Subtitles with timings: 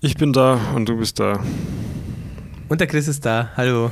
[0.00, 1.40] Ich bin da und du bist da.
[2.68, 3.50] Und der Chris ist da.
[3.56, 3.90] Hallo.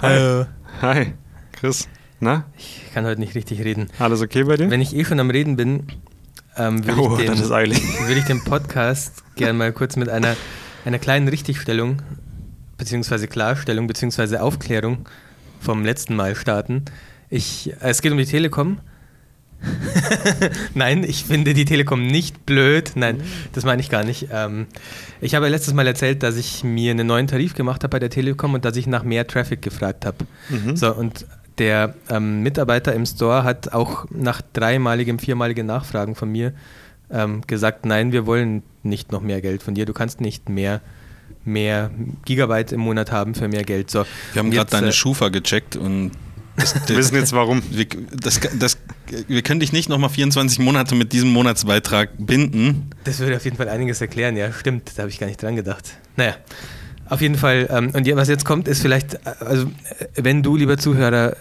[0.00, 0.46] Hallo.
[0.80, 1.14] Hi,
[1.52, 1.88] Chris.
[2.20, 2.44] Na?
[2.56, 3.88] Ich kann heute nicht richtig reden.
[3.98, 4.70] Alles okay bei dir?
[4.70, 5.84] Wenn ich eh schon am Reden bin,
[6.56, 7.78] ähm, würde Oh, ich, das ist eilig.
[7.98, 10.36] den- würd ich den Podcast gerne mal kurz mit einer,
[10.84, 12.02] einer kleinen Richtigstellung,
[12.76, 15.08] beziehungsweise Klarstellung, beziehungsweise Aufklärung
[15.60, 16.84] vom letzten Mal starten.
[17.30, 18.78] Ich, äh, es geht um die Telekom.
[20.74, 22.92] Nein, ich finde die Telekom nicht blöd.
[22.94, 23.22] Nein,
[23.52, 24.28] das meine ich gar nicht.
[24.32, 24.66] Ähm,
[25.20, 28.10] ich habe letztes Mal erzählt, dass ich mir einen neuen Tarif gemacht habe bei der
[28.10, 30.18] Telekom und dass ich nach mehr Traffic gefragt habe.
[30.48, 30.76] Mhm.
[30.76, 31.26] So, und
[31.58, 36.54] der ähm, Mitarbeiter im Store hat auch nach dreimaligem, viermaligem Nachfragen von mir
[37.10, 39.84] ähm, gesagt, nein, wir wollen nicht noch mehr Geld von dir.
[39.84, 40.80] Du kannst nicht mehr,
[41.44, 41.90] mehr
[42.24, 43.90] Gigabyte im Monat haben für mehr Geld.
[43.90, 46.12] So, Wir haben gerade deine äh, Schufa gecheckt und
[46.60, 47.62] das, Wir wissen jetzt warum.
[47.70, 48.78] wir, das, das,
[49.26, 52.90] wir können dich nicht nochmal 24 Monate mit diesem Monatsbeitrag binden.
[53.04, 55.56] Das würde auf jeden Fall einiges erklären, ja, stimmt, da habe ich gar nicht dran
[55.56, 55.96] gedacht.
[56.16, 56.36] Naja,
[57.08, 60.56] auf jeden Fall, ähm, und was jetzt kommt, ist vielleicht, äh, also äh, wenn du,
[60.56, 61.36] lieber Zuhörer,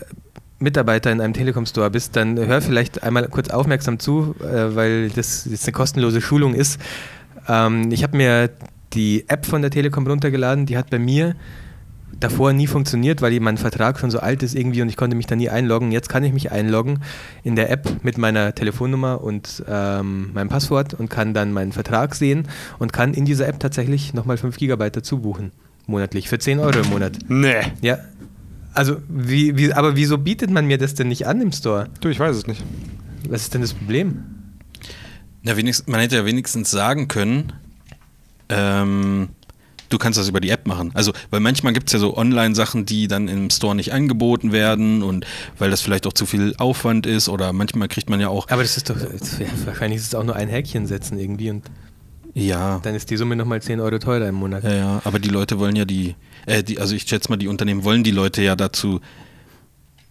[0.60, 5.46] Mitarbeiter in einem Telekom-Store bist, dann hör vielleicht einmal kurz aufmerksam zu, äh, weil das
[5.50, 6.80] jetzt eine kostenlose Schulung ist.
[7.48, 8.50] Ähm, ich habe mir
[8.94, 11.36] die App von der Telekom runtergeladen, die hat bei mir
[12.20, 15.26] davor nie funktioniert, weil mein Vertrag schon so alt ist irgendwie und ich konnte mich
[15.26, 15.92] da nie einloggen.
[15.92, 17.00] Jetzt kann ich mich einloggen
[17.44, 22.16] in der App mit meiner Telefonnummer und ähm, meinem Passwort und kann dann meinen Vertrag
[22.16, 25.52] sehen und kann in dieser App tatsächlich nochmal 5 GB dazu buchen.
[25.88, 26.30] Monatlich.
[26.30, 27.18] Für 10 Euro im Monat.
[27.28, 27.62] Nee.
[27.82, 27.98] Ja.
[28.74, 31.88] Also, wie, wie, aber wieso bietet man mir das denn nicht an im Store?
[32.02, 32.64] Du, ich weiß es nicht.
[33.28, 34.24] Was ist denn das Problem?
[35.44, 37.54] Ja, wenigstens, man hätte ja wenigstens sagen können,
[38.50, 39.30] ähm,
[39.90, 40.92] du kannst das über die App machen.
[40.94, 45.04] Also, weil manchmal gibt es ja so Online-Sachen, die dann im Store nicht angeboten werden
[45.04, 45.26] und
[45.58, 48.62] weil das vielleicht auch zu viel Aufwand ist oder manchmal kriegt man ja auch, Aber
[48.62, 49.10] das ist doch, wär-
[49.66, 51.64] wahrscheinlich ist es auch nur ein Häkchen setzen irgendwie und
[52.36, 54.64] ja, dann ist die Summe nochmal 10 Euro teurer im Monat.
[54.64, 57.48] ja, ja, aber die Leute wollen ja die, äh, die, also ich schätze mal, die
[57.48, 59.02] Unternehmen wollen die Leute ja dazu,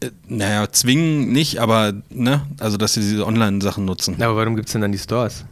[0.01, 4.21] äh, naja, zwingen nicht, aber, ne, also dass sie diese Online-Sachen nutzen.
[4.21, 5.45] Aber warum gibt es denn dann die Stores?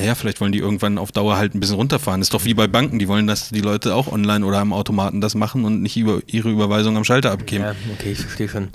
[0.00, 2.20] Naja, vielleicht wollen die irgendwann auf Dauer halt ein bisschen runterfahren.
[2.20, 5.20] Ist doch wie bei Banken, die wollen, dass die Leute auch online oder am Automaten
[5.20, 7.64] das machen und nicht über ihre Überweisung am Schalter abgeben.
[7.64, 8.68] Ja, okay, ich verstehe schon.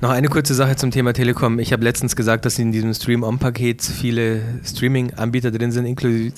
[0.00, 1.58] Noch eine kurze Sache zum Thema Telekom.
[1.58, 6.34] Ich habe letztens gesagt, dass in diesem Stream-On-Paket viele Streaming-Anbieter drin sind, inklusive,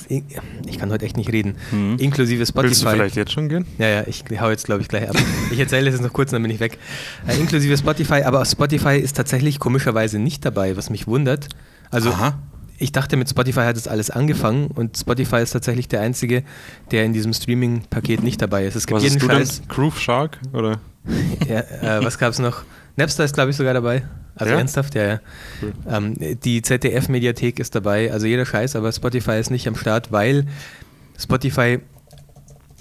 [0.69, 1.97] ich kann heute echt nicht reden, Mhm.
[1.99, 2.69] inklusive Spotify.
[2.69, 3.65] Willst du vielleicht jetzt schon gehen?
[3.79, 5.17] Ja, ja, ich hau jetzt, glaube ich, gleich ab.
[5.51, 6.79] Ich erzähle es jetzt noch kurz, dann bin ich weg.
[7.27, 11.49] Äh, inklusive Spotify, aber Spotify ist tatsächlich komischerweise nicht dabei, was mich wundert.
[11.91, 12.39] Also, Aha.
[12.79, 16.43] Ich dachte, mit Spotify hat es alles angefangen und Spotify ist tatsächlich der einzige,
[16.91, 18.75] der in diesem Streaming-Paket nicht dabei ist.
[18.77, 19.63] Es gibt Was jeden Scheiß.
[19.69, 20.39] Groove Shark?
[20.53, 20.81] Oder?
[21.49, 21.61] Ja,
[22.01, 22.65] äh, was gab es noch?
[22.97, 24.03] Napster ist, glaube ich, sogar dabei.
[24.35, 24.59] Also Ja?
[24.59, 25.21] ernsthaft, ja, ja.
[25.63, 25.73] Cool.
[25.89, 30.47] Ähm, die ZDF-Mediathek ist dabei, also jeder Scheiß, aber Spotify ist nicht am Start, weil
[31.17, 31.79] Spotify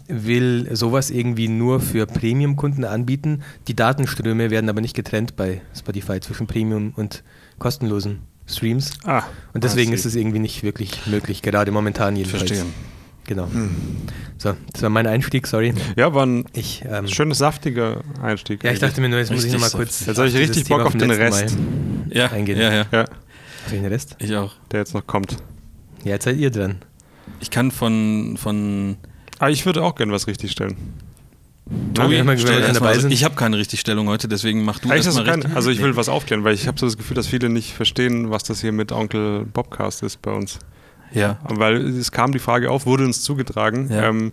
[0.08, 3.42] will sowas irgendwie nur für Premium-Kunden anbieten.
[3.68, 7.24] Die Datenströme werden aber nicht getrennt bei Spotify zwischen Premium und
[7.60, 8.92] kostenlosen Streams.
[9.06, 9.24] Ah.
[9.54, 12.44] Und deswegen ist es irgendwie nicht wirklich möglich, gerade momentan jedenfalls.
[12.44, 12.66] Verstehe.
[13.28, 13.48] Genau.
[14.38, 15.74] So, das war mein Einstieg, sorry.
[15.96, 18.64] Ja, war ein Ich, ähm, schönes, saftiger Einstieg.
[18.64, 20.06] ja, ich dachte mir nur, jetzt muss ich nochmal kurz.
[20.06, 22.60] Jetzt habe ich richtig Bock Thema auf den Rest, Mal Ja, eingehen.
[22.60, 22.86] ja, ja.
[22.92, 24.16] ja, Auf den Rest?
[24.20, 24.54] Ich auch.
[24.72, 25.38] der jetzt noch kommt.
[26.04, 26.76] Ja, jetzt seid ihr dran.
[27.40, 28.98] Ich kann von, von
[29.40, 30.76] Ah, ich würde auch gerne was richtig stellen.
[31.68, 33.12] Wir haben ja stell gesagt, erst dabei mal- sind.
[33.12, 35.56] ich habe keine Richtigstellung heute, deswegen mach du Eigentlich erst hast du mal keinen, richtig.
[35.56, 35.96] also ich will Nee.
[35.98, 38.72] was aufklären, weil ich habe so das Gefühl, dass viele nicht verstehen, was das hier
[38.72, 40.59] mit Onkel Bobcast ist bei uns.
[41.12, 41.40] Ja.
[41.44, 44.09] Weil es kam die Frage auf, wurde uns zugetragen, Ja.
[44.09, 44.31] ähm,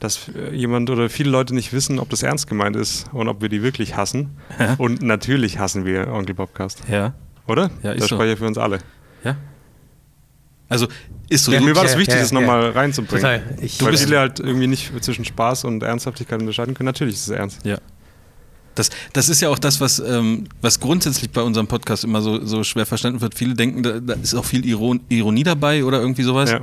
[0.00, 3.40] dass äh, jemand oder viele Leute nicht wissen, ob das ernst gemeint ist und ob
[3.40, 4.30] wir die wirklich hassen.
[4.58, 4.74] Ja.
[4.78, 7.14] Und natürlich hassen wir Onkel Bobcast, Ja.
[7.46, 7.70] oder?
[7.82, 8.16] Ja, ist das so.
[8.16, 8.78] spreche ich für uns alle.
[9.24, 9.36] Ja.
[10.68, 10.86] Also
[11.28, 11.52] ist so.
[11.52, 12.40] Ja, mir war das ja, wichtig, ja, das ja.
[12.40, 13.22] nochmal reinzubringen.
[13.22, 13.42] Total.
[13.62, 16.86] Ich, Weil bist- viele halt irgendwie nicht zwischen Spaß und Ernsthaftigkeit unterscheiden können.
[16.86, 17.64] Natürlich ist es ernst.
[17.64, 17.78] Ja.
[18.74, 22.44] Das, das ist ja auch das, was, ähm, was grundsätzlich bei unserem Podcast immer so,
[22.46, 23.34] so schwer verstanden wird.
[23.34, 26.50] Viele denken, da, da ist auch viel Iron, Ironie dabei oder irgendwie sowas.
[26.52, 26.60] Ja.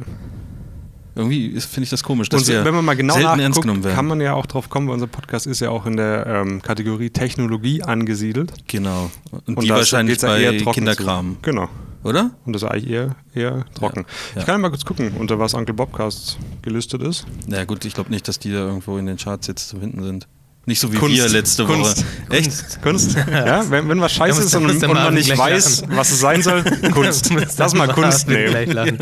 [1.18, 4.06] Irgendwie ist- finde ich das komisch, dass Und wir wenn man mal genau nachguckt, kann
[4.06, 7.10] man ja auch drauf kommen, weil unser Podcast ist ja auch in der ähm, Kategorie
[7.10, 8.52] Technologie angesiedelt.
[8.68, 9.10] genau.
[9.32, 11.38] Und, Und die wahrscheinlich bei Kinderkram, Zu.
[11.42, 11.70] Genau.
[12.06, 12.32] Oder?
[12.46, 14.06] Und das ist eigentlich eher, eher trocken.
[14.36, 14.40] Ja.
[14.42, 17.26] Ich kann ja mal kurz gucken, unter was Uncle Bobcast gelistet ist.
[17.48, 20.04] Na gut, ich glaube nicht, dass die da irgendwo in den Charts jetzt zu finden
[20.04, 20.28] sind.
[20.68, 21.18] Nicht so wie Kunst.
[21.18, 22.00] wir letzte Kunst.
[22.28, 22.38] Woche.
[22.38, 22.82] Echt?
[22.82, 23.16] Kunst.
[23.32, 25.96] ja, wenn, wenn was scheiße ist und, und man nicht weiß, lachen.
[25.96, 27.30] was es sein soll, Kunst.
[27.58, 28.98] Lass mal Kunst nehmen.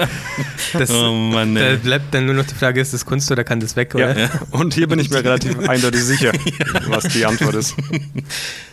[0.73, 3.61] Das, Oh Mann, da bleibt dann nur noch die Frage, ist das Kunst oder kann
[3.61, 4.11] das weg, Ja.
[4.11, 4.29] oder?
[4.51, 6.33] Und hier bin ich mir relativ eindeutig sicher,
[6.87, 7.75] was die Antwort ist.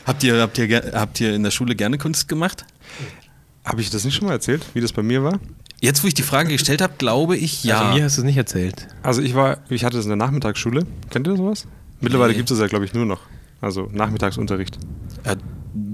[0.04, 2.64] Habt ihr, habt, ihr, habt ihr in der Schule gerne Kunst gemacht?
[3.70, 5.38] Habe ich das nicht schon mal erzählt, wie das bei mir war?
[5.80, 7.80] Jetzt, wo ich die Frage gestellt habe, glaube ich ja.
[7.80, 8.88] Also mir hast du es nicht erzählt.
[9.02, 10.84] Also ich war, ich hatte es in der Nachmittagsschule.
[11.08, 11.66] Kennt ihr sowas?
[12.00, 12.38] Mittlerweile Nee.
[12.38, 13.20] gibt es das ja, glaube ich, nur noch.
[13.60, 14.78] Also Nachmittagsunterricht.
[15.24, 15.36] Äh,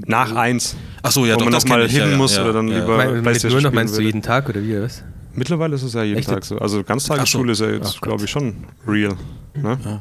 [0.07, 0.75] Nach eins.
[1.03, 2.79] Ach so, ja, wo doch, man das ich, hin ja, muss ja, oder dann ja.
[2.81, 4.07] lieber Mein, mit nur noch meinst du würde.
[4.07, 5.05] jeden Tag oder wie was?
[5.35, 6.59] Mittlerweile ist es ja jeden Echt Tag so.
[6.59, 9.17] Also Ganztagesschule ist ja jetzt, glaube ich, schon real.
[9.55, 10.01] Ne?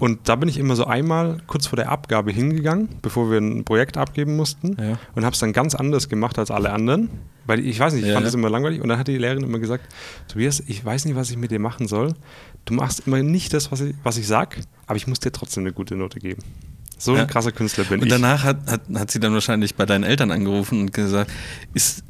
[0.00, 3.64] Und da bin ich immer so einmal kurz vor der Abgabe hingegangen, bevor wir ein
[3.64, 4.98] Projekt abgeben mussten Ja.
[5.14, 7.10] und habe es dann ganz anders gemacht als alle anderen.
[7.46, 8.28] Weil ich weiß nicht, ich Ja, fand ja.
[8.28, 9.84] das immer langweilig und dann hat die Lehrerin immer gesagt,
[10.28, 12.14] Tobias, ich weiß nicht, was ich mit dir machen soll.
[12.64, 14.56] Du machst immer nicht das, was ich, was ich sag,
[14.86, 16.42] aber ich muss dir trotzdem eine gute Note geben.
[16.98, 17.22] So Ja.
[17.22, 18.12] ein krasser Künstler bin Und ich.
[18.12, 21.30] danach hat, hat, hat sie dann wahrscheinlich bei deinen Eltern angerufen und gesagt,
[21.74, 22.02] ist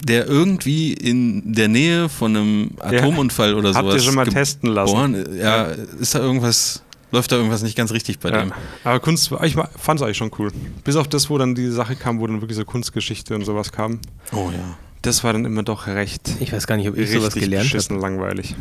[0.00, 2.98] der irgendwie in der Nähe von einem Ja.
[3.00, 5.14] Atomunfall oder Habt sowas ihr schon mal testen lassen?
[5.14, 5.36] geboren?
[5.36, 8.40] Ja, ist da irgendwas, läuft da irgendwas nicht ganz richtig bei Ja.
[8.42, 8.52] dem?
[8.84, 10.52] Aber Kunst, ich fand es eigentlich schon cool.
[10.84, 13.72] Bis auf das, wo dann die Sache kam, wo dann wirklich so Kunstgeschichte und sowas
[13.72, 14.00] kam.
[14.32, 14.76] Oh ja.
[15.00, 18.00] Das war dann immer doch recht Ich weiß gar nicht, ob ich sowas gelernt habe.
[18.00, 18.56] langweilig.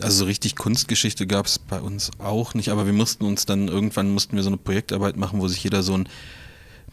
[0.00, 3.66] Also so richtig Kunstgeschichte gab es bei uns auch nicht, aber wir mussten uns dann
[3.66, 6.08] irgendwann mussten wir so eine Projektarbeit machen, wo sich jeder so ein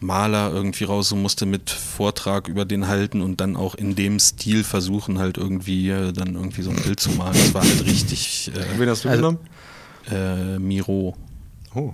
[0.02, 4.64] Maler irgendwie raussuchen musste mit Vortrag über den halten und dann auch in dem Stil
[4.64, 7.34] versuchen halt irgendwie äh, dann irgendwie so ein Bild zu malen.
[7.34, 9.40] Das war halt richtig Wen hast du Also- genommen?
[10.12, 11.16] Äh, Miro.
[11.76, 11.92] Oh.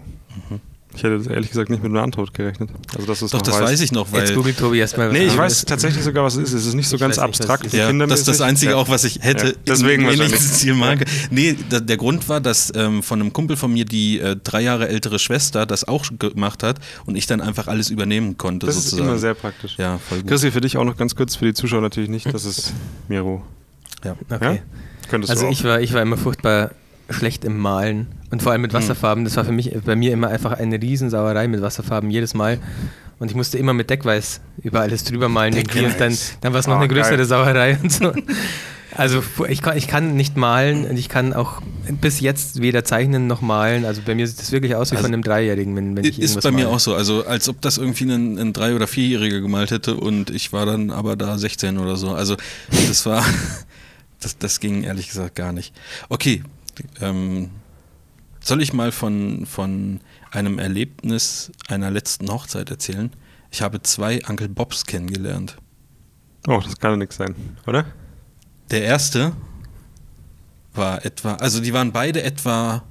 [0.98, 2.70] Ich hätte das ehrlich gesagt nicht mit einer Antwort gerechnet.
[2.96, 3.64] Also, dass Doch, das weißt.
[3.74, 5.10] weiß ich noch, weil Jetzt googelt Tobi erstmal.
[5.10, 6.54] was Nee, ich weiß tatsächlich sogar, was es ist.
[6.54, 7.74] Es ist nicht so Ich ganz weiß abstrakt.
[7.74, 8.40] ja, das ist das.
[8.40, 8.78] Einzige Ja.
[8.78, 10.30] auch, was ich hätte Ja, deswegen in wahrscheinlich.
[10.30, 11.04] wenigstens Ziel mag.
[11.32, 14.62] Nee, da, der Grund war, dass ähm, von einem Kumpel von mir die äh, drei
[14.62, 18.78] Jahre ältere Schwester das auch gemacht hat und ich dann einfach alles übernehmen konnte Das
[18.78, 19.10] ist sozusagen.
[19.10, 19.76] immer sehr praktisch.
[19.78, 20.30] ja, voll gut.
[20.30, 22.34] Chrissy, für dich auch noch ganz kurz, für die Zuschauer natürlich nicht.
[22.34, 22.72] Das ist
[23.10, 23.44] Miro.
[24.06, 24.16] ja.
[24.30, 24.62] Okay.
[25.10, 26.72] Könntest Also ich war, ich war immer furchtbar
[27.10, 29.24] schlecht im Malen und vor allem mit Wasserfarben.
[29.26, 32.60] Das war für mich bei mir immer einfach eine Riesensauerei mit Wasserfarben jedes Mal.
[33.20, 36.68] Und ich musste immer mit Deckweiß über alles drüber malen und dann, dann war es
[36.68, 37.26] noch Ah, eine größere geil.
[37.26, 38.12] Sauerei und so.
[38.98, 41.62] Also ich kann, ich kann nicht malen und ich kann auch
[42.02, 43.86] bis jetzt weder zeichnen noch malen.
[43.86, 46.20] Also bei mir sieht das wirklich aus wie Also von einem Dreijährigen, wenn, wenn ich
[46.20, 46.76] Ist bei mir male.
[46.76, 46.96] auch so.
[46.96, 50.66] Also als ob das irgendwie ein, ein Drei- oder Vierjähriger gemalt hätte und ich war
[50.66, 52.12] dann aber da 16 oder so.
[52.12, 52.36] Also
[52.88, 53.24] das war,
[54.22, 55.74] das, das ging ehrlich gesagt gar nicht.
[56.10, 56.44] Okay,
[57.02, 57.50] ähm,
[58.42, 60.02] soll ich mal von, von
[60.32, 63.12] einem Erlebnis einer letzten Hochzeit erzählen?
[63.52, 65.58] Ich habe zwei Uncle Bobs kennengelernt.
[66.48, 67.36] oh, das kann ja nichts sein,
[67.66, 67.86] oder?
[68.70, 69.34] Der erste
[70.74, 72.84] war etwa, also die waren beide etwa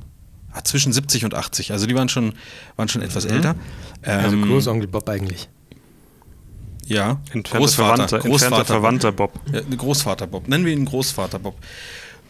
[0.53, 2.35] ah, zwischen 70 und 80, also die waren schon,
[2.77, 3.55] waren schon etwas älter.
[4.03, 5.49] Also Ähm, Großonkel Bob eigentlich.
[6.87, 9.41] Ja, Entfernter Verwandter, entfernter Verwandter Bob.
[9.53, 10.49] Ja, Großvater Bob.
[10.49, 11.57] Nennen wir ihn Großvater Bob.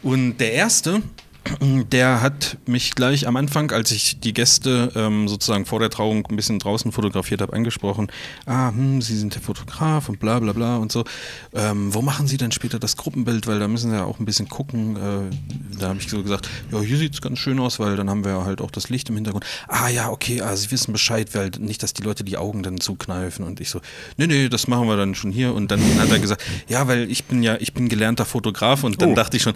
[0.03, 1.03] Und der erste,
[1.93, 6.27] der hat mich gleich am Anfang, als ich die Gäste ähm, sozusagen vor der Trauung
[6.27, 8.09] ein bisschen draußen fotografiert habe, angesprochen.
[8.47, 11.05] Ah, hm, Sie sind der Fotograf und bla bla bla und so.
[11.53, 13.47] Ähm, wo machen Sie denn später das Gruppenbild?
[13.47, 14.97] Weil da müssen Sie ja auch ein bisschen gucken.
[14.97, 18.09] Äh, da habe ich so gesagt, ja, hier sieht es ganz schön aus, weil dann
[18.11, 19.45] haben wir halt auch das Licht im Hintergrund.
[19.69, 22.81] Ah ja, okay, ah, Sie wissen Bescheid, weil nicht, dass die Leute die Augen dann
[22.81, 23.45] zukneifen.
[23.45, 23.81] Und ich so,
[24.17, 25.53] nee, nee, das machen wir dann schon hier.
[25.55, 28.83] Und dann hat er gesagt, ja, weil ich bin ja, ich bin gelernter Fotograf.
[28.85, 29.15] Und dann Oh.
[29.15, 29.55] dachte ich schon,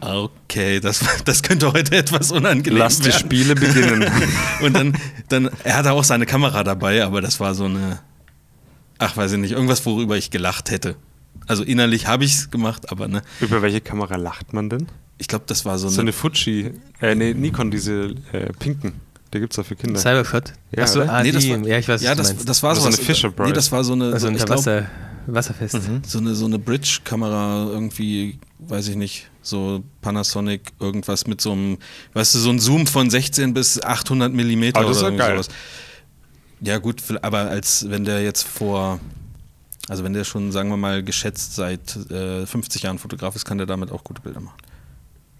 [0.00, 3.18] okay, das, das könnte heute etwas unangenehm Lass die werden.
[3.18, 4.10] Spiele beginnen.
[4.62, 4.96] Und dann,
[5.28, 8.00] dann, er hatte auch seine Kamera dabei, aber das war so eine,
[8.98, 10.96] ach, weiß ich nicht, irgendwas, worüber ich gelacht hätte.
[11.46, 14.86] Also innerlich habe ich es gemacht, aber ne, Über welche Kamera lacht man denn?
[15.18, 19.00] ich glaube, das war so, So eine eine, Fuji, äh, nee, Nikon, diese äh, pinken.
[19.34, 20.00] Die gibt es ja für Kinder.
[20.00, 20.54] Cybershot?
[20.74, 22.82] Ja, Achso, ah, nee, das die, war, ja, ich weiß, ja, das, das war so
[22.82, 22.96] sowas.
[22.98, 23.32] eine Fisher.
[23.44, 24.86] Nee, das war so eine, also so, unter ich glaub, Wasser,
[25.26, 25.76] wasserfest.
[26.06, 31.78] so eine, so eine Bridge-Kamera irgendwie, weiß ich nicht, so Panasonic, irgendwas mit so einem,
[32.12, 35.32] weißt du, so ein Zoom von 16 bis 800 Millimeter Aber das oder geil.
[35.32, 35.48] sowas.
[36.60, 39.00] Ja gut, aber als wenn der jetzt vor,
[39.88, 43.58] also wenn der schon, sagen wir mal, geschätzt seit äh, 50 Jahren Fotograf ist, kann
[43.58, 44.56] der damit auch gute Bilder machen.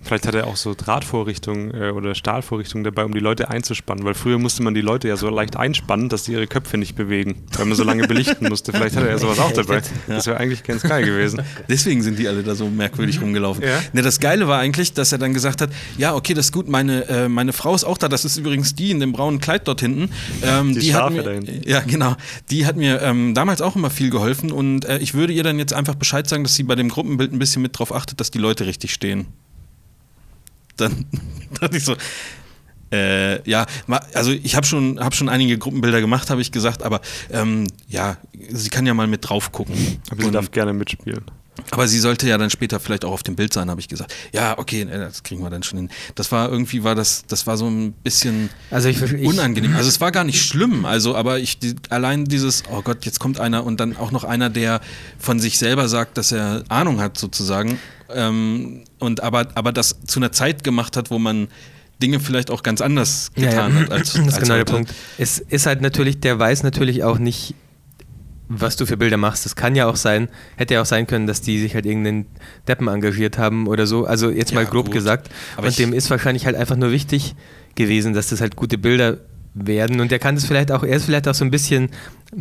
[0.00, 4.14] Vielleicht hat er auch so Drahtvorrichtungen äh, oder Stahlvorrichtungen dabei, um die Leute einzuspannen, weil
[4.14, 7.42] früher musste man die Leute ja so leicht einspannen, dass sie ihre Köpfe nicht bewegen,
[7.56, 8.72] weil man so lange belichten musste.
[8.72, 9.82] Vielleicht hat er ja sowas auch dabei.
[10.06, 11.42] Das wäre eigentlich ganz geil gewesen.
[11.68, 13.64] Deswegen sind die alle da so merkwürdig rumgelaufen.
[13.64, 13.80] Ja.
[13.92, 16.68] Ne, das Geile war eigentlich, dass er dann gesagt hat, ja, okay, das ist gut,
[16.68, 19.66] meine, äh, meine Frau ist auch da, das ist übrigens die in dem braunen Kleid
[19.66, 20.10] dort hinten.
[20.42, 21.68] Ähm, Die hat Schafe mir, da hinten.
[21.68, 22.14] Ja, genau.
[22.50, 25.58] Die hat mir ähm, damals auch immer viel geholfen und äh, ich würde ihr dann
[25.58, 28.30] jetzt einfach Bescheid sagen, dass sie bei dem Gruppenbild ein bisschen mit drauf achtet, dass
[28.30, 29.26] die Leute richtig stehen.
[30.80, 31.04] Dann
[31.60, 31.96] dachte ich so,
[32.90, 33.66] äh, ja,
[34.14, 38.16] also ich habe schon, hab schon einige Gruppenbilder gemacht, habe ich gesagt, aber ähm, ja,
[38.50, 40.00] sie kann ja mal mit drauf gucken.
[40.10, 41.24] Aber sie darf gerne mitspielen.
[41.70, 44.14] Aber sie sollte ja dann später vielleicht auch auf dem Bild sein, habe ich gesagt.
[44.32, 45.90] Ja, okay, äh, das kriegen wir dann schon hin.
[46.14, 49.74] Das war irgendwie, war das, das war so ein bisschen Also ich, ich unangenehm.
[49.76, 50.84] Also es war gar nicht schlimm.
[50.84, 54.24] Also, aber ich die, allein dieses, oh Gott, jetzt kommt einer und dann auch noch
[54.24, 54.80] einer, der
[55.18, 57.78] von sich selber sagt, dass er Ahnung hat, sozusagen.
[58.14, 61.48] Ähm, und aber, aber das zu einer Zeit gemacht hat, wo man
[62.02, 63.84] Dinge vielleicht auch ganz anders getan ja, ja.
[63.86, 64.72] hat als, das ist als genau der heute.
[64.72, 64.94] Punkt.
[65.18, 67.54] Es ist halt natürlich, der weiß natürlich auch nicht,
[68.48, 69.44] was du für Bilder machst.
[69.44, 72.26] Das kann ja auch sein, hätte ja auch sein können, dass die sich halt irgendeinen
[72.66, 74.06] Deppen engagiert haben oder so.
[74.06, 74.94] Also jetzt mal Ja, grob gut.
[74.94, 75.28] gesagt.
[75.56, 77.34] Aber und dem ist wahrscheinlich halt einfach nur wichtig
[77.74, 79.18] gewesen, dass das halt gute Bilder
[79.54, 80.00] werden.
[80.00, 81.90] Und der kann das vielleicht auch, er ist vielleicht auch so ein bisschen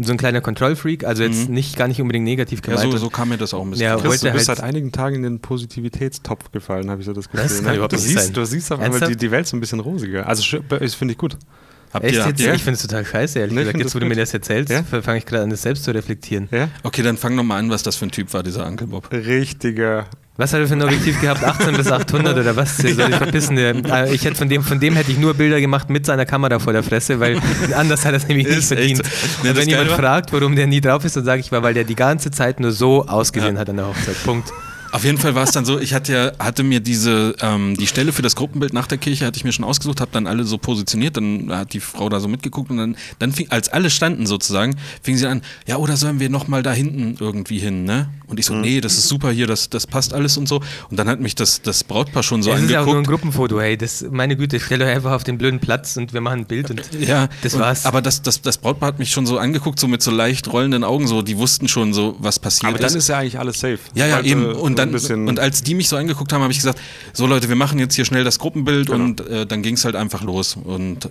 [0.02, 1.54] so ein kleiner Kontrollfreak, also jetzt Mhm.
[1.56, 2.92] nicht gar nicht unbedingt negativ Ja, gemeint.
[2.92, 3.96] so, so kam mir das auch ein bisschen Ja.
[3.96, 7.30] Chris, du bist halt- seit einigen Tagen in den Positivitätstopf gefallen, habe ich so das
[7.30, 7.44] Gefühl.
[7.48, 7.74] Das kann ne?
[7.76, 8.34] überhaupt du, nicht siehst, sein.
[8.34, 10.28] du siehst auf einmal die, die Welt so ein bisschen rosiger.
[10.28, 11.38] Also das finde ich gut.
[11.94, 12.42] Habt Echt ihr, habt jetzt?
[12.48, 13.84] ihr, Ich finde es total scheiße, ehrlich Nee, ich gesagt.
[13.84, 14.84] Jetzt, wo du mir das erzählst, Ja?
[14.84, 16.50] fange ich gerade an, das selbst zu reflektieren.
[16.52, 16.68] Ja?
[16.84, 19.10] okay, dann fang nochmal an, was das für ein Typ war, dieser Uncle Bob.
[19.12, 20.06] Richtiger.
[20.40, 21.44] Was hat er für ein Objektiv gehabt?
[21.44, 22.78] 18 bis 800 oder was?
[22.78, 23.56] Der soll sich verpissen.
[23.56, 26.26] Der, äh, ich hätte von dem, von dem hätte ich nur Bilder gemacht mit seiner
[26.28, 27.40] Kamera vor der Fresse, weil
[27.76, 29.02] anders hat er es nämlich nicht Ist echt verdient.
[29.42, 31.64] Nee, Und wenn jemand war- fragt, warum der nie drauf ist, dann sage ich mal,
[31.64, 33.62] weil der die ganze Zeit nur so ausgesehen Ja.
[33.62, 34.22] hat an der Hochzeit.
[34.26, 34.52] Punkt.
[34.92, 37.88] Auf jeden Fall war es dann so, ich hatte ja, hatte mir diese, ähm, die
[37.88, 40.44] Stelle für das Gruppenbild nach der Kirche hatte ich mir schon ausgesucht, habe dann alle
[40.44, 43.90] so positioniert, dann hat die Frau da so mitgeguckt und dann, dann fing, als alle
[43.90, 48.10] standen sozusagen, fing sie an, ja, oder sollen wir nochmal da hinten irgendwie hin, ne?
[48.28, 48.56] Und ich Mhm.
[48.56, 50.62] so, nee, das ist super hier, das, das passt alles und so.
[50.90, 52.98] Und dann hat mich das, das Brautpaar schon so es ist ja auch nur ein
[53.00, 53.22] angeguckt.
[53.22, 53.78] Gruppenfoto, hey.
[53.78, 56.70] Das, meine Güte, stellt euch einfach auf den blöden Platz und wir machen ein Bild
[56.70, 57.86] und Ja, das und, war's.
[57.86, 60.84] Aber das, das, das Brautpaar hat mich schon so angeguckt, so mit so leicht rollenden
[60.84, 63.80] Augen, so, die wussten schon so, was passiert Aber dann ist ja eigentlich alles safe.
[63.96, 64.46] Ja, ja, eben.
[64.54, 66.80] Und, dann, und als die mich so angeguckt haben, habe ich gesagt,
[67.14, 69.04] so Leute, wir machen jetzt hier schnell das Gruppenbild Genau.
[69.06, 70.58] und äh, dann ging es halt einfach los.
[70.62, 71.10] Und äh,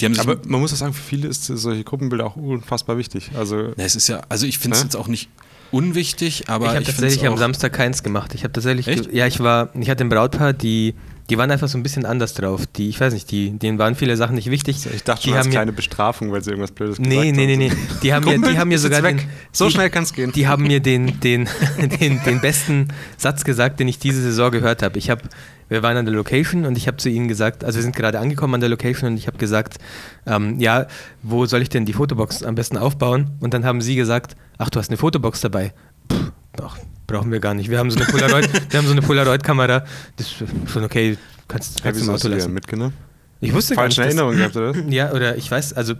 [0.00, 0.20] die haben sich.
[0.20, 3.30] aber man muss auch sagen, für viele ist solche Gruppenbilder auch unfassbar wichtig.
[3.36, 4.86] Also Na, es ist ja, also ich finde es Hä?
[4.86, 5.28] jetzt auch nicht
[5.72, 7.36] unwichtig, aber ich habe tatsächlich es am.
[7.38, 8.34] Samstag keins gemacht.
[8.34, 9.12] Ich habe tatsächlich, Echt?
[9.12, 10.94] ja, ich war, ich hatte ein Brautpaar, die,
[11.30, 12.66] die waren einfach so ein bisschen anders drauf.
[12.66, 14.84] Die, ich weiß nicht, die, denen waren viele Sachen nicht wichtig.
[14.92, 17.56] ich dachte die schon haben kleine Bestrafung, weil sie irgendwas Blödes Nee, gesagt nee, nee,
[17.56, 17.70] nee.
[17.70, 18.00] haben.
[18.02, 19.18] Die haben mir, die haben mir sogar weg.
[19.18, 20.32] den, So die, schnell kann's gehen.
[20.32, 21.48] Die haben mir den, den,
[22.00, 24.98] den, den besten Satz gesagt, den ich diese Saison gehört habe.
[24.98, 25.22] Ich habe,
[25.68, 28.18] wir waren an der Location und ich habe zu ihnen gesagt, also wir sind gerade
[28.18, 29.76] angekommen an der Location und ich habe gesagt,
[30.26, 30.88] ähm, ja,
[31.22, 33.30] wo soll ich denn die Fotobox am besten aufbauen?
[33.38, 35.72] Und dann haben sie gesagt, ach, du hast eine Fotobox dabei.
[36.12, 37.68] Pff, ach, brauchen wir gar nicht.
[37.70, 39.84] Wir haben so eine Polaroid, wir haben so eine Polaroid-Kamera.
[40.16, 41.16] Das ist schon okay.
[41.48, 42.52] Kannst, Ja, kannst du wieso im hast Auto lassen.
[42.54, 42.94] mitgenommen?
[43.40, 44.74] Ich wusste gar nicht, Falsche Erinnerung gehabt, oder?
[44.90, 45.94] Ja, oder ich weiß, also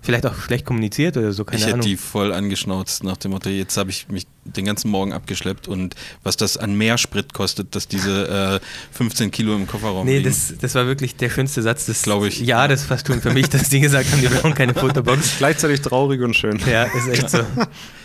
[0.00, 1.86] vielleicht auch schlecht kommuniziert oder so, keine Ich hätte Ahnung.
[1.86, 5.94] die voll angeschnauzt nach dem Motto, jetzt habe ich mich den ganzen Morgen abgeschleppt und
[6.24, 10.28] was das an Mehrsprit kostet, dass diese äh, 15 Kilo im Kofferraum Nee, liegen.
[10.30, 12.40] das, das war wirklich der schönste Satz des Glaub ich.
[12.40, 15.34] Jahres fast schon für mich, dass die gesagt haben, wir brauchen keine Fotobox.
[15.38, 16.58] Gleichzeitig traurig und schön.
[16.70, 17.38] Ja, ist echt so.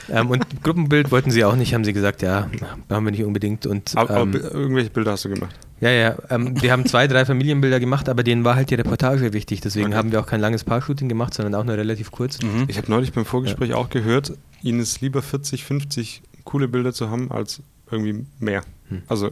[0.09, 2.49] ähm, und Gruppenbild wollten sie auch nicht, haben sie gesagt, ja,
[2.87, 3.65] brauchen wir nicht unbedingt.
[3.65, 5.55] Und Aber, aber ähm, irgendwelche Bilder hast du gemacht.
[5.81, 9.33] ja, ja, ähm, wir haben zwei, drei Familienbilder gemacht, aber denen war halt die Reportage
[9.33, 9.61] wichtig.
[9.61, 9.95] Deswegen Okay.
[9.95, 12.39] haben wir auch kein langes Paar-Shooting gemacht, sondern auch nur relativ kurz.
[12.41, 12.65] Mhm.
[12.67, 14.33] Ich habe neulich beim Vorgespräch auch gehört,
[14.63, 17.61] ihnen ist lieber 40, 50 coole Bilder zu haben, als
[17.91, 18.63] irgendwie mehr.
[18.89, 19.01] Hm.
[19.07, 19.31] Also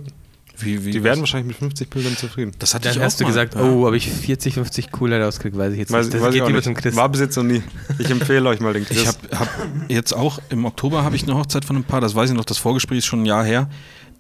[0.58, 2.52] Wie, wie, die werden wahrscheinlich mit 50 Bildern zufrieden.
[2.60, 3.62] Das hatte Dann ich hast du gesagt, Ja.
[3.62, 6.16] oh, ob ich 40, 50 cooler rauskriege, weiß ich jetzt Weiß, nicht.
[6.16, 6.64] Das weiß ich geht auch lieber nicht.
[6.66, 6.96] zum Chris.
[6.96, 7.62] War bis jetzt noch nie.
[8.00, 8.98] Ich empfehle euch mal den Chris.
[9.02, 9.50] Ich habe hab
[9.90, 12.46] jetzt auch im Oktober habe ich eine Hochzeit von einem Paar, das weiß ich noch,
[12.46, 13.70] das Vorgespräch ist schon ein Jahr her.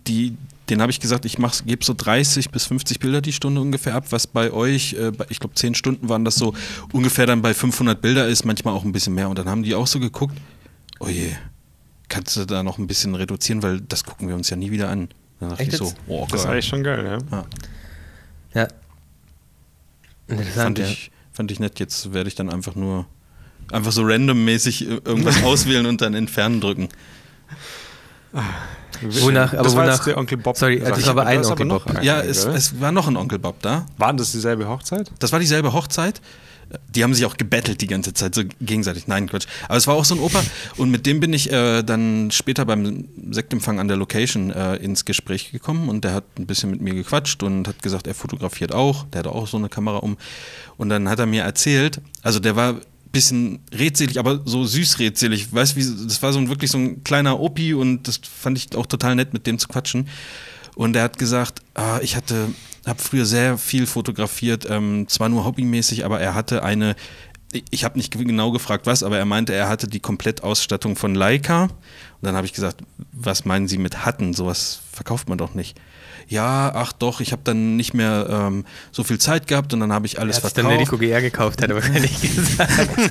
[0.08, 0.36] Die,
[0.70, 4.06] den habe ich gesagt, ich gebe so 30 bis 50 Bilder die Stunde ungefähr ab,
[4.10, 6.54] was bei euch, äh, bei- ich glaube 10 Stunden waren das so,
[6.92, 9.30] ungefähr dann bei 500 Bilder ist, manchmal auch ein bisschen mehr.
[9.30, 10.36] Und dann haben die auch so geguckt,
[11.00, 11.32] oh je,
[12.10, 14.90] kannst du da noch ein bisschen reduzieren, weil das gucken wir uns ja nie wieder
[14.90, 15.10] an.
[15.40, 17.38] Dann dachte Echt ich so, oh das ist eigentlich schon geil, ja.
[17.38, 17.46] Ja,
[18.54, 18.68] ja.
[20.28, 20.86] Interessant, fand, ja.
[20.88, 21.80] ich, fand ich nett.
[21.80, 23.06] Jetzt werde ich dann einfach nur,
[23.72, 26.90] einfach so randommäßig irgendwas auswählen und dann entfernen drücken.
[29.02, 30.58] Wonach- aber das war wonach- jetzt der Onkel Bob.
[30.58, 32.04] Sorry, das war aber ein Onkel noch Bob.
[32.04, 33.86] Ja, es, es war noch ein Onkel Bob da.
[33.98, 35.12] Waren das dieselbe Hochzeit?
[35.20, 36.22] Das war dieselbe Hochzeit.
[36.90, 39.08] Die haben sich auch gebettelt die ganze Zeit, so gegenseitig.
[39.08, 39.48] Nein, Quatsch.
[39.68, 40.44] Aber es war auch so ein Opa
[40.78, 45.06] und mit dem bin ich äh, dann später beim Sektempfang an der Location äh, ins
[45.06, 48.74] Gespräch gekommen und der hat ein bisschen mit mir gequatscht und hat gesagt, er fotografiert
[48.74, 49.06] auch.
[49.14, 50.18] Der hat auch so eine Kamera um.
[50.78, 52.82] Und dann hat er mir erzählt, also der war ein
[53.12, 55.54] bisschen redselig, aber so süß redselig.
[55.54, 58.76] Weißt wie, das war so ein, wirklich so ein kleiner Opi und das fand ich
[58.76, 60.08] auch total nett, mit dem zu quatschen.
[60.76, 62.50] Und er hat gesagt, ah, ich hatte,
[62.86, 66.96] habe früher sehr viel fotografiert, ähm, zwar nur hobbymäßig, aber er hatte eine,
[67.72, 71.64] ich habe nicht genau gefragt was, aber er meinte, er hatte die Komplettausstattung von Leica.
[71.64, 71.72] Und
[72.22, 74.34] dann habe ich gesagt, was meinen Sie mit hatten?
[74.34, 75.80] Sowas verkauft man doch nicht.
[76.28, 79.94] Ja, ach doch, ich habe dann nicht mehr ähm, so viel Zeit gehabt und dann
[79.94, 80.92] habe ich alles Er hat dann verkauft.
[80.94, 82.70] Rico GR gekauft, hat er wahrscheinlich gesagt.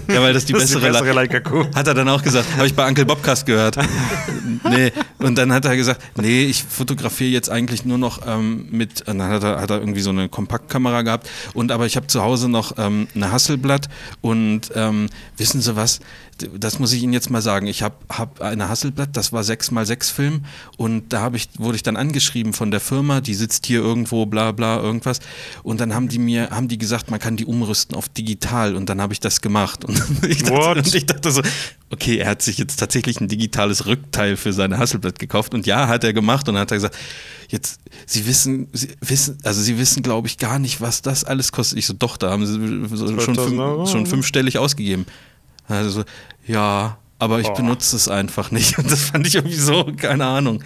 [0.08, 1.64] Ja, weil das die Das bessere, bessere Le- Leica Q.
[1.74, 3.76] Hat er dann auch gesagt, habe ich bei Uncle Bobcast gehört.
[4.70, 9.06] nee, und dann hat er gesagt, nee, ich fotografiere jetzt eigentlich nur noch ähm, mit,
[9.08, 12.06] und dann hat er, hat er irgendwie so eine Kompaktkamera gehabt und aber ich habe
[12.08, 13.88] zu Hause noch ähm, eine Hasselblatt
[14.22, 16.00] und ähm, wissen Sie was,
[16.36, 20.12] das muss ich Ihnen jetzt mal sagen, ich habe hab eine Hasselblatt, das war 6x6
[20.12, 20.44] Film.
[20.76, 24.52] Und da ich, wurde ich dann angeschrieben von der Firma, die sitzt hier irgendwo, bla
[24.52, 25.20] bla, irgendwas.
[25.62, 28.74] Und dann haben die mir, haben die gesagt, man kann die umrüsten auf digital.
[28.74, 29.84] Und dann habe ich das gemacht.
[29.84, 31.42] Und ich dachte, und ich dachte so,
[31.90, 35.54] okay, er hat sich jetzt tatsächlich ein digitales Rückteil für seine Hasselblatt gekauft.
[35.54, 36.48] Und ja, hat er gemacht.
[36.48, 36.96] Und dann hat er gesagt,
[37.48, 41.52] jetzt, Sie wissen, Sie wissen, also Sie wissen, glaube ich, gar nicht, was das alles
[41.52, 41.78] kostet.
[41.78, 42.54] Ich so, doch, da haben Sie
[42.96, 45.06] so schon, 12.000 fünf, schon fünfstellig ausgegeben.
[45.68, 46.04] Also, so,
[46.46, 47.56] ja, aber ich Boah.
[47.56, 48.78] benutze es einfach nicht.
[48.78, 50.62] Und das fand ich irgendwie so, keine Ahnung.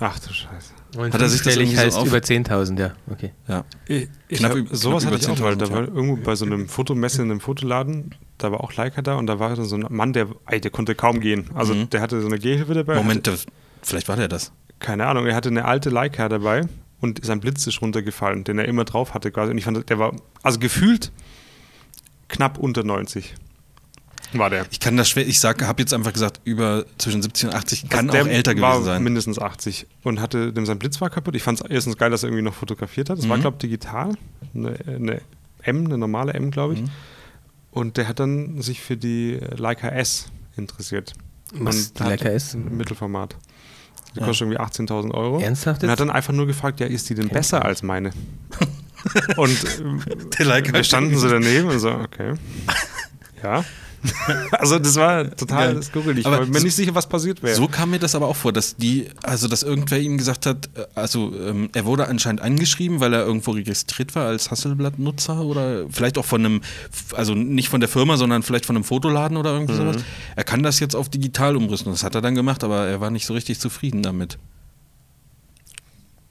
[0.00, 0.72] Ach du Scheiße.
[0.94, 3.32] Und Hat er sich das irgendwie so heißt auf- über 10.000, ja, okay.
[3.48, 3.64] Ja.
[3.86, 5.56] Ich, ich Knapp hab, sowas knapp hatte ich über auch mal.
[5.56, 9.00] Da 10.000, war irgendwo bei so einem Fotomesse in einem Fotoladen, da war auch Leica
[9.00, 11.48] da und da war dann so ein Mann, der, ey, der konnte kaum gehen.
[11.54, 11.88] Also Mhm.
[11.88, 12.96] der hatte so eine Gehhilfe dabei.
[12.96, 13.38] Moment, Hatte,
[13.82, 14.52] vielleicht war der das.
[14.80, 16.66] keine Ahnung, er hatte eine alte Leica dabei
[17.00, 19.50] und sein Blitz ist runtergefallen, den er immer drauf hatte quasi.
[19.52, 21.10] Und ich fand, der war, also gefühlt
[22.28, 23.34] knapp unter 90
[24.38, 24.66] war der.
[24.70, 27.88] Ich kann das schwer, ich sag, habe jetzt einfach gesagt, über zwischen 70 und 80
[27.88, 29.02] kann Also auch der älter war gewesen sein.
[29.02, 31.34] mindestens 80 und hatte, dem sein Blitz war kaputt.
[31.36, 33.18] Ich fand es erstens geil, dass er irgendwie noch fotografiert hat.
[33.18, 33.40] Es war, Mhm.
[33.42, 34.14] glaube ich, digital.
[34.54, 35.20] Eine, eine
[35.62, 36.80] M, eine normale M, glaube ich.
[36.82, 36.90] Mhm.
[37.70, 41.14] Und der hat dann sich für die Leica S interessiert.
[41.54, 42.54] Was und die Leica S?
[42.54, 43.36] ein Mittelformat.
[44.14, 44.26] Die Ja.
[44.26, 45.40] kostet irgendwie 18.000 Euro.
[45.40, 47.66] Ernsthaft Und hat dann einfach nur gefragt, ja, ist die denn Kennt besser man.
[47.68, 48.10] als meine?
[49.36, 50.02] und ähm,
[50.38, 52.34] Der Leica wir standen so daneben und so, okay.
[53.42, 53.64] Ja.
[54.52, 55.82] also das war total Geil.
[55.82, 56.18] skurril.
[56.18, 57.54] Ich Aber war mir so- nicht sicher, was passiert wäre.
[57.54, 60.68] So kam mir das aber auch vor, dass die, also dass irgendwer ihm gesagt hat,
[60.74, 65.88] äh, also ähm, er wurde anscheinend angeschrieben, weil er irgendwo registriert war als Hasselblatt-Nutzer oder
[65.90, 66.60] vielleicht auch von einem,
[67.14, 69.96] also nicht von der Firma, sondern vielleicht von einem Fotoladen oder irgendwie sowas.
[70.36, 71.92] Er kann das jetzt auf digital umrüsten.
[71.92, 74.38] Das hat er dann gemacht, aber er war nicht so richtig zufrieden damit.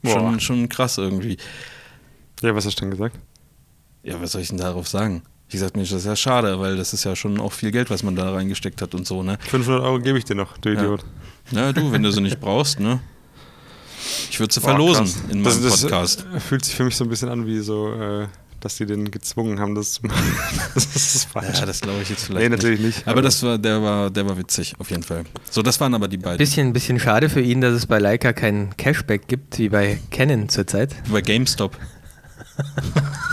[0.01, 0.13] Boah.
[0.13, 1.37] Schon, schon krass irgendwie.
[2.41, 3.17] Ja, was hast du denn gesagt?
[4.03, 5.21] Ja, was soll ich denn darauf sagen?
[5.51, 7.89] Ich gesagt, Mensch, das ist ja schade, weil das ist ja schon auch viel Geld,
[7.89, 9.37] was man da reingesteckt hat und so, ne?
[9.49, 10.79] 500 Euro gebe ich dir noch, du Ja.
[10.79, 11.03] Idiot.
[11.51, 13.01] Na du, wenn du sie nicht brauchst, ne?
[14.29, 15.21] Ich würde sie Boah, verlosen krass.
[15.29, 16.25] in das, meinem das Podcast.
[16.33, 18.27] äh, fühlt sich für mich so ein bisschen an wie so, äh,
[18.61, 20.23] dass die den gezwungen haben, das zu machen.
[20.73, 21.59] das ist falsch.
[21.59, 22.43] Ja, das glaube ich jetzt vielleicht.
[22.43, 23.05] nee, natürlich nicht.
[23.05, 25.25] Aber das war, der war, der war witzig, auf jeden Fall.
[25.49, 26.37] So, das waren aber die beiden.
[26.37, 30.47] Bisschen, bisschen schade für ihn, dass es bei Leica kein Cashback gibt, wie bei Canon
[30.47, 30.95] zurzeit.
[31.11, 31.77] Bei GameStop.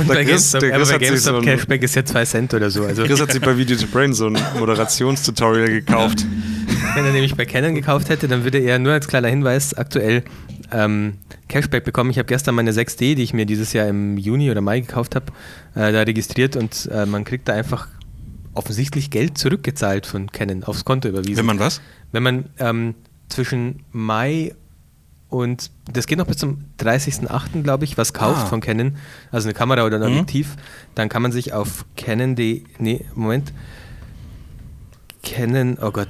[0.00, 2.54] Und der bei Chris- GameStop, Chris bei GameStop so ein- Cashback ist ja 2 Cent
[2.54, 2.84] oder so.
[2.84, 6.24] Also Chris hat sich bei Video to Brain so ein Moderationstutorial gekauft.
[6.94, 10.22] wenn er nämlich bei Canon gekauft hätte, dann würde er nur als kleiner Hinweis aktuell
[10.72, 11.14] ähm,
[11.48, 12.10] Cashback bekommen.
[12.10, 15.14] Ich habe gestern meine 6D, die ich mir dieses Jahr im Juni oder Mai gekauft
[15.14, 15.26] habe,
[15.74, 17.88] äh, da registriert und äh, man kriegt da einfach
[18.54, 21.36] offensichtlich Geld zurückgezahlt von Canon aufs Konto überwiesen.
[21.38, 21.80] Wenn man was?
[22.12, 22.94] Wenn man ähm,
[23.28, 24.54] zwischen Mai
[25.34, 28.46] und das geht noch bis zum 30.08., glaube ich, was kauft Ah.
[28.46, 28.96] von Canon,
[29.32, 30.18] also eine Kamera oder ein Mhm.
[30.20, 30.56] Objektiv,
[30.94, 33.52] dann kann man sich auf Canon.de, nee, Moment,
[35.22, 36.08] Canon, oh Gott,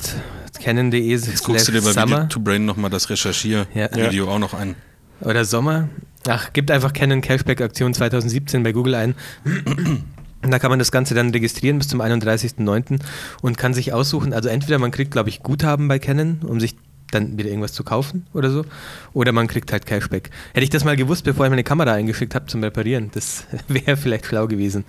[0.61, 3.11] Canon.de Jetzt guckst du dir bei Video Summer to Brain nochmal das Ja.
[3.15, 4.75] Recherchier-Video auch noch an.
[5.21, 5.89] oder Sommer.
[6.29, 9.15] Ach, gibt einfach Canon Cashback Aktion 2017 bei Google ein.
[9.45, 10.05] Und
[10.51, 12.99] Da kann man das Ganze dann registrieren bis zum 31.09.
[13.41, 16.77] und kann sich aussuchen, also entweder man kriegt, glaube ich, Guthaben bei Canon, um sich
[17.11, 18.65] dann wieder irgendwas zu kaufen oder so,
[19.13, 20.31] oder man kriegt halt Cashback.
[20.53, 23.97] Hätte ich das mal gewusst, bevor ich meine Kamera eingeschickt habe zum Reparieren, das wäre
[23.97, 24.85] vielleicht schlau gewesen.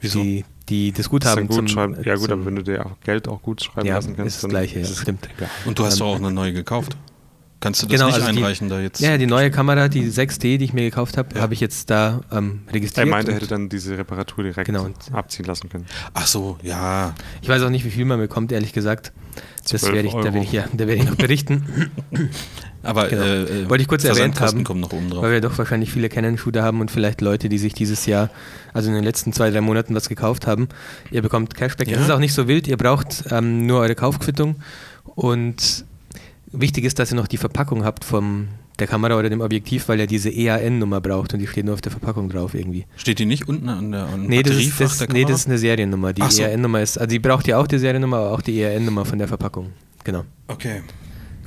[0.00, 0.22] Wieso?
[0.22, 1.96] Die, die, das Das Guthaben gut zum, schreiben.
[2.04, 4.34] Ja gut, aber wenn du dir auch Geld auch gut schreiben ja, lassen kannst, ist
[4.36, 5.28] das dann Gleiche, ja, ist es stimmt.
[5.36, 5.48] egal.
[5.64, 6.96] Und du hast Ähm, doch auch eine neue gekauft.
[7.60, 9.00] Kannst du das Genau, nicht also die- einreichen da jetzt?
[9.00, 11.40] Ja, die neue Kamera, die 6D, die ich mir gekauft habe, Ja.
[11.40, 13.08] habe ich jetzt da ähm, Er registriert.
[13.08, 15.86] meinte, er hätte dann diese Reparatur direkt Genau, und- abziehen lassen können.
[16.12, 17.14] Ach so, ja.
[17.40, 19.12] Ich weiß auch nicht, wie viel man bekommt, ehrlich gesagt.
[19.70, 21.90] Das 12 werde ich, da werde ich, ja, da werde ich noch berichten,
[22.82, 23.22] Aber Genau.
[23.22, 25.22] äh, äh, Wollte ich kurz erwähnt haben, kommen noch oben drauf.
[25.22, 28.28] weil wir doch wahrscheinlich viele Canon-Shooter haben und vielleicht Leute, die sich dieses Jahr,
[28.74, 30.68] also in den letzten zwei, drei Monaten was gekauft haben.
[31.10, 31.88] Ihr bekommt Cashback.
[31.88, 31.94] Ja.
[31.96, 32.68] Das ist auch nicht so wild.
[32.68, 34.56] Ihr braucht ähm, nur eure Kaufquittung
[35.14, 35.86] und
[36.52, 40.00] wichtig ist, dass ihr noch die Verpackung habt vom der Kamera oder dem Objektiv, weil
[40.00, 42.86] er diese EAN-Nummer braucht und die steht nur auf der Verpackung drauf irgendwie.
[42.96, 45.46] Steht die nicht unten an der an Nee das, ist, das, der nee, das ist
[45.46, 46.12] eine Seriennummer.
[46.12, 46.42] Die so.
[46.42, 49.28] EAN-Nummer ist, also die braucht ihr auch die Seriennummer, aber auch die EAN-Nummer von der
[49.28, 49.72] Verpackung.
[50.02, 50.24] Genau.
[50.48, 50.82] Okay.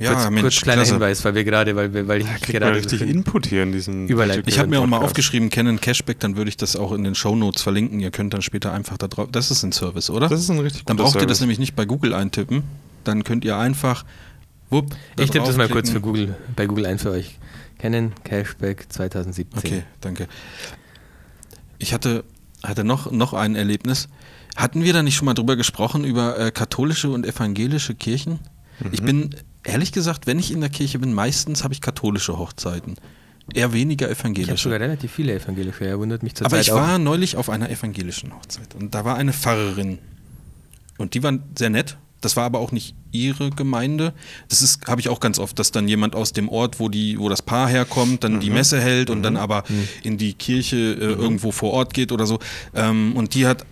[0.00, 0.92] Ja, kurz, Mensch, kurz kleiner klasse.
[0.92, 4.06] Hinweis, weil wir gerade, weil, weil ich Kriegt gerade so richtig Input hier in diesem
[4.06, 4.42] Überleiten.
[4.42, 7.02] Magic Ich habe mir auch mal aufgeschrieben, Canon Cashback, dann würde ich das auch in
[7.04, 7.98] den Shownotes verlinken.
[8.00, 9.28] Ihr könnt dann später einfach da drauf.
[9.32, 10.28] Das ist ein Service, oder?
[10.28, 11.40] Das ist ein richtig dann guter braucht ihr das Service.
[11.40, 12.62] nämlich nicht bei Google eintippen.
[13.02, 14.04] Dann könnt ihr einfach
[14.70, 17.38] Wupp, Ich tippe das mal kurz für Google, bei Google ein für euch.
[17.78, 19.58] Canon Cashback 2017.
[19.58, 20.28] Okay, danke.
[21.78, 22.24] Ich hatte,
[22.62, 24.08] hatte noch, noch ein Erlebnis.
[24.56, 28.40] Hatten wir da nicht schon mal drüber gesprochen, über äh, katholische und evangelische Kirchen?
[28.92, 32.94] Ich bin, ehrlich gesagt, wenn ich in der Kirche bin, meistens habe ich katholische Hochzeiten.
[33.54, 34.64] Eher weniger Ich habe evangelische.
[34.64, 36.76] sogar relativ viele evangelische, ja, wundert mich zurzeit Aber ich auch.
[36.76, 39.98] war neulich auf einer evangelischen Hochzeit und da war eine Pfarrerin
[40.98, 41.96] und die war sehr nett.
[42.20, 44.12] Das war aber auch nicht ihre Gemeinde.
[44.48, 47.18] Das ist, habe ich auch ganz oft, dass dann jemand aus dem Ort, wo die,
[47.18, 49.64] wo das Paar herkommt, dann die Messe hält und dann aber
[50.02, 52.38] in die Kirche äh, irgendwo vor Ort geht oder so.
[52.74, 53.64] Ähm, und die hat,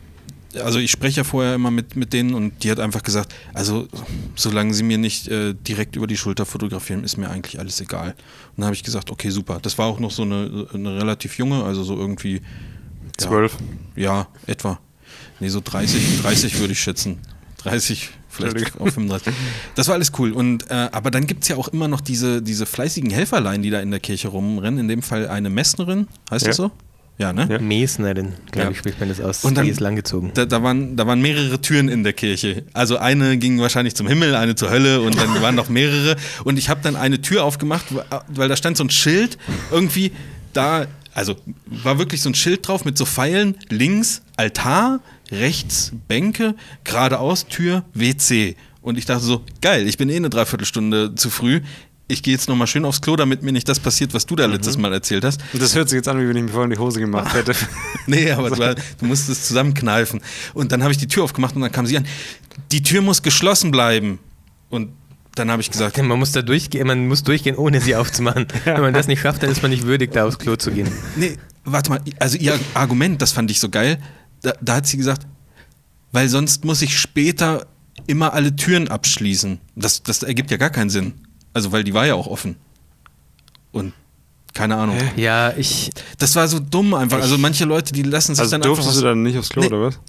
[0.62, 3.88] also ich spreche ja vorher immer mit, mit denen und die hat einfach gesagt, also
[4.36, 8.10] solange sie mir nicht äh, direkt über die Schulter fotografieren, ist mir eigentlich alles egal.
[8.10, 9.58] Und dann habe ich gesagt, okay, super.
[9.60, 12.40] Das war auch noch so eine, eine relativ junge, also so irgendwie
[13.20, 13.56] ja, Zwölf.
[13.96, 14.78] ja, etwa.
[15.40, 17.18] Nee, so 30, 30 würde ich schätzen.
[17.58, 19.32] 30, vielleicht auf 35.
[19.74, 20.32] Das war alles cool.
[20.32, 23.70] Und, äh, aber dann gibt es ja auch immer noch diese, diese fleißigen Helferlein, die
[23.70, 24.78] da in der Kirche rumrennen.
[24.80, 26.64] In dem Fall eine Messnerin, heißt das Ja.
[26.64, 26.70] so?
[27.18, 27.46] Ja, ne?
[27.50, 27.58] Ja.
[27.58, 28.70] Mesnerin, glaube Ja.
[28.72, 29.42] ich, spricht man das aus.
[29.42, 30.32] Und dann- die ist langgezogen.
[30.34, 32.64] Da, da, waren, da waren mehrere Türen in der Kirche.
[32.74, 36.16] Also eine ging wahrscheinlich zum Himmel, eine zur Hölle und dann waren noch mehrere.
[36.44, 37.86] Und ich habe dann eine Tür aufgemacht,
[38.28, 39.38] weil da stand so ein Schild
[39.70, 40.12] irgendwie
[40.52, 46.54] da, also war wirklich so ein Schild drauf mit so Pfeilen, links Altar, rechts Bänke,
[46.84, 48.56] geradeaus Tür WC.
[48.82, 51.60] Und ich dachte so, geil, ich bin eh eine Dreiviertelstunde zu früh.
[52.08, 54.46] Ich gehe jetzt nochmal schön aufs Klo, damit mir nicht das passiert, was du da
[54.46, 55.40] letztes Mal erzählt hast.
[55.52, 57.52] Und das hört sich jetzt an, wie wenn ich mir vorhin die Hose gemacht hätte.
[58.08, 60.20] Nee, aber du, du musst es zusammenkneifen.
[60.54, 62.06] Und dann habe ich die Tür aufgemacht und dann kam sie an.
[62.70, 64.20] Die Tür muss geschlossen bleiben.
[64.70, 64.90] Und
[65.34, 68.46] dann habe ich gesagt, Man muss da durchgehen, man muss durchgehen, ohne sie aufzumachen.
[68.64, 70.86] Wenn man das nicht schafft, dann ist man nicht würdig, da aufs Klo zu gehen.
[71.16, 73.98] nee, warte mal, also ihr Argument, das fand ich so geil.
[74.42, 75.26] Da, da hat sie gesagt,
[76.12, 77.66] weil sonst muss ich später
[78.06, 79.58] immer alle Türen abschließen.
[79.74, 81.14] Das, das ergibt ja gar keinen Sinn.
[81.52, 82.56] Also, weil die war ja auch offen.
[83.72, 83.92] Und
[84.54, 84.96] keine Ahnung.
[85.16, 87.20] Ja, ich, Das war so dumm einfach.
[87.20, 89.62] Also manche Leute, die lassen sich Also dann einfach durftest du dann nicht aufs Klo,
[89.62, 89.68] Nee.
[89.68, 90.00] oder was?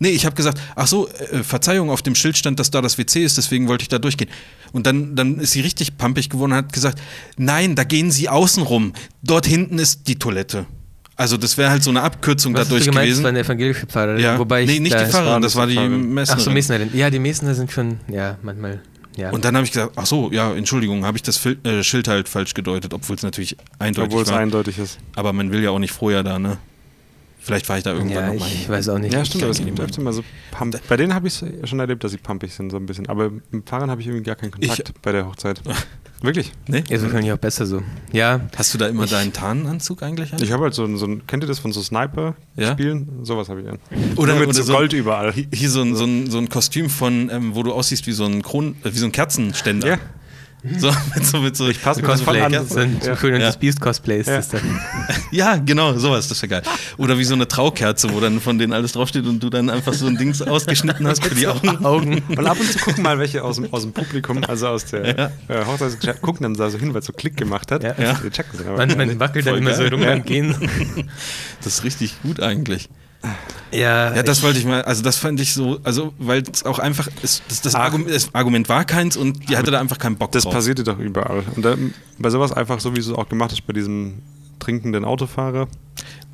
[0.00, 2.98] Nee, ich habe gesagt, ach so, äh, Verzeihung, auf dem Schild stand, dass da das
[2.98, 4.28] WC ist, deswegen wollte ich da durchgehen.
[4.72, 7.00] Und dann, dann ist sie richtig pampig geworden und hat gesagt,
[7.38, 8.92] nein, da gehen Sie außen rum.
[9.22, 10.66] Dort hinten ist die Toilette.
[11.16, 13.36] Also das wäre halt so eine Abkürzung was hast du dadurch gemeint, das war gewesen.
[13.36, 14.20] eine evangelische Pfarrerin.
[14.20, 14.38] Ja.
[14.38, 15.78] Wobei ich nee, nicht da, die Pfarrerin, das war die.
[15.78, 16.40] Messnerin.
[16.40, 16.90] Ach so, Mesnerin.
[16.92, 18.80] Ja, die Mesner sind schon, ja, manchmal,
[19.16, 19.30] ja.
[19.30, 22.08] Und dann habe ich gesagt, ach so, ja, Entschuldigung, habe ich das Fil äh, Schild
[22.08, 24.98] halt falsch gedeutet, obwohl es natürlich eindeutig Obwohl es eindeutig ist.
[25.14, 26.58] Aber man will ja auch nicht vorher da, ne?
[27.44, 29.12] Vielleicht war ich da irgendwann ja, noch mal ich weiß auch nicht.
[29.12, 30.80] Ja, stimmt, aber es gibt die öfter mal so Pump.
[30.88, 33.06] Bei denen habe ich es schon erlebt, dass sie pumpig sind, so ein bisschen.
[33.08, 35.60] Aber mit Fahrern habe ich irgendwie gar keinen Kontakt bei der Hochzeit.
[36.22, 36.52] Wirklich?
[36.68, 36.82] Nee?
[36.88, 37.82] Ist wahrscheinlich auch besser so.
[38.12, 40.42] Ja, Hast du da immer Ich- deinen Tarnanzug eigentlich an?
[40.42, 43.24] Ich habe halt so ein, so ein, kennt ihr das von so Sniper-Spielen?
[43.24, 43.78] Sowas habe ich an.
[44.16, 45.32] Oder- Nur mit oder so so- Gold überall.
[45.32, 48.12] Hier- Hier so ein, so ein, so ein Kostüm von, ähm, wo du aussiehst wie
[48.12, 49.86] so ein Kron, äh, wie so ein Kerzenständer.
[49.86, 49.98] Ja,
[50.78, 52.40] So, mit so, mit so, ich passe Cosplay.
[52.40, 52.52] an.
[52.66, 53.10] So ein Ja.
[53.10, 53.46] Entschuldigung, Ja.
[53.48, 54.36] das Beast-Cosplay ist Ja.
[54.36, 54.62] das dann.
[55.30, 56.62] Ja, genau, sowas, das wäre geil.
[56.96, 59.92] Oder wie so eine Traukerze, wo dann von denen alles draufsteht und du dann einfach
[59.92, 61.84] so ein Dings ausgeschnitten hast für die Augen.
[61.84, 62.22] Augen.
[62.28, 65.06] Und ab und zu gucken mal welche aus dem, aus dem Publikum, also aus der
[65.06, 65.30] Ja.
[65.48, 67.82] äh, Hochzeitsgesellschaft, gucken dann da so hin, weil es so Klick gemacht hat.
[67.82, 67.94] Ja.
[67.98, 68.18] Ja.
[68.76, 70.06] Man, man wackelt dann immer so rum Ja.
[70.10, 70.54] beim Gehen.
[71.62, 72.88] Das ist richtig gut eigentlich.
[73.72, 76.78] Ja, Ja, das wollte ich mal, also das fand ich so, also weil es auch
[76.78, 77.74] einfach, ist, das, das.
[77.74, 80.52] Argument, das Argument war keins und die hatte da einfach keinen Bock Das drauf.
[80.54, 81.42] passierte doch überall.
[81.56, 81.76] Und da,
[82.18, 84.22] bei sowas einfach so, wie du es auch gemacht hast bei diesem
[84.60, 85.66] trinkenden Autofahrer,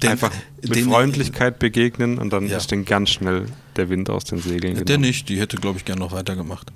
[0.03, 0.31] Den- einfach
[0.63, 2.59] mit den- Freundlichkeit begegnen und dann Ja.
[2.59, 4.75] ist dann ganz schnell der Wind aus den Segeln.
[4.77, 5.03] Der genommen.
[5.03, 6.71] nicht, die hätte, glaube ich, gern noch weitergemacht.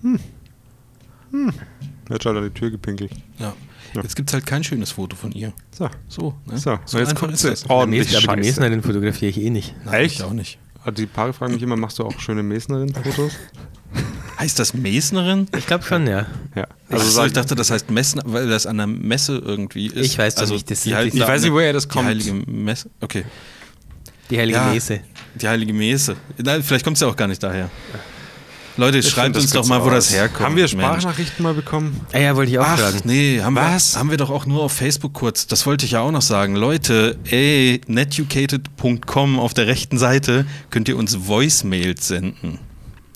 [2.10, 3.10] Jetzt hat er die Tür gepinkelt.
[3.38, 3.54] Ja.
[3.94, 4.02] Ja.
[4.02, 5.52] Jetzt gibt es halt kein schönes Foto von ihr.
[5.70, 5.88] So.
[6.08, 6.58] So, ne?
[6.58, 7.64] So, so jetzt einfach kommt.
[7.68, 8.60] Oh, ordentlich Mes- aber die scheiße.
[8.60, 9.74] Mesnerin fotografiere ich eh nicht.
[9.84, 10.16] Nein, Echt?
[10.16, 10.58] Ich auch nicht.
[10.80, 13.32] Also Die Paare fragen mich immer, machst du auch schöne Mesnerin-Fotos?
[14.38, 15.46] Heißt das Mesnerin?
[15.56, 16.26] Ich glaube schon, ja.
[16.56, 16.66] Ja.
[16.90, 20.04] Also sag- ich dachte, das heißt Messner, weil das an der Messe irgendwie ist.
[20.06, 22.04] Ich weiß doch also nicht, das die halten ich weiß nicht, eine- woher das kommt.
[22.06, 22.90] Die heilige Messe.
[23.00, 23.24] Okay.
[24.30, 24.72] Die heilige Ja.
[24.72, 25.00] Mese.
[25.36, 26.16] Die heilige Messe.
[26.42, 27.70] Nein, vielleicht kommt es ja auch gar nicht daher.
[28.76, 30.12] Leute, Ich schreibt das uns doch mal, wo das aus.
[30.14, 30.40] herkommt.
[30.40, 30.72] Haben wir Mensch.
[30.72, 32.00] Sprachnachrichten mal bekommen?
[32.12, 33.00] Ah ja, wollte ich auch Ach, fragen.
[33.04, 33.94] nee, haben Was?
[33.94, 35.46] wir, haben wir doch auch nur auf Facebook kurz.
[35.46, 36.56] Das wollte ich ja auch noch sagen.
[36.56, 42.58] Leute, ey, netucated.com auf der rechten Seite könnt ihr uns Voicemails senden.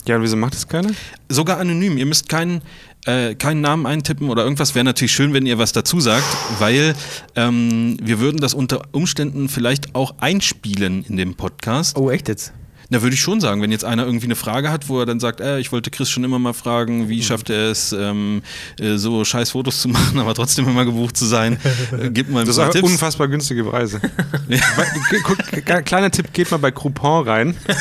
[0.07, 0.89] Ja, und wieso macht das keiner?
[1.27, 1.97] Sogar anonym.
[1.97, 2.61] Ihr müsst keinen,
[3.05, 4.73] äh, keinen Namen eintippen oder irgendwas.
[4.73, 6.25] Wäre natürlich schön, wenn ihr was dazu sagt,
[6.59, 6.95] weil
[7.35, 11.97] ähm, wir würden das unter Umständen vielleicht auch einspielen in dem Podcast.
[11.97, 12.53] Oh, echt jetzt?
[12.91, 15.19] Na, würde ich schon sagen, wenn jetzt einer irgendwie eine Frage hat, wo er dann
[15.19, 18.41] sagt, äh, ich wollte Chris schon immer mal fragen, wie schafft er es, ähm,
[18.79, 21.59] äh, so scheiß Fotos zu machen, aber trotzdem immer gebucht zu sein,
[21.91, 22.91] äh, gib mal ein Das paar sind Tipps.
[22.93, 24.01] unfassbar günstige Preise.
[25.23, 27.55] Guck, ge- kleiner Tipp, geht mal bei Groupon rein.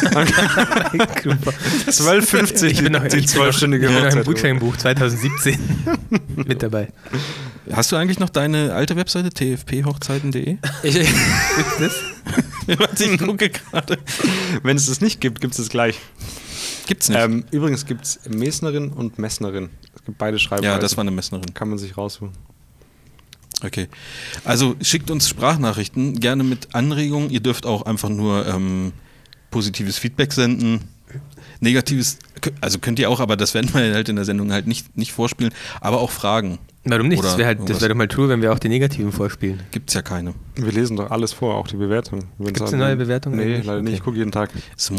[1.87, 4.25] 12,50 Ich bin noch, die ich ich zwölfstündige bin noch im Hochzeit.
[4.27, 5.59] Gutscheinbuch 2017
[6.47, 6.89] mit dabei.
[7.73, 10.59] Hast du eigentlich noch deine alte Webseite tfphochzeiten.de?
[11.79, 11.79] Das?
[11.79, 11.91] Warte,
[12.99, 13.99] ich gucke gerade.
[14.63, 15.99] Wenn es das nicht gibt, gibt es es gleich.
[16.87, 17.19] Gibt's nicht.
[17.19, 19.71] Ähm, übrigens gibt es Mesnerin und Messnerin.
[19.95, 20.65] Es gibt beide Schreibweisen.
[20.65, 21.53] ja, das war eine Messnerin.
[21.55, 22.33] Kann man sich raussuchen.
[23.65, 23.89] Okay.
[24.45, 27.31] Also schickt uns Sprachnachrichten, gerne mit Anregungen.
[27.31, 28.93] Ihr dürft auch einfach nur ähm,
[29.51, 30.89] positives Feedback senden.
[31.61, 32.19] Negatives,
[32.61, 35.13] also könnt ihr auch, aber das werden wir halt in der Sendung halt nicht, nicht
[35.13, 35.53] vorspielen.
[35.81, 36.59] Aber auch Fragen.
[36.85, 37.19] Warum nicht?
[37.19, 39.61] Oder Das wäre halt, das wär doch mal true, wenn wir auch die negativen vorspielen.
[39.73, 40.35] Gibt's ja keine.
[40.57, 42.25] Wir lesen doch alles vor, auch die Bewertung.
[42.39, 43.67] Gibt's eine neue Bewertung Nee, eigentlich?
[43.67, 43.95] leider nicht.
[43.95, 44.51] Ich gucke jeden Tag.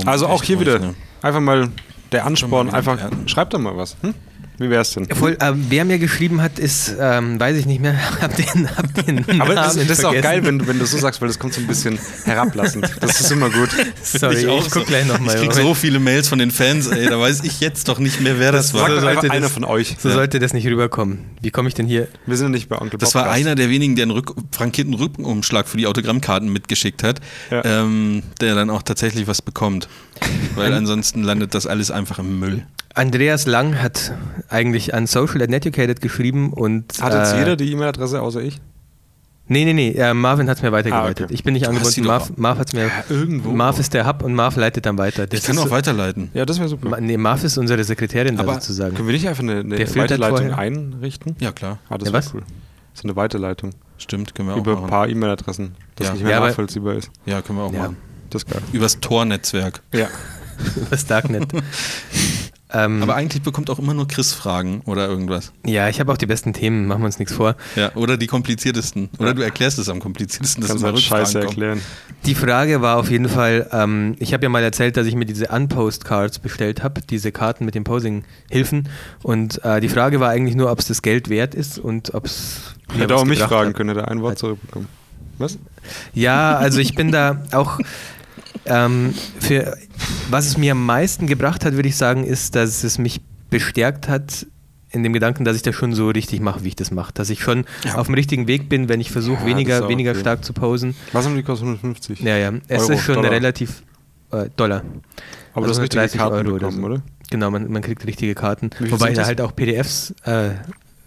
[0.05, 0.93] Also auch hier wieder ne?
[1.21, 1.69] einfach mal
[2.11, 3.95] der Ansporn, einfach schreibt doch mal was.
[4.01, 4.13] Hm?
[4.59, 5.05] Wie wär's denn?
[5.07, 8.93] Voll, ähm, wer mir geschrieben hat, ist, ähm, weiß ich nicht mehr, hab den, hab
[9.05, 11.39] den Aber das, das ist auch geil, wenn, du- wenn du so sagst, weil das
[11.39, 12.89] kommt so ein bisschen herablassend.
[12.99, 13.69] Das ist immer gut.
[14.03, 15.35] Sorry, ich, auch guck gleich nochmal.
[15.35, 18.19] Ich krieg so viele Mails von den Fans, ey, da weiß ich jetzt doch nicht
[18.21, 18.89] mehr, wer das, Sag war.
[18.89, 19.95] doch sollte das- einer von euch.
[19.99, 21.19] So sollte das nicht rüberkommen.
[21.41, 22.07] Wie komme ich denn hier?
[22.25, 24.93] Wir sind ja nicht bei Onkel Das war einer der wenigen, der einen Rück frankierten
[24.93, 27.63] Rückenumschlag für die Autogrammkarten mitgeschickt hat, Ja.
[27.63, 29.87] ähm, der dann auch tatsächlich was bekommt.
[30.55, 32.65] Weil ansonsten landet das alles einfach im Müll.
[32.95, 34.13] Andreas Lang hat
[34.49, 37.01] eigentlich an Social and Educated geschrieben und.
[37.01, 38.59] Hat jetzt äh, jeder die E-Mail-Adresse außer ich?
[39.51, 39.91] Nee, nee, nee.
[39.91, 41.21] Äh, Marvin hat es mir weitergeleitet.
[41.21, 41.33] Ah, okay.
[41.33, 42.03] Ich bin nicht Du angebunden.
[42.03, 42.91] Marv, Marv hat's mir.
[43.09, 43.49] irgendwo.
[43.51, 45.25] Marv ist der Hub und Marv leitet dann weiter.
[45.25, 46.29] Das Ich kann ist auch so- weiterleiten.
[46.35, 46.89] Ja, das wäre super.
[46.89, 48.93] Ma- Nee, Marv ist unsere Sekretärin da Aber sozusagen.
[48.95, 51.35] Können wir nicht einfach eine, eine Der Weiterleitung einrichten?
[51.39, 51.79] Ja, klar.
[51.89, 52.33] Ah, das Ja, wäre was?
[52.35, 52.43] cool.
[52.93, 53.71] So eine Weiterleitung.
[53.97, 54.89] Stimmt, können wir auch Über ein machen.
[54.89, 56.13] paar E-Mail-Adressen, das Ja.
[56.13, 57.09] nicht mehr Ja, nachvollziehbar ist.
[57.25, 57.79] Ja, können wir auch Ja.
[57.79, 57.97] machen.
[58.29, 58.61] Das ist geil.
[58.73, 59.81] Übers Tor-Netzwerk.
[59.93, 60.07] Ja.
[60.89, 61.53] Das Darknet.
[62.73, 65.53] ähm, Aber eigentlich bekommt auch immer nur Chris Fragen oder irgendwas.
[65.65, 67.55] ja, ich habe auch die besten Themen, machen wir uns nichts vor.
[67.77, 69.09] Ja, oder die kompliziertesten.
[69.19, 71.47] Oder du erklärst es am kompliziertesten, dass Kannst immer halt Scheiße kommen.
[71.47, 71.81] erklären.
[72.25, 75.25] Die Frage war auf jeden Fall, ähm, ich habe ja mal erzählt, dass ich mir
[75.25, 78.89] diese Unpost-Cards bestellt habe, diese Karten mit den Posing-Hilfen.
[79.23, 82.25] Und äh, die Frage war eigentlich nur, ob es das Geld wert ist und ob
[82.25, 82.75] es.
[82.93, 83.77] Hätte auch mich fragen hat.
[83.77, 84.89] können, hätte ein Wort zurückbekommen.
[85.37, 85.57] Was?
[86.13, 87.79] Ja, also ich bin da auch.
[88.65, 89.77] Ähm, für,
[90.29, 94.07] was es mir am meisten gebracht hat, würde ich sagen, ist, dass es mich bestärkt
[94.07, 94.45] hat
[94.91, 97.13] in dem Gedanken, dass ich das schon so richtig mache, wie ich das mache.
[97.13, 97.95] Dass ich schon Ja.
[97.95, 100.19] auf dem richtigen Weg bin, wenn ich versuche, Ja, weniger, weniger okay.
[100.19, 100.95] stark zu posen.
[101.13, 101.67] Was haben die gekostet?
[101.67, 102.21] 150?
[102.21, 102.53] Ja, ja.
[102.67, 103.31] Es Euro, ist schon Dollar.
[103.31, 103.83] relativ
[104.31, 104.83] äh, Dollar.
[105.53, 106.85] Aber also das richtige 30 Karten Euro oder bekommen, so.
[106.85, 107.01] oder?
[107.29, 108.71] Genau, man, man kriegt richtige Karten.
[108.79, 110.49] Wobei da halt auch PDFs äh,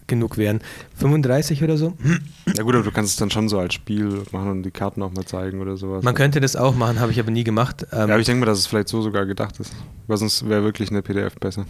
[0.07, 0.59] genug wären.
[0.97, 1.93] 35 oder so?
[2.55, 5.01] Ja gut, aber du kannst es dann schon so als Spiel machen und die Karten
[5.01, 6.03] auch mal zeigen oder sowas.
[6.03, 7.87] Man könnte das auch machen, habe ich aber nie gemacht.
[7.91, 9.73] Ähm, ja, aber ich denke mal, dass es vielleicht so sogar gedacht ist.
[10.07, 11.65] Weil sonst wäre wirklich eine PDF besser.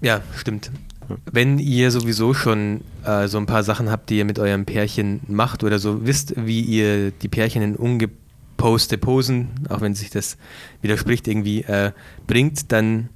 [0.00, 0.70] Ja, stimmt.
[1.08, 1.16] Ja.
[1.30, 5.20] Wenn ihr sowieso schon äh, so ein paar Sachen habt, die ihr mit eurem Pärchen
[5.26, 10.36] macht oder so, wisst, wie ihr die Pärchen in ungeposte Posen, auch wenn sich das
[10.82, 11.92] widerspricht, irgendwie äh,
[12.26, 13.08] bringt, dann,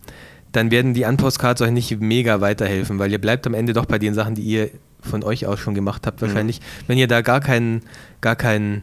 [0.53, 3.99] dann werden die Unpost-Cards euch nicht mega weiterhelfen, weil ihr bleibt am Ende doch bei
[3.99, 6.61] den Sachen, die ihr von euch aus schon gemacht habt, wahrscheinlich.
[6.87, 7.83] Wenn ihr da gar keinen,
[8.21, 8.83] gar keinen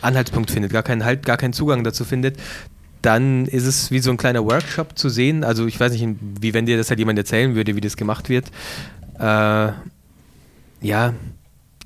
[0.00, 2.36] Anhaltspunkt findet, gar keinen Halt, gar keinen Zugang dazu findet,
[3.02, 5.42] dann ist es wie so ein kleiner Workshop zu sehen.
[5.42, 8.28] Also ich weiß nicht, wie wenn dir das halt jemand erzählen würde, wie das gemacht
[8.28, 8.46] wird.
[9.18, 9.72] Äh,
[10.82, 11.14] ja,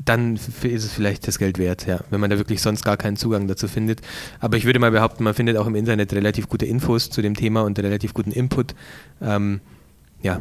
[0.07, 3.16] dann ist es vielleicht das Geld wert, ja, wenn man da wirklich sonst gar keinen
[3.16, 4.01] Zugang dazu findet.
[4.40, 7.35] Aber ich würde mal behaupten, man findet auch im Internet relativ gute Infos zu dem
[7.35, 8.75] Thema und relativ guten Input.
[9.21, 9.61] Ähm,
[10.23, 10.40] ja,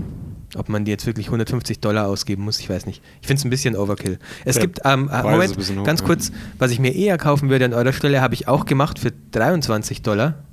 [0.56, 3.04] ob man die jetzt wirklich 150 Dollar ausgeben muss, ich weiß nicht.
[3.22, 4.20] Ich finde es ein bisschen Overkill.
[4.46, 6.06] Es Der gibt, ähm, ist Moment, hoch, ganz ja.
[6.06, 9.12] kurz, was ich mir eher kaufen würde an eurer Stelle, habe ich auch gemacht für
[9.32, 10.44] 23 Dollar,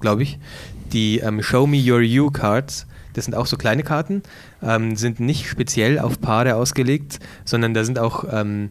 [0.00, 0.38] glaube ich.
[0.92, 2.86] Die ähm, Show Me Your You Cards.
[3.14, 4.22] Das sind auch so kleine Karten,
[4.62, 8.70] ähm, sind nicht speziell auf Paare ausgelegt, sondern da sind auch ähm,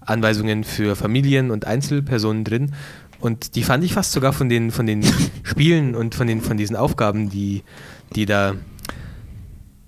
[0.00, 2.72] Anweisungen für Familien und Einzelpersonen drin.
[3.20, 5.04] Und die fand ich fast sogar von den, von den
[5.44, 7.62] Spielen und von, den, von diesen Aufgaben, die,
[8.16, 8.54] die da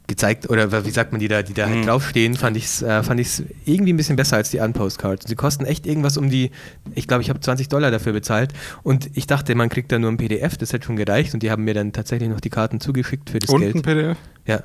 [0.06, 1.86] gezeigt, oder wie sagt man, die da, die da halt Mhm.
[1.86, 5.24] draufstehen, fand ich es äh, fand ich's irgendwie ein bisschen besser als die Unpostcards.
[5.26, 6.50] Sie kosten echt irgendwas um die,
[6.94, 10.10] ich glaube, ich habe 20 Dollar dafür bezahlt und ich dachte, man kriegt da nur
[10.12, 12.80] ein PDF, das hätte schon gereicht und die haben mir dann tatsächlich noch die Karten
[12.80, 13.76] zugeschickt für das Und Geld.
[13.76, 14.18] ein PDF?
[14.46, 14.62] Ja,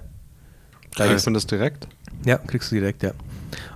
[1.00, 1.88] Da kriegst du das direkt?
[2.26, 3.12] ja, kriegst du direkt, ja.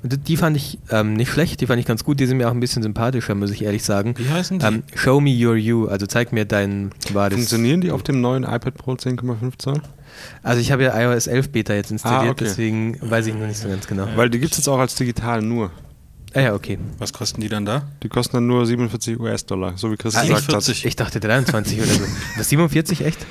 [0.03, 2.47] Und die fand ich ähm, nicht schlecht, die fand ich ganz gut, die sind mir
[2.47, 4.13] auch ein bisschen sympathischer, muss ich ehrlich sagen.
[4.17, 4.65] Wie heißen die?
[4.65, 7.33] Ähm, Show me your you, also zeig mir dein wahres.
[7.35, 9.81] Funktionieren die auf dem neuen iPad Pro 10,5 Zoll?
[10.43, 12.43] Also ich habe ja iOS 11 Beta jetzt installiert, Ah, okay.
[12.45, 14.07] deswegen weiß ich noch nicht so ganz genau.
[14.15, 15.71] Weil die gibt es jetzt auch als digital nur.
[16.35, 16.77] Ah ja, okay.
[16.99, 17.83] Was kosten die dann da?
[18.03, 20.85] Die kosten dann nur 47 US-Dollar, so wie Chris Ah, gesagt 47.
[20.85, 22.01] Ich dachte 23 oder so.
[22.37, 23.25] Was, 47 echt?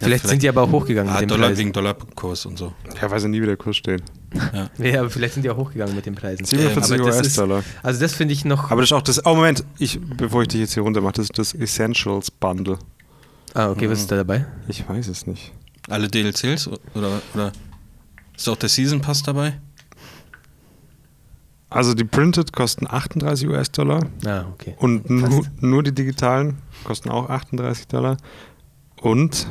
[0.00, 1.58] Vielleicht, sind die aber auch hochgegangen Ah, mit den Dollar Preisen.
[1.60, 2.72] wegen Dollarkurs und so.
[3.00, 4.02] Ja, weiß ja nie, wie der Kurs steht.
[4.52, 4.70] Ja.
[4.84, 6.44] Ja, aber vielleicht sind die auch hochgegangen mit den Preisen.
[6.44, 7.64] 47 aber das ist, US-Dollar.
[7.82, 8.70] also das finde ich noch.
[8.70, 9.24] Aber das ist auch das.
[9.26, 12.78] Oh, Moment, ich, bevor ich dich jetzt hier runter mache, das ist das Essentials Bundle.
[13.54, 14.46] ah, okay, was ist da dabei?
[14.68, 15.52] Ich weiß es nicht.
[15.88, 17.52] Alle DLCs oder, oder
[18.36, 19.58] ist auch der Season Pass dabei?
[21.70, 24.74] Also die Printed kosten 38 US-Dollar Ah, okay.
[24.78, 25.62] und nu, Fast.
[25.62, 28.16] nur die digitalen kosten auch 38 Dollar.
[29.00, 29.46] Und.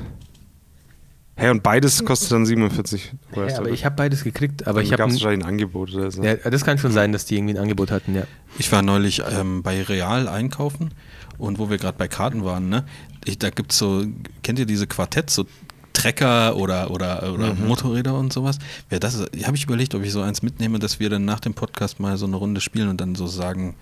[1.39, 3.50] Hä, und beides kostet dann 47 US-Dollar.
[3.50, 5.12] Ja, aber ich habe beides gekriegt, aber ich gab habe.
[5.12, 6.23] es wahrscheinlich ein Angebot oder so.
[6.23, 8.23] Ja, das kann schon sein, dass die irgendwie ein Angebot hatten, ja.
[8.58, 10.95] Ich war neulich ähm, bei Real einkaufen
[11.38, 12.86] und wo wir gerade bei Karten waren, ne?
[13.23, 14.04] Ich, da gibt's so,
[14.41, 15.45] kennt ihr diese Quartetts, so
[15.93, 18.58] Trecker oder, oder, oder Motorräder und sowas?
[18.89, 21.54] Wer das habe ich überlegt, ob ich so eins mitnehme, dass wir dann nach dem
[21.54, 23.76] Podcast mal so eine Runde spielen und dann so sagen,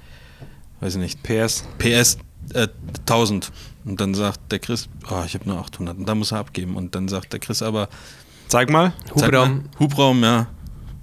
[0.82, 1.64] weiß ich nicht, PS.
[1.78, 2.18] PS
[2.54, 2.68] äh,
[3.02, 3.52] 1000.
[3.86, 5.98] Und dann sagt der Chris, oh, ich habe nur 800.
[5.98, 6.76] Und da muss er abgeben.
[6.76, 7.88] Und dann sagt der Chris aber,
[8.48, 8.94] Zeig mal.
[9.16, 9.50] zeig Hubraum.
[9.58, 10.48] mal, Hubraum, ja.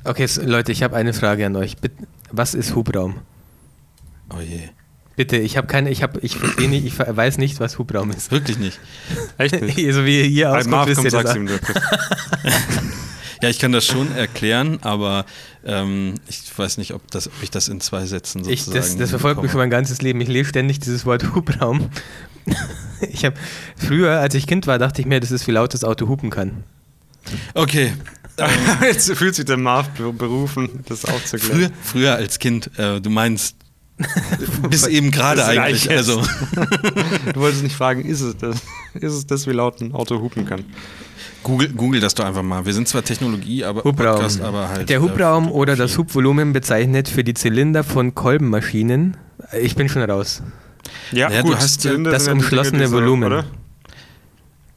[0.04, 1.76] Okay, so, Leute, ich habe eine Frage an euch.
[1.76, 3.20] Bitte, was ist Hubraum?
[4.34, 4.68] Oh je.
[5.14, 8.30] Bitte, ich habe keine, ich habe, ich verstehe nicht, ich weiß nicht, was Hubraum ist.
[8.30, 8.80] Wirklich nicht.
[9.38, 9.76] Echt nicht.
[9.92, 11.82] so wie ihr auskommt, wisst ihr kommt, das ihm der Chris.
[13.42, 15.26] Ja, ich kann das schon erklären, aber
[15.66, 18.96] ähm, ich weiß nicht, ob, das, ob ich das in zwei Sätzen Ich, sozusagen das,
[18.98, 20.20] das verfolgt mich schon mein ganzes Leben.
[20.22, 21.90] Ich lese ständig dieses Wort Hubraum.
[23.10, 23.34] Ich habe
[23.76, 26.30] früher, als ich Kind war, dachte ich mir, das ist wie laut das Auto hupen
[26.30, 26.62] kann.
[27.54, 27.92] Okay.
[28.82, 31.72] Jetzt fühlt sich der Marv be- berufen, das Früher, aufzuklären.
[31.82, 33.56] früher als Kind, äh, du meinst
[34.70, 35.90] bis eben gerade eigentlich.
[35.90, 36.22] Also,
[37.34, 38.56] Du wolltest nicht fragen, ist es das?
[38.94, 40.64] Ist es das, wie laut ein Auto hupen kann?
[41.42, 42.64] Google, Google das doch einfach mal.
[42.64, 44.14] Wir sind zwar Technologie, aber Hubraum.
[44.16, 44.88] Podcast, aber halt.
[44.88, 45.98] Der äh, Hubraum oder das.
[45.98, 49.16] Hubvolumen bezeichnet für die Zylinder von Kolbenmaschinen.
[49.60, 50.42] Ich bin schon raus.
[51.10, 53.24] Ja, Ja, du hast ja Zylinder das umschlossene Dinge, Volumen.
[53.24, 53.44] Oder?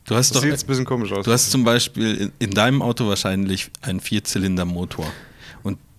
[0.06, 0.42] Du hast Das doch.
[0.42, 1.26] sieht jetzt ein bisschen komisch aus.
[1.26, 5.06] Du hast zum Beispiel in, in deinem Auto wahrscheinlich einen Vierzylindermotor.
[5.06, 5.12] Und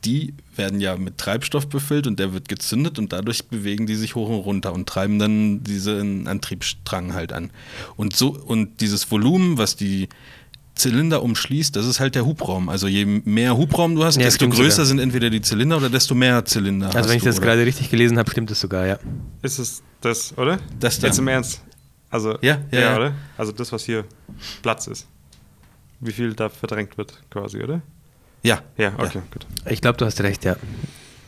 [0.06, 4.14] die werden ja mit Treibstoff befüllt und der wird gezündet und dadurch bewegen die sich
[4.14, 7.50] hoch und runter und treiben dann diesen Antriebsstrang halt an.
[7.96, 10.08] Und so, und dieses Volumen, was die
[10.76, 12.68] Zylinder umschließt, das ist halt der Hubraum.
[12.68, 14.86] Also je mehr Hubraum du hast, Ja, desto größer sogar.
[14.86, 17.46] sind entweder die Zylinder oder desto mehr Zylinder hast Also wenn ich du, das oder?
[17.46, 18.98] gerade richtig gelesen habe, stimmt das sogar, ja.
[19.42, 20.58] Ist es das, oder?
[20.78, 21.06] Das da.
[21.08, 21.62] Jetzt im Ernst.
[22.10, 22.96] Also, Ja, ja, ja.
[22.96, 23.14] oder?
[23.38, 24.04] Also das, was hier
[24.62, 25.06] Platz ist.
[26.00, 27.80] Wie viel da verdrängt wird, quasi, oder?
[28.46, 28.60] Ja.
[28.78, 29.46] Ja, okay, gut.
[29.68, 30.56] Ich glaube, du hast recht, ja.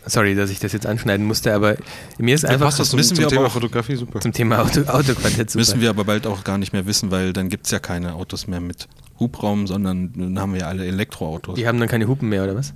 [0.07, 1.77] Sorry, dass ich das jetzt anschneiden musste, aber
[2.17, 4.21] mir ist einfach passt das müssen zum, wir zum aber Thema auch- Fotografie super.
[4.21, 5.59] zum Thema Auto, Autoquartett super.
[5.61, 8.15] Müssen wir aber bald auch gar nicht mehr wissen, weil dann gibt es ja keine
[8.15, 8.89] Autos mehr mit
[9.21, 11.57] Hubraum, sondern dann haben wir ja alle Elektroautos.
[11.57, 12.73] Die haben dann keine Hupen mehr, oder was?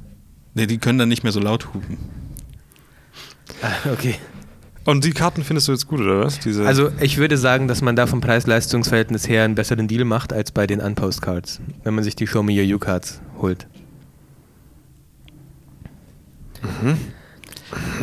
[0.55, 1.96] Nee, die können dann nicht mehr so laut hupen.
[3.62, 4.16] Ah, okay.
[4.85, 6.40] Und die Karten findest du jetzt gut, oder was?
[6.40, 10.33] Diese Also ich würde sagen, dass man da vom Preis-Leistungs-Verhältnis her einen besseren Deal macht
[10.33, 13.68] als bei den Unpost-Cards, wenn man sich die Show Me Your You-Cards holt.
[16.62, 16.98] Mhm.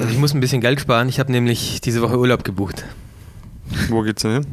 [0.01, 1.09] Und ich muss ein bisschen Geld sparen.
[1.09, 2.85] Ich habe nämlich diese Woche Urlaub gebucht.
[3.89, 4.45] wo geht's denn hin?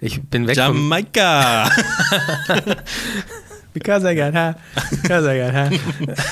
[0.00, 0.56] Ich bin weg.
[0.56, 1.70] Jamaika!
[3.74, 4.56] Because I got her.
[4.90, 5.70] Because I got her.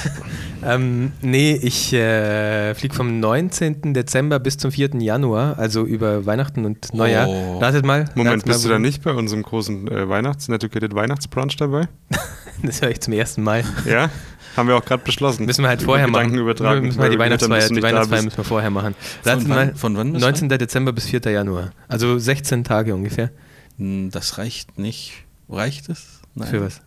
[0.64, 3.94] ähm, nee, ich äh, fliege vom 19.
[3.94, 4.90] Dezember bis zum 4.
[4.98, 7.29] Januar, also über Weihnachten und Neujahr.
[7.29, 7.59] Oh.
[7.59, 8.07] Ratet mal.
[8.14, 11.88] Moment, ratet mal, bist du da nicht bei unserem großen äh, Weihnachts-, Netiquette Weihnachtsbrunch dabei?
[12.62, 13.64] Das höre ich zum ersten Mal.
[13.87, 14.11] Ja?
[14.56, 15.46] Haben wir auch gerade beschlossen.
[15.46, 16.28] Müssen wir halt vorher Über machen.
[16.32, 16.86] Gedanken übertragen.
[16.86, 18.94] Müssen wir die damit Weihnachtsfeier, die Weihnachtsfeier müssen wir vorher machen.
[19.22, 19.74] Von wann- mal.
[19.76, 20.48] von wann bis 19.
[20.48, 21.20] Dezember bis 4.
[21.30, 21.72] Januar.
[21.88, 23.30] Also 16 Tage ungefähr.
[23.78, 25.12] Hm, Das reicht nicht.
[25.48, 26.20] Reicht es?
[26.34, 26.48] Nein.
[26.48, 26.80] Für was?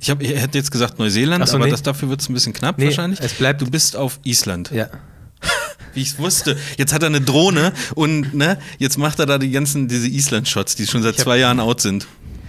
[0.00, 1.70] Ich, hab, ich hätte jetzt gesagt Neuseeland, so, aber nee.
[1.70, 3.20] das, dafür wird es ein bisschen knapp Nee, wahrscheinlich.
[3.20, 4.70] es bleibt- du bist auf Island.
[4.72, 4.88] Ja.
[5.94, 6.56] Wie ich es wusste.
[6.76, 10.74] Jetzt hat er eine Drohne und ne, jetzt macht er da die ganzen, diese Island-Shots,
[10.76, 12.06] die schon seit Ich hab- zwei Jahren out sind.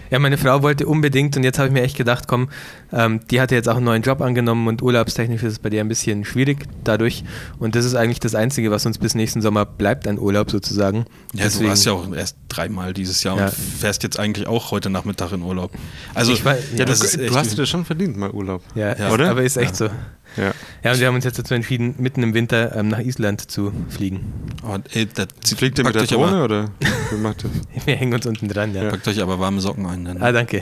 [0.10, 2.50] Ja, meine Frau wollte unbedingt und jetzt habe ich mir echt gedacht, komm,
[2.94, 5.84] ähm, die hatte jetzt auch einen neuen Job angenommen und urlaubstechnisch ist es bei der
[5.84, 7.24] ein bisschen schwierig dadurch.
[7.60, 11.06] Und das ist eigentlich das Einzige, was uns bis nächsten Sommer bleibt an Urlaub sozusagen.
[11.34, 13.46] Ja, Deswegen- du warst ja auch erst dreimal dieses Jahr Ja.
[13.46, 15.72] und fährst jetzt eigentlich auch heute Nachmittag in Urlaub.
[16.14, 18.62] Also, Ich weiß- Ja, das du, ist du echt- hast dir schon verdient, mal Urlaub.
[18.76, 19.12] Ja, Ja.
[19.12, 19.30] Oder?
[19.32, 19.90] aber ist echt so.
[20.36, 20.52] Ja.
[20.84, 23.72] Ja, und wir haben uns jetzt dazu entschieden, mitten im Winter ähm, nach Island zu
[23.90, 24.34] fliegen.
[24.64, 26.66] Oh, ey, da Fliegt ihr mit der Drohne aber, oder
[27.12, 27.50] wie macht ihr?
[27.86, 28.84] Wir hängen uns unten dran, ja.
[28.84, 28.90] Ja.
[28.92, 30.06] Packt euch aber warme Socken ein.
[30.06, 30.22] Dann.
[30.22, 30.62] Ah, danke.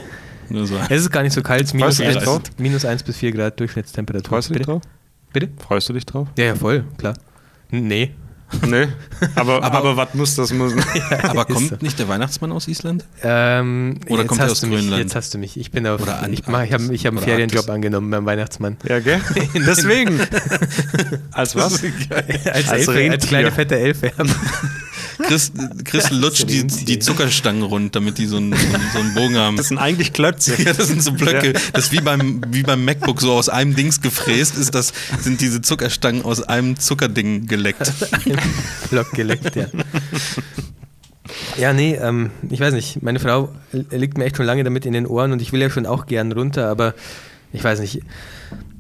[0.49, 0.75] Nur so.
[0.89, 2.41] Es ist gar nicht so kalt, es ist minus Freust du dich 1, drauf?
[2.57, 4.29] minus 1 bis 4 Grad Durchschnittstemperatur.
[4.29, 4.71] Freust du dich Bitte?
[4.71, 4.81] drauf?
[5.33, 5.49] Bitte?
[5.61, 6.27] Freust du dich drauf?
[6.37, 7.15] Ja, ja, voll, klar.
[7.71, 8.11] N- Nee.
[8.67, 8.87] Nee,
[9.35, 10.73] aber, aber, aber was muss, das muss.
[11.23, 11.75] Aber kommt so.
[11.81, 13.03] nicht der Weihnachtsmann aus Island?
[13.23, 15.01] Ähm, Oder kommt er aus du mich, Grönland?
[15.03, 15.57] Jetzt hast du mich.
[15.59, 15.99] Ich bin auf.
[16.01, 17.73] Oder an- ich mach, ich habe ich hab einen oder Ferienjob Arktis.
[17.75, 18.77] angenommen beim Weihnachtsmann.
[18.87, 19.19] Ja, gell?
[19.55, 20.19] Deswegen.
[21.31, 21.83] Als was?
[21.83, 23.27] als, Als Elfe, als Rentier.
[23.27, 24.11] kleine fette Elfe.
[25.17, 25.51] Chris,
[25.83, 28.53] Chris lutscht die, die Zuckerstangen rund, damit die so einen,
[28.93, 29.57] so einen Bogen haben.
[29.57, 30.55] Das sind eigentlich Klötze.
[30.65, 31.53] Ja, das sind so Blöcke.
[31.53, 31.59] Ja.
[31.73, 35.41] Das ist wie beim, wie beim MacBook so aus einem Dings gefräst ist, das sind
[35.41, 37.91] diese Zuckerstangen aus einem Zuckerding geleckt.
[38.89, 39.67] Block geleckt, ja.
[41.57, 43.01] Ja, nee, ähm, ich weiß nicht.
[43.03, 45.69] Meine Frau liegt mir echt schon lange damit in den Ohren und ich will ja
[45.69, 46.95] schon auch gern runter, aber
[47.53, 48.01] ich weiß nicht.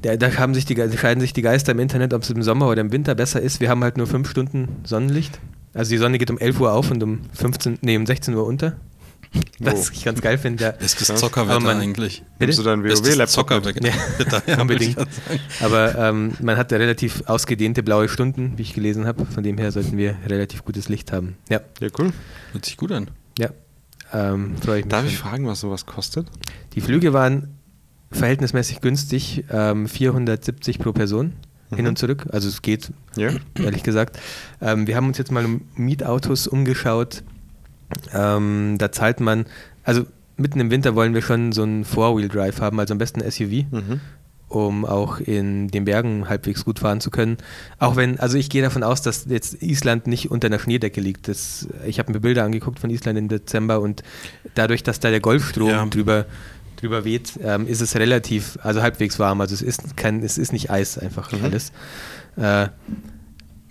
[0.01, 2.67] Da, da haben sich die, scheiden sich die Geister im Internet, ob es im Sommer
[2.67, 3.59] oder im Winter besser ist.
[3.59, 5.39] Wir haben halt nur fünf Stunden Sonnenlicht.
[5.75, 8.45] Also die Sonne geht um 11 Uhr auf und um 15, nee, um 16 Uhr
[8.47, 8.77] unter.
[9.59, 9.91] Was Oh.
[9.93, 10.63] ich ganz geil finde.
[10.63, 10.71] Ja.
[10.71, 11.15] Bestes Ja.
[11.15, 12.23] Zockerwetter Aber man- eigentlich.
[12.39, 13.27] Nimmst du deinen WoW-Laptop?
[13.29, 13.85] Zockerwetter.
[13.85, 14.95] Ja, ja, unbedingt.
[15.61, 19.25] Aber ähm, man hat ja relativ ausgedehnte blaue Stunden, wie ich gelesen habe.
[19.25, 21.35] Von dem her sollten wir relativ gutes Licht haben.
[21.49, 22.13] Ja, Ja, cool.
[22.53, 23.09] Hört sich gut an.
[23.37, 23.49] ja.
[24.13, 24.91] Ähm, freue ich mich.
[24.91, 25.09] Darf schon.
[25.09, 26.27] ich fragen, was sowas kostet?
[26.75, 27.55] Die Flüge waren
[28.11, 31.33] verhältnismäßig günstig, ähm, 470 pro Person
[31.69, 31.87] hin Mhm.
[31.89, 32.25] und zurück.
[32.31, 33.29] Also es geht, Ja.
[33.61, 34.19] ehrlich gesagt.
[34.61, 37.23] Ähm, wir haben uns jetzt mal um Mietautos umgeschaut.
[38.13, 39.45] Ähm, da zahlt man,
[39.83, 40.05] also
[40.37, 43.65] mitten im Winter wollen wir schon so einen Four-Wheel-Drive haben, also am besten ein SUV,
[43.71, 43.99] Mhm.
[44.49, 47.37] um auch in den Bergen halbwegs gut fahren zu können.
[47.79, 51.27] Auch wenn, also ich gehe davon aus, dass jetzt Island nicht unter einer Schneedecke liegt.
[51.27, 54.03] Das, ich habe mir Bilder angeguckt von Island im Dezember und
[54.55, 55.85] dadurch, dass da der Golfstrom Ja.
[55.85, 56.25] drüber,
[56.85, 59.41] drüber weht, ähm, ist es relativ, also halbwegs warm.
[59.41, 61.43] Also es ist kein, es ist nicht Eis einfach Mhm.
[61.43, 61.71] alles.
[62.37, 62.67] Äh,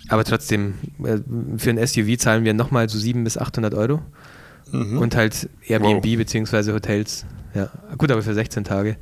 [0.08, 1.18] aber trotzdem, äh,
[1.56, 4.02] für ein SUV zahlen wir nochmal so 700 bis 800 Euro.
[4.72, 4.98] Mhm.
[4.98, 6.16] Und halt Airbnb Wow.
[6.16, 7.24] beziehungsweise Hotels.
[7.54, 8.96] Ja, gut, aber für 16 Tage.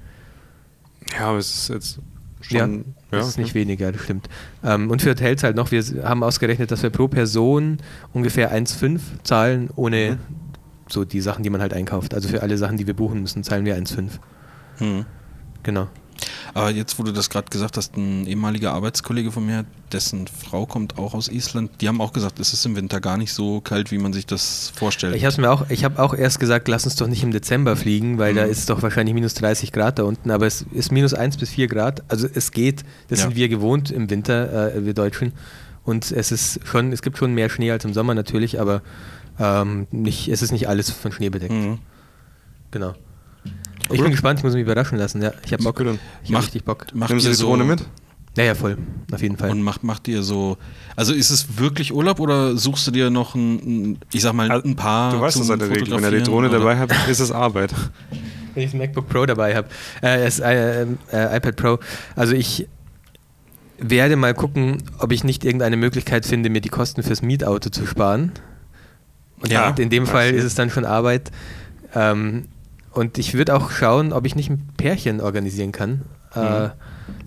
[1.18, 1.98] Ja, aber es ist jetzt
[2.50, 2.84] Ja, schon.
[3.10, 4.28] das ist nicht weniger, das stimmt.
[4.64, 7.78] Ähm, und für Hotels halt noch, wir haben ausgerechnet, dass wir pro Person
[8.12, 10.41] ungefähr 1,5 zahlen, ohne Mhm.
[10.92, 12.14] So die Sachen, die man halt einkauft.
[12.14, 14.10] Also für alle Sachen, die wir buchen müssen, zahlen wir 1,5.
[14.78, 15.04] Hm.
[15.62, 15.88] Genau.
[16.54, 20.66] Aber jetzt, wo du das gerade gesagt hast, ein ehemaliger Arbeitskollege von mir, dessen Frau
[20.66, 23.60] kommt auch aus Island, die haben auch gesagt, es ist im Winter gar nicht so
[23.60, 25.16] kalt, wie man sich das vorstellt.
[25.16, 27.74] Ich habe mir auch, ich habe auch erst gesagt, lass uns doch nicht im Dezember
[27.74, 28.50] fliegen, weil da Mhm.
[28.52, 31.50] ist es doch wahrscheinlich minus 30 Grad da unten, aber es ist minus 1 bis
[31.50, 32.02] 4 Grad.
[32.08, 33.26] Also es geht, das Ja.
[33.26, 35.32] sind wir gewohnt im Winter, äh, wir Deutschen.
[35.84, 38.82] Und es ist schon, es gibt schon mehr Schnee als im Sommer natürlich, aber
[39.42, 41.52] ähm, nicht, es ist nicht alles von Schnee bedeckt.
[41.52, 41.78] Mhm.
[42.70, 42.94] Genau.
[43.90, 45.20] Ich bin gespannt, ich muss mich überraschen lassen.
[45.20, 45.82] Ja, ich habe Bock.
[46.22, 46.86] Ich Macht- richtig Bock.
[46.94, 47.84] Macht Nimmst du die Drohne so, mit?
[48.36, 48.78] Ja, ja, voll.
[49.12, 49.50] Auf jeden Fall.
[49.50, 50.56] Und macht, macht ihr so,
[50.96, 54.76] also ist es wirklich Urlaub oder suchst du dir noch ein, ich sag mal, ein
[54.76, 55.90] paar Du weißt das in der Regel.
[55.90, 56.58] Wenn er die Drohne oder?
[56.60, 57.74] dabei hat, ist es Arbeit.
[58.54, 59.68] Wenn ich das MacBook Pro dabei habe.
[60.00, 60.82] Äh, das äh,
[61.12, 61.78] äh, iPad Pro.
[62.16, 62.68] Also ich
[63.78, 67.86] werde mal gucken, ob ich nicht irgendeine Möglichkeit finde, mir die Kosten fürs Mietauto zu
[67.86, 68.32] sparen.
[69.42, 71.30] Und Ja, in dem Fall ist es dann schon Arbeit.
[71.94, 72.46] Ähm,
[72.92, 76.02] und ich würde auch schauen, ob ich nicht ein Pärchen organisieren kann.
[76.34, 76.70] Äh,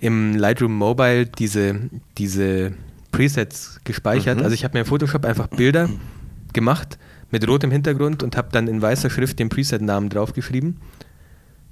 [0.01, 1.75] im Lightroom Mobile diese,
[2.17, 2.73] diese
[3.11, 4.37] Presets gespeichert.
[4.37, 4.43] Mhm.
[4.43, 5.89] Also ich habe mir in Photoshop einfach Bilder
[6.53, 6.97] gemacht
[7.31, 10.77] mit rotem Hintergrund und habe dann in weißer Schrift den Preset-Namen draufgeschrieben.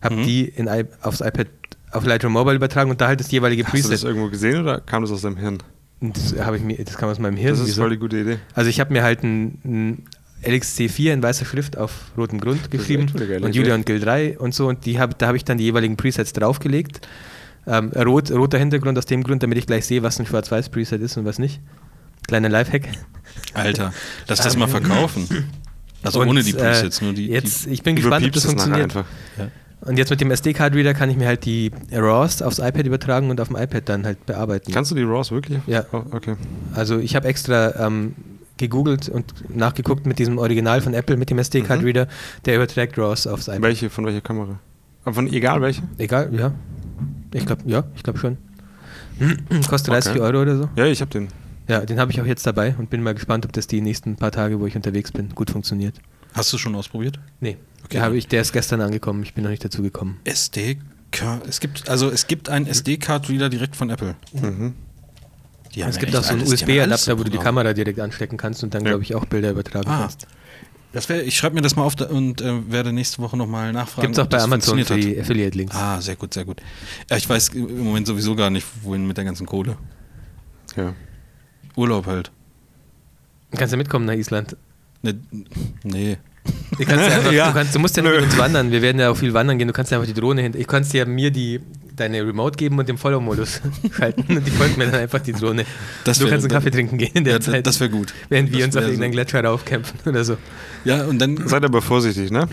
[0.02, 0.24] Habe Mhm.
[0.24, 0.70] die in,
[1.02, 1.48] aufs iPad
[1.92, 4.04] auf Lightroom Mobile übertragen und da halt das jeweilige Hast du das Preset.
[4.10, 5.58] irgendwo gesehen oder kam das aus deinem Hirn?
[6.00, 7.58] Das, habe ich mir, das kam aus meinem Hirn.
[7.58, 8.38] Das ist voll die gute Idee.
[8.54, 10.04] Also ich habe mir halt ein, ein
[10.44, 13.48] LXC4 in weißer Schrift auf rotem Grund geschrieben und Idee.
[13.50, 15.98] Julia und Gil 3 und so und die hab, da habe ich dann die jeweiligen
[15.98, 17.08] Presets draufgelegt.
[17.66, 21.18] Ähm, rot, roter Hintergrund aus dem Grund, damit ich gleich sehe, was ein Schwarz-Weiß-Preset ist
[21.18, 21.60] und was nicht.
[22.28, 22.88] Kleiner Lifehack.
[23.54, 23.94] Alter,
[24.28, 25.28] lass das mal verkaufen.
[26.04, 27.28] Also Und, ohne die äh, Presets, nur die.
[27.28, 28.84] Jetzt, ich bin gespannt, ob das funktioniert.
[28.84, 29.06] einfach.
[29.38, 29.42] die,
[29.82, 33.40] Und jetzt mit dem SD-Card-Reader kann ich mir halt die RAWs aufs iPad übertragen und
[33.40, 34.72] auf dem iPad dann halt bearbeiten.
[34.72, 35.60] Kannst du die RAWs wirklich?
[35.68, 35.86] Ja.
[35.92, 36.36] Oh, okay.
[36.74, 38.16] Also ich habe extra ähm,
[38.58, 42.08] gegoogelt und nachgeguckt mit diesem Original von Apple, mit dem SD-Card-Reader,
[42.46, 43.62] der überträgt RAWs aufs iPad.
[43.62, 44.60] Welche, von welcher Kamera?
[45.06, 45.84] Aber von egal welche?
[45.98, 46.52] Egal, ja.
[47.34, 48.38] Ich glaube, ja, ich glaube schon.
[49.70, 50.22] Kostet 30 Okay.
[50.22, 50.70] Euro oder so.
[50.76, 51.28] Ja, ich habe den.
[51.68, 54.16] Ja, den habe ich auch jetzt dabei und bin mal gespannt, ob das die nächsten
[54.16, 55.96] paar Tage, wo ich unterwegs bin, gut funktioniert.
[56.38, 57.20] Hast du schon ausprobiert?
[57.40, 57.88] Nee, Okay.
[57.94, 60.20] der, habe ich, der ist gestern angekommen, ich bin noch nicht dazu gekommen.
[60.24, 60.78] SD.
[61.48, 64.16] Es gibt, also es gibt einen SD-Card-Reader direkt von Apple.
[64.34, 64.74] Mhm.
[65.80, 67.38] Haben Es gibt auch so einen USB-Adapter, wo du die.
[67.38, 68.90] Kamera direkt anstecken kannst und dann, Ja.
[68.92, 70.00] glaube ich, auch Bilder übertragen Ah.
[70.02, 70.28] kannst.
[70.94, 73.74] Das wär, ich schreibe mir das mal auf da- und äh, werde nächste Woche nochmal
[73.74, 74.08] nachfragen.
[74.08, 75.76] Gibt es auch bei Amazon für die Affiliate-Links.
[75.76, 76.62] Ah, sehr gut, sehr gut.
[77.10, 79.78] Ja, ich weiß im Moment sowieso gar nicht, wohin mit der ganzen Kohle.
[80.76, 80.94] Ja.
[81.76, 82.32] Urlaub halt.
[83.56, 84.56] Kannst du mitkommen nach Island?
[85.02, 85.16] Ne,
[85.84, 86.18] nee.
[86.78, 87.48] Du, kannst ja einfach, Ja.
[87.50, 88.12] du, kannst, du musst ja Nö.
[88.16, 88.72] mit uns wandern.
[88.72, 89.68] Wir werden ja auch viel wandern gehen.
[89.68, 90.54] Du kannst ja einfach die Drohne hin.
[90.58, 91.60] Ich kannst ja mir die,
[91.96, 93.62] deine Remote geben und den Follow-Modus
[93.98, 94.38] schalten.
[94.38, 95.66] Und die folgt mir dann einfach die Drohne.
[96.06, 97.68] Das du wär- kannst einen Kaffee trinken gehen in der Ja, Zeit.
[97.68, 98.14] das wäre gut.
[98.30, 99.16] während wir das uns auf irgendeinen so.
[99.16, 100.38] Gletscher raufkämpfen oder so.
[100.86, 101.48] Ja, und dann.
[101.48, 102.48] Seid aber vorsichtig, ne?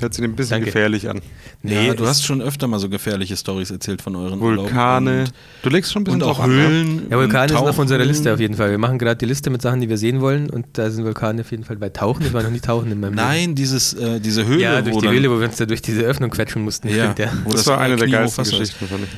[0.00, 0.66] Hört sich ein bisschen Danke.
[0.66, 1.20] gefährlich an.
[1.62, 5.24] ja, du hast schon öfter mal so gefährliche Stories erzählt von euren Vulkane.
[5.62, 6.68] Du legst schon ein bisschen und auch an, ne?
[6.68, 7.06] Höhlen.
[7.10, 8.04] Ja, Vulkane sind auf unserer.
[8.04, 8.70] Liste auf jeden Fall.
[8.70, 10.48] Wir machen gerade die Liste mit Sachen, die wir sehen wollen.
[10.50, 12.24] Und da sind Vulkane auf jeden Fall bei Tauchen.
[12.24, 13.26] Ich war noch nie tauchen in meinem Leben.
[13.26, 14.62] Nein, dieses, äh, diese Höhle.
[14.62, 16.88] Ja, durch wo die Höhle, wo wir uns da durch diese Öffnung quetschen mussten.
[16.88, 17.32] Ja, Stimmt, ja.
[17.44, 18.44] wo Das war eine der geilsten.
[18.44, 19.10] Geschichten, fand ich.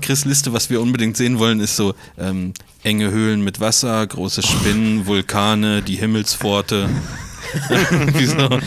[0.00, 2.52] Chris Liste, was wir unbedingt sehen wollen, ist so ähm,
[2.82, 6.88] enge Höhlen mit Wasser, große Spinnen, Vulkane, die Himmelspforte.
[8.18, 8.60] Wieso?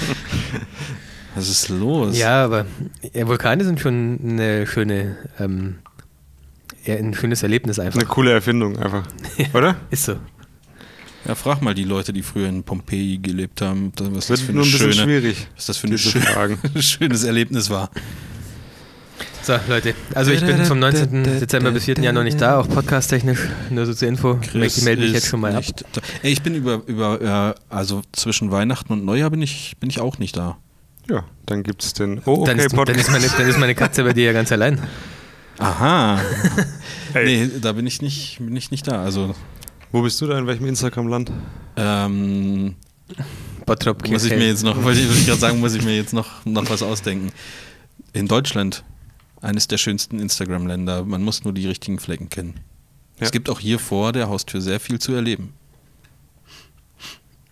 [1.35, 2.17] Was ist los?
[2.17, 2.65] Ja, aber
[3.13, 5.75] ja, Vulkane sind schon eine schöne, ähm,
[6.85, 7.99] ja, ein schönes Erlebnis einfach.
[7.99, 9.05] Eine coole Erfindung einfach.
[9.53, 9.75] Oder?
[9.89, 10.15] Ist so.
[11.27, 14.51] Ja, frag mal die Leute, die früher in Pompeji gelebt haben, was das Wird für
[14.51, 15.47] eine ein bisschen schöne, schwierig.
[15.55, 16.59] was das für eine schöne, Fragen.
[16.81, 17.89] schönes Erlebnis war.
[19.45, 19.93] So, Leute.
[20.15, 21.23] Also ich bin vom 19.
[21.23, 21.99] Dezember bis 4.
[21.99, 24.39] Januar nicht da, auch podcast-technisch, nur so zur Info.
[24.41, 25.63] Chris ich melde mich jetzt schon mal ab.
[26.23, 29.99] Ey, ich bin über, über äh, also zwischen Weihnachten und Neujahr bin ich, bin ich
[29.99, 30.57] auch nicht da.
[31.07, 33.75] Ja, dann gibt es den Oh, Dann, okay ist, dann, ist meine, dann ist meine
[33.75, 34.79] Katze bei dir ja ganz allein.
[35.59, 36.19] Aha.
[37.13, 37.45] Hey.
[37.45, 39.01] Nee, da bin ich nicht, bin ich nicht da.
[39.01, 39.35] Also
[39.91, 40.37] Wo bist du da?
[40.39, 41.31] In welchem Instagram-Land?
[41.77, 42.75] ähm,
[43.65, 46.43] Bottrop, muss ich mir jetzt noch, wollte ich gerade sagen, muss ich mir jetzt noch,
[46.45, 47.31] noch was ausdenken.
[48.11, 48.83] In Deutschland,
[49.41, 51.03] eines der schönsten Instagram-Länder.
[51.05, 52.55] Man muss nur die richtigen Flecken kennen.
[53.17, 53.23] Ja.
[53.25, 55.53] Es gibt auch hier vor der Haustür sehr viel zu erleben.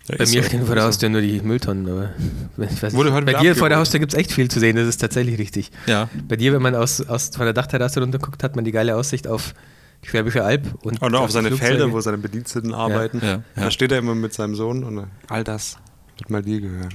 [0.08, 0.42] Ja, Bei mir so.
[0.48, 0.84] stehen vor der.
[0.84, 2.10] Haustür nur die Mülltonnen, aber
[2.70, 3.16] ich weiß Wurde nicht.
[3.16, 3.78] heute bei dir vor der.
[3.78, 5.70] Haustür gibt es echt viel zu sehen, das ist tatsächlich richtig.
[5.86, 6.10] Ja.
[6.28, 9.26] Bei dir, wenn man aus, aus von der Dachterrasse runterguckt, hat man die geile Aussicht
[9.26, 9.54] auf
[10.04, 11.70] die Schwäbische Alb und Und auf seine Flugzeuge.
[11.78, 13.20] Felder, wo seine Bediensteten arbeiten.
[13.22, 13.42] ja, ja.
[13.56, 15.78] Da steht er immer mit seinem Sohn und all das
[16.18, 16.92] wird mal dir gehören.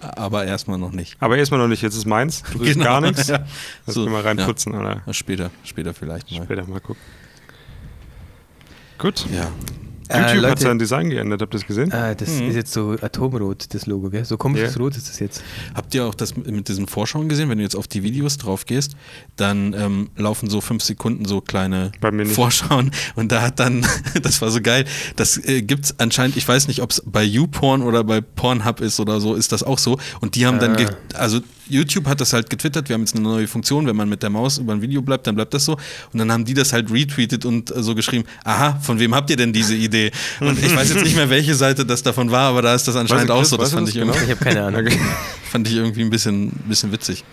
[0.00, 1.16] Aber erstmal noch nicht.
[1.20, 2.42] Aber erstmal noch nicht, jetzt ist meins.
[2.52, 3.28] Du kriegst gar nichts.
[3.28, 3.44] Ja.
[3.86, 4.20] Lass So, mal ja.
[4.20, 5.02] reinputzen, oder?
[5.06, 6.44] Ja, Später, später vielleicht mal.
[6.44, 7.02] Später mal gucken.
[8.98, 9.26] Gut.
[9.32, 9.50] Ja.
[10.12, 11.92] Äh, YouTube hat Leute- sein Design geändert, habt ihr das gesehen?
[11.92, 12.48] Ah, das Mhm.
[12.50, 14.24] ist jetzt so Atomrot, das Logo, gell?
[14.24, 14.80] So komisches Ja.
[14.80, 15.42] Rot ist das jetzt.
[15.74, 17.48] Habt ihr auch das mit diesen Vorschauen gesehen?
[17.48, 18.96] Wenn du jetzt auf die Videos drauf gehst,
[19.36, 22.34] dann ähm, laufen so fünf Sekunden so kleine Bei mir nicht.
[22.34, 23.86] Vorschauen und da hat dann,
[24.22, 24.84] das war so geil,
[25.16, 29.00] das äh, gibt's anscheinend, ich weiß nicht, ob es bei YouPorn oder bei Pornhub ist
[29.00, 29.98] oder so, ist das auch so.
[30.20, 30.90] Und die haben dann, Ah.
[31.14, 31.40] also
[31.70, 34.30] YouTube hat das halt getwittert, wir haben jetzt eine neue Funktion, wenn man mit der
[34.30, 35.76] Maus über ein Video bleibt, dann bleibt das so.
[36.12, 39.30] Und dann haben die das halt retweetet und äh, so geschrieben, aha, von wem habt
[39.30, 40.10] ihr denn diese Idee?
[40.40, 42.96] Und ich weiß jetzt nicht mehr, welche Seite das davon war, aber da ist das
[42.96, 43.56] anscheinend Weißt du, auch so.
[43.56, 44.12] Das fand das ich, genau?
[44.12, 44.88] irgendwie, Ich habe keine Ahnung.
[45.50, 47.24] fand ich irgendwie ein bisschen, bisschen witzig.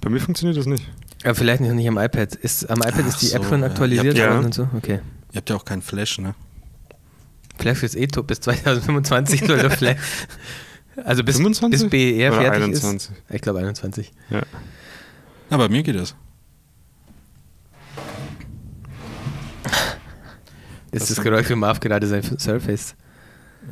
[0.00, 0.84] Bei mir funktioniert das nicht.
[1.22, 2.34] Aber vielleicht nicht, nicht am iPad.
[2.36, 3.66] Ist, am iPad Ach ist die App so, schon ja.
[3.66, 4.30] aktualisiert Ja.
[4.34, 4.68] worden und so?
[4.76, 5.00] Okay.
[5.32, 6.34] Ihr habt ja auch keinen Flash, ne?
[7.58, 8.26] Flash ist eh top.
[8.26, 9.98] Bis 2025 soll der Flash.
[11.02, 11.82] Also bis, 25?
[11.82, 13.10] bis BER Oder fertig 21?
[13.10, 13.22] ist.
[13.34, 14.12] Ich glaube 21.
[14.30, 14.42] Ja.
[15.50, 16.14] Aber mir geht das.
[20.92, 22.94] Ist das Geräusch für Marv gerade sein Surface?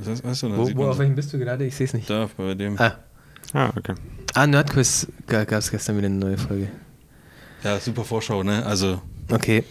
[0.04, 1.64] Das, weißt du, dann Wo, wo auf welchem bist du gerade?
[1.64, 2.08] Ich sehe es nicht.
[2.10, 2.78] da bei dem.
[2.80, 2.96] Ah,
[3.52, 3.94] Ah, okay.
[4.34, 6.68] ah Nerdquiz gab es gestern wieder eine neue Folge.
[7.62, 8.64] Ja, super Vorschau, ne?
[8.64, 9.00] Also,
[9.30, 9.64] Okay.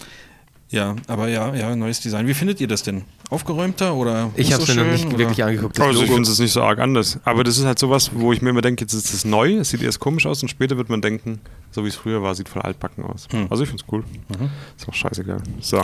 [0.69, 2.27] ja, aber ja, ja, neues Design.
[2.27, 3.03] Wie findet ihr das denn?
[3.31, 4.29] Aufgeräumter oder?
[4.35, 5.17] Ich habe es so mir noch nicht oder?
[5.17, 5.79] wirklich angeguckt.
[5.79, 6.15] Das Also ich Logo.
[6.17, 7.17] finde es nicht so arg anders.
[7.23, 9.69] Aber das ist halt sowas, wo ich mir immer denke, jetzt ist es neu, es
[9.69, 11.39] sieht erst komisch aus und später wird man denken,
[11.71, 13.27] so wie es früher war, sieht voll altbacken aus.
[13.31, 13.47] Hm.
[13.49, 14.03] Also ich finde es cool.
[14.37, 14.49] Mhm.
[14.77, 15.41] Ist auch scheißegal.
[15.61, 15.83] So.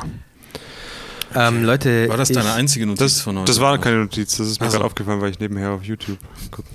[1.35, 3.45] Ähm, Leute, War das ich, deine einzige Notiz Das, von heute?
[3.45, 4.77] das war keine Notiz, das ist mir Ach so.
[4.77, 6.17] gerade aufgefallen, weil ich nebenher auf YouTube
[6.51, 6.67] gucke.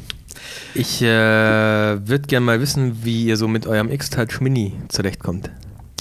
[0.74, 5.50] Ich äh, würde gerne mal wissen, wie ihr so mit eurem X-Touch Mini zurechtkommt.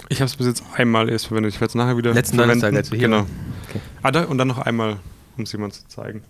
[0.10, 1.54] Ich habe es bis jetzt einmal erst verwendet.
[1.54, 2.60] Ich werde es nachher wieder Letzten verwenden.
[2.62, 3.20] Donnerstag, als wir hier genau.
[3.20, 3.28] waren.
[3.72, 3.82] Okay.
[4.04, 4.98] Ah, da, und dann noch einmal,
[5.38, 6.22] um es jemand zu zeigen.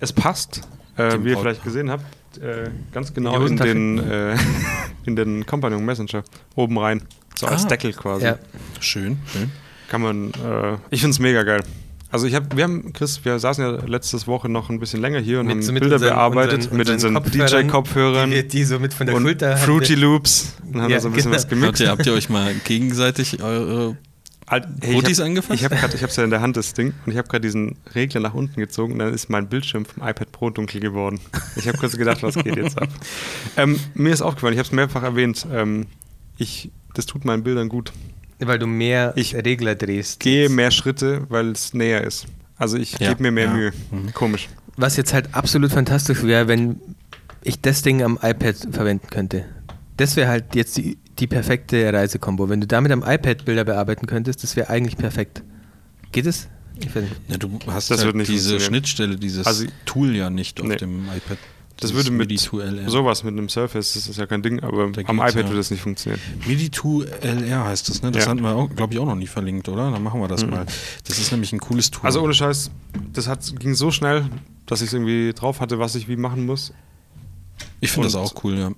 [0.00, 0.62] Es passt,
[0.96, 2.04] äh, wie ihr vielleicht gesehen habt,
[2.38, 4.36] äh, ganz genau in den, äh,
[5.04, 6.22] in den Companion Messenger
[6.54, 7.02] oben rein.
[7.34, 7.68] So als Ah.
[7.68, 8.24] Deckel quasi.
[8.26, 8.38] Ja.
[8.80, 9.50] Schön, schön.
[9.88, 11.62] Kann man, äh, ich finde es mega geil.
[12.10, 15.18] Also ich habe, wir haben, Chris, wir saßen ja letztes Woche noch ein bisschen länger
[15.18, 18.48] hier und haben so mit Bilder unseren- bearbeitet unseren- mit unseren unseren Kopfhörern, DJ-Kopfhörern Die,
[18.48, 19.94] die so mit von der und Schulter Fruity.
[19.96, 21.36] Loops und haben Ja, da so ein bisschen genau.
[21.36, 21.80] was Habt gemixt.
[21.82, 23.96] ihr, habt ihr euch mal gegenseitig eure
[24.46, 25.58] Alt- hey, hab, angefasst?
[25.60, 27.26] Ich habe gerade, ich habe es ja in der Hand das Ding und ich habe
[27.28, 30.80] gerade diesen Regler nach unten gezogen und dann ist mein Bildschirm vom iPad Pro dunkel
[30.80, 31.18] geworden.
[31.56, 32.88] Ich habe kurz gedacht, was geht jetzt ab?
[33.56, 35.46] Ähm, mir ist aufgefallen, ich habe es mehrfach erwähnt.
[35.52, 35.86] Ähm,
[36.36, 37.92] ich, das tut meinen Bildern gut.
[38.38, 40.20] Weil du mehr Ich Regler drehst.
[40.20, 42.26] Gehe mehr Schritte, weil es näher ist.
[42.58, 43.52] Also ich Ja, gebe mir mehr ja.
[43.52, 43.72] Mühe.
[43.90, 44.12] Mhm.
[44.12, 44.48] Komisch.
[44.76, 46.80] Was jetzt halt absolut fantastisch wäre, wenn
[47.42, 49.44] ich das Ding am iPad verwenden könnte.
[49.96, 52.48] Das wäre halt jetzt die, die perfekte Reisekombo.
[52.48, 55.42] Wenn du damit am iPad Bilder bearbeiten könntest, das wäre eigentlich perfekt.
[56.12, 56.48] Geht es?
[56.78, 57.14] Ich weiß nicht.
[57.28, 58.60] Ja, du hast Das halt wird nicht diese.
[58.60, 60.76] Schnittstelle, dieses Also- Tool ja nicht auf Nee.
[60.76, 61.38] dem iPad.
[61.78, 62.88] Das Dieses würde mit MIDI to LR.
[62.88, 65.44] sowas mit einem Surface, das ist ja kein Ding, aber Da am iPad ja.
[65.44, 66.20] würde das nicht funktionieren.
[66.46, 68.10] MIDI to LR heißt das, ne?
[68.12, 68.30] Das Ja.
[68.30, 69.90] hatten wir, glaube ich, auch noch nie verlinkt, oder?
[69.90, 70.64] Dann machen wir das mal.
[71.06, 72.06] Das ist nämlich ein cooles Tool.
[72.06, 72.70] Also ohne Scheiß,
[73.12, 74.24] das hat, ging so schnell,
[74.64, 76.72] dass ich es irgendwie drauf hatte, was ich wie machen muss.
[77.80, 78.70] ich finde das auch cool, ja.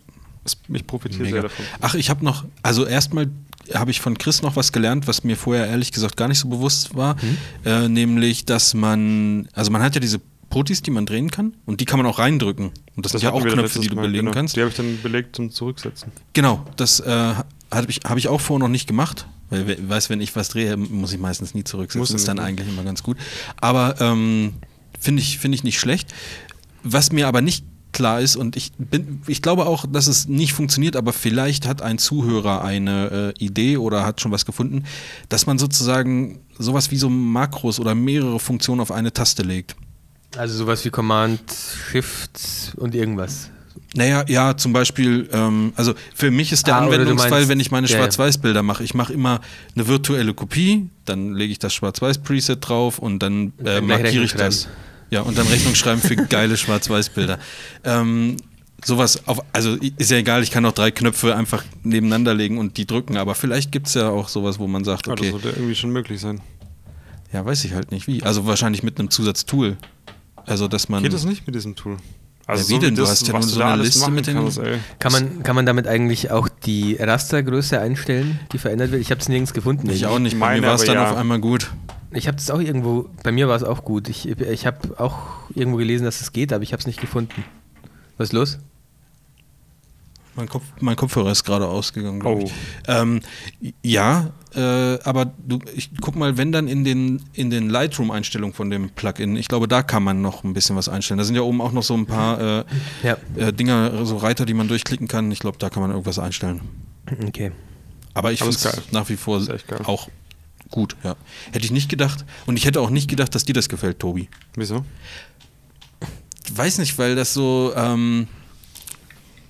[0.68, 1.34] Ich profitiere Mega.
[1.34, 1.64] sehr davon.
[1.80, 3.28] Ach, ich habe noch, also erstmal
[3.74, 6.48] habe ich von Chris noch was gelernt, was mir vorher ehrlich gesagt gar nicht so
[6.48, 7.16] bewusst war,
[7.64, 11.80] äh, nämlich, dass man, also man hat ja diese Protis, die man drehen kann und
[11.80, 12.70] die kann man auch reindrücken.
[12.96, 14.34] Und das, sind ja auch Knöpfe, die du Mal, belegen genau.
[14.34, 14.56] kannst.
[14.56, 16.10] Die habe ich dann belegt zum Zurücksetzen.
[16.32, 17.34] Genau, das äh,
[17.70, 19.26] habe ich, hab ich auch vorher noch nicht gemacht.
[19.50, 22.00] Weil, we- weiß, wenn ich was drehe, muss ich meistens nie zurücksetzen.
[22.00, 22.42] Muss das ist dann ne?
[22.44, 23.16] eigentlich immer ganz gut.
[23.56, 24.54] Aber ähm,
[24.98, 26.14] finde ich, finde ich nicht schlecht.
[26.82, 27.64] Was mir aber nicht
[27.98, 31.82] klar ist, und ich bin, ich glaube auch, dass es nicht funktioniert, aber vielleicht hat
[31.82, 34.84] ein Zuhörer eine äh, Idee oder hat schon was gefunden,
[35.28, 39.74] dass man sozusagen sowas wie so Makros oder mehrere Funktionen auf eine Taste legt.
[40.36, 41.40] Also sowas wie Command,
[41.90, 43.50] Shift und irgendwas.
[43.94, 47.70] Naja, ja, zum Beispiel, ähm, also für mich ist der Ah, Anwendungsfall, meinst- wenn ich
[47.70, 47.88] meine.
[47.88, 48.84] Schwarz-Weiß-Bilder mache.
[48.84, 49.40] Ich mache immer
[49.74, 54.68] eine virtuelle Kopie, dann lege ich das Schwarz-Weiß-Preset drauf und dann äh, markiere ich das.
[55.10, 57.38] Ja, und dann Rechnung schreiben für geile Schwarz-Weiß-Bilder.
[57.84, 58.36] Ähm,
[58.84, 62.76] sowas, auf, also ist ja egal, ich kann auch drei Knöpfe einfach nebeneinander legen und
[62.76, 65.30] die drücken, aber vielleicht gibt es ja auch sowas, wo man sagt, Ja, das okay,
[65.32, 66.40] sollte irgendwie schon möglich sein.
[67.32, 68.22] ja, weiß ich halt nicht wie.
[68.22, 69.76] Also wahrscheinlich mit einem Zusatztool.
[70.46, 71.02] Also, dass man.
[71.02, 71.98] Geht das nicht mit diesem Tool?
[72.46, 72.94] Also Ja, wie denn?
[72.94, 74.58] Du hast ja nur so eine Liste machen mit den- kannst.
[74.98, 79.02] Kann man, kann man damit eigentlich auch die Rastergröße einstellen, die verändert wird?
[79.02, 79.90] Ich habe es nirgends gefunden.
[79.90, 80.40] Ich auch nicht.
[80.40, 81.10] Bei meine mir war es dann ja.
[81.10, 81.70] auf einmal gut.
[82.10, 84.08] Ich habe es auch irgendwo, bei mir war es auch gut.
[84.08, 85.18] Ich, ich habe auch
[85.54, 87.44] irgendwo gelesen, dass es geht, aber ich habe es nicht gefunden.
[88.16, 88.58] Was ist los?
[90.34, 92.20] Mein, Kopf, mein Kopfhörer ist gerade ausgegangen.
[92.20, 92.44] glaub Oh.
[92.44, 92.52] Ich.
[92.86, 93.20] Ähm,
[93.82, 98.70] ja, äh, aber du, ich guck mal, wenn dann in den, in den Lightroom-Einstellungen von
[98.70, 101.18] dem Plugin, ich glaube, da kann man noch ein bisschen was einstellen.
[101.18, 102.64] Da sind ja oben auch noch so ein paar äh,
[103.02, 105.32] Ja, äh, Dinger, so Reiter, die man durchklicken kann.
[105.32, 106.60] Ich glaube, da kann man irgendwas einstellen.
[107.26, 107.50] okay.
[108.14, 109.42] Aber ich finde es nach wie vor
[109.84, 110.08] auch
[110.70, 110.96] gut.
[111.04, 111.16] Ja.
[111.52, 112.24] Hätte ich nicht gedacht.
[112.46, 114.28] Und ich hätte auch nicht gedacht, dass dir das gefällt, Tobi.
[114.56, 114.84] Wieso?
[116.46, 118.26] Ich weiß nicht, weil das so, ähm,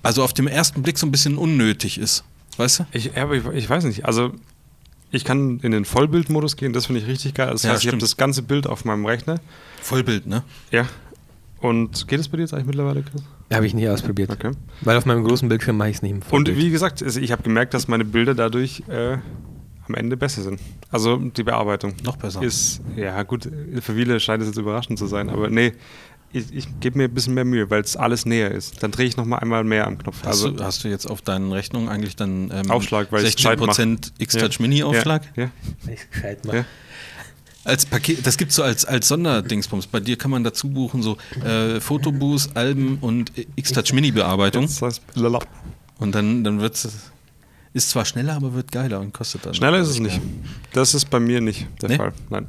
[0.03, 2.23] also auf dem ersten Blick so ein bisschen unnötig ist.
[2.57, 2.85] Weißt du?
[2.91, 4.05] Ich, ja, aber ich, ich weiß nicht.
[4.05, 4.33] Also,
[5.11, 7.49] ich kann in den Vollbildmodus gehen, das finde ich richtig geil.
[7.51, 8.03] Das Ja, heißt, ich habe stimmt.
[8.03, 9.39] das ganze Bild auf meinem Rechner.
[9.81, 10.43] Vollbild, ne?
[10.71, 10.87] Ja.
[11.61, 13.21] Und geht es bei dir jetzt eigentlich mittlerweile, Chris?
[13.51, 14.29] Habe ich nie ausprobiert.
[14.29, 14.51] Okay.
[14.81, 16.57] Weil auf meinem großen Bildschirm mache ich es nicht im Und Vollbild.
[16.57, 19.17] wie gesagt, ich habe gemerkt, dass meine Bilder dadurch äh,
[19.89, 20.59] am Ende besser sind.
[20.91, 22.41] Also die Bearbeitung Noch besser.
[22.41, 23.43] ist, ja gut,
[23.81, 25.73] für viele scheint es jetzt überraschend zu sein, aber nee,
[26.31, 28.83] ich, ich gebe mir ein bisschen mehr Mühe, weil es alles näher ist.
[28.83, 30.17] Dann drehe ich nochmal einmal mehr am Knopf.
[30.19, 33.35] Hast, Also du, hast du jetzt auf deinen Rechnungen eigentlich dann ähm, Aufschlag, weil ich
[33.37, 35.23] Zeit 16% X-Touch Mini Aufschlag?
[35.35, 35.49] Ja, ja,
[36.11, 36.65] gescheit ja.
[37.65, 39.87] Als Paket, das gibt so als, als Sonderdingsbums.
[39.87, 44.63] Bei dir kann man dazu buchen so äh, Fotoboost, Alben und X-Touch Mini Bearbeitung.
[44.63, 45.39] Das heißt, lala.
[45.97, 47.11] Und dann, dann wird es.
[47.73, 49.53] Ist zwar schneller, aber wird geiler und kostet dann.
[49.53, 50.19] Schneller ist es nicht.
[50.73, 51.97] Das ist bei mir nicht der Nee?
[51.97, 52.13] Fall.
[52.29, 52.47] Nein.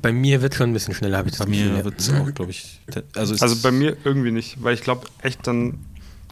[0.00, 1.84] Bei mir wird schon ein bisschen schneller, habe ich das Bei mir ja.
[1.84, 2.80] wird es auch, glaube ich.
[3.16, 5.80] Also, Also bei mir irgendwie nicht, weil ich glaube echt dann.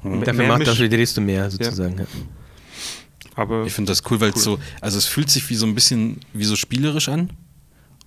[0.02, 0.20] Hm.
[0.20, 1.98] Dafür mehr macht dafür drehst du mehr sozusagen.
[1.98, 2.06] Ja.
[3.34, 4.42] Aber Ich finde das cool, weil es Cool.
[4.42, 7.30] so, also es fühlt sich wie so ein bisschen wie so spielerisch an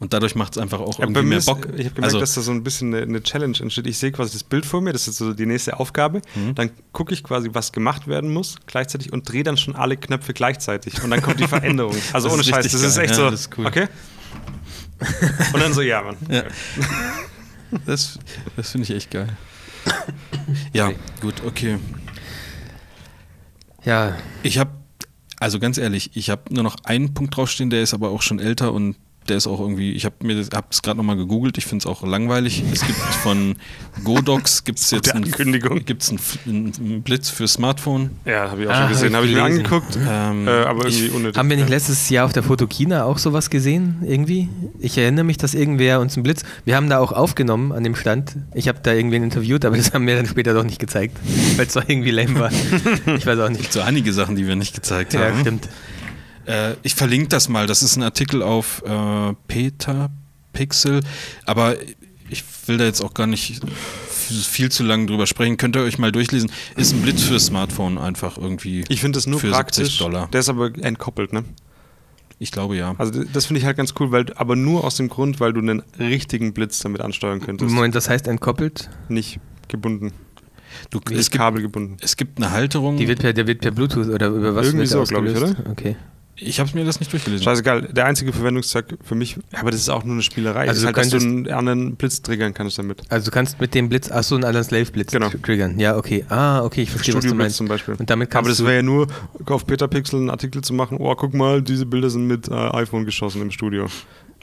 [0.04, 1.60] und dadurch macht es einfach auch Ja, irgendwie mir mehr ist, Bock.
[1.66, 3.88] ich habe gemerkt, also, dass da so ein bisschen eine, eine Challenge entsteht.
[3.88, 6.22] Ich sehe quasi das Bild vor mir, das ist so die nächste Aufgabe.
[6.36, 6.54] Mhm.
[6.56, 10.34] Dann gucke ich quasi, was gemacht werden muss gleichzeitig und drehe dann schon alle Knöpfe
[10.34, 11.02] gleichzeitig.
[11.04, 11.96] Und dann kommt die Veränderung.
[12.12, 13.30] Also ohne ist Scheiß, das ist echt Ja, so.
[13.32, 13.66] das ist cool.
[13.66, 13.88] Okay?
[15.54, 16.18] Und dann so, ja, Mann.
[16.30, 16.44] Ja.
[17.86, 18.20] das
[18.56, 19.30] das finde ich echt geil.
[20.74, 20.92] Ja,
[21.22, 21.78] gut, okay.
[23.84, 24.72] ja, Ich habe,
[25.40, 28.40] also ganz ehrlich, ich habe nur noch einen Punkt draufstehen, der ist aber auch schon
[28.40, 28.96] älter und
[29.30, 32.04] der ist auch irgendwie, ich habe mir hab's gerade nochmal gegoogelt, ich finde es auch
[32.06, 32.64] langweilig.
[32.74, 33.56] Es gibt von
[34.04, 35.86] Godox gibt es jetzt einen, Ankündigung.
[35.86, 38.12] gibt's einen, einen Blitz für Smartphone.
[38.26, 39.10] Ja, habe ich auch Ah, schon gesehen.
[39.10, 41.38] hab Habe ich ich mir angeguckt, Ähm, äh, aber irgendwie ich- unnötig.
[41.38, 41.76] haben wir nicht Ja.
[41.76, 43.98] letztes Jahr auf der Fotokina auch sowas gesehen?
[44.06, 44.50] Irgendwie?
[44.80, 46.44] Ich erinnere mich, dass irgendwer uns einen Blitz.
[46.66, 48.36] Wir haben da auch aufgenommen an dem Stand.
[48.54, 51.18] Ich habe da irgendwen interviewt, aber das haben wir dann später doch nicht gezeigt,
[51.58, 52.52] weil es doch irgendwie lame war.
[53.18, 53.74] Ich weiß auch Es gibt nicht.
[53.74, 55.40] so einige Sachen, die wir nicht gezeigt Ja, haben.
[55.42, 55.70] stimmt.
[56.46, 57.68] Äh, ich verlinke das mal.
[57.68, 61.02] Das ist ein Artikel auf äh, Petapixel.
[61.46, 61.76] Aber
[62.30, 63.62] ich will da jetzt auch gar nicht
[64.14, 65.58] viel zu lange drüber sprechen.
[65.58, 66.52] Könnt ihr euch mal durchlesen.
[66.76, 68.84] Ist ein Blitz für Smartphone einfach irgendwie.
[68.90, 69.90] Ich finde das nur für praktisch.
[69.90, 70.28] 70 Dollar.
[70.28, 71.44] Der ist aber entkoppelt, ne?
[72.40, 72.96] Ich glaube ja.
[72.98, 75.60] Also das finde ich halt ganz cool, weil aber nur aus dem Grund, weil du
[75.60, 77.72] einen richtigen Blitz damit ansteuern könntest.
[77.72, 78.90] Moment, das heißt entkoppelt?
[79.08, 80.12] Nicht gebunden.
[80.90, 81.98] Du, es, gibt, Kabel gebunden.
[82.02, 82.98] es gibt eine Halterung.
[82.98, 85.56] Die wird per, der wird per Bluetooth oder über was Irgendwie so, glaub ich, ausgelöst?
[85.70, 85.96] Okay.
[86.36, 87.44] Ich habe mir das nicht durchgelesen.
[87.44, 90.68] Scheißegal, der einzige Verwendungszweck für mich, aber das ist auch nur eine Spielerei.
[90.68, 93.02] Also halt, dass du könntest- einen anderen Blitz triggern kannst damit.
[93.10, 95.28] Also du kannst mit dem Blitz, ach so, einen anderen Slave-Blitz Genau.
[95.28, 95.80] tr- triggern.
[95.80, 96.26] Ja, okay.
[96.30, 97.58] Ah, okay, ich verstehe, was du Studio-Blitz meinst.
[97.58, 97.96] zum Beispiel.
[97.96, 99.08] Und damit aber das wäre ja nur
[99.46, 103.06] auf Petapixel einen Artikel zu machen, oh, guck mal, diese Bilder sind mit äh, iPhone
[103.06, 103.88] geschossen im Studio.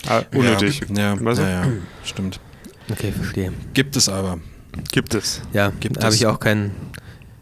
[0.09, 0.82] Ah, unnötig.
[0.95, 1.43] Ja, ja, Weißt du?
[1.43, 1.72] ja, ja,
[2.05, 2.41] stimmt.
[2.91, 3.53] Okay, verstehe.
[3.74, 4.38] Gibt es aber.
[4.93, 5.43] Gibt es.
[5.53, 6.70] Ja, Gibt habe es- ich auch keinen.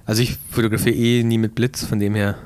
[0.06, 2.36] Also ich fotografiere eh nie mit Blitz, von dem her.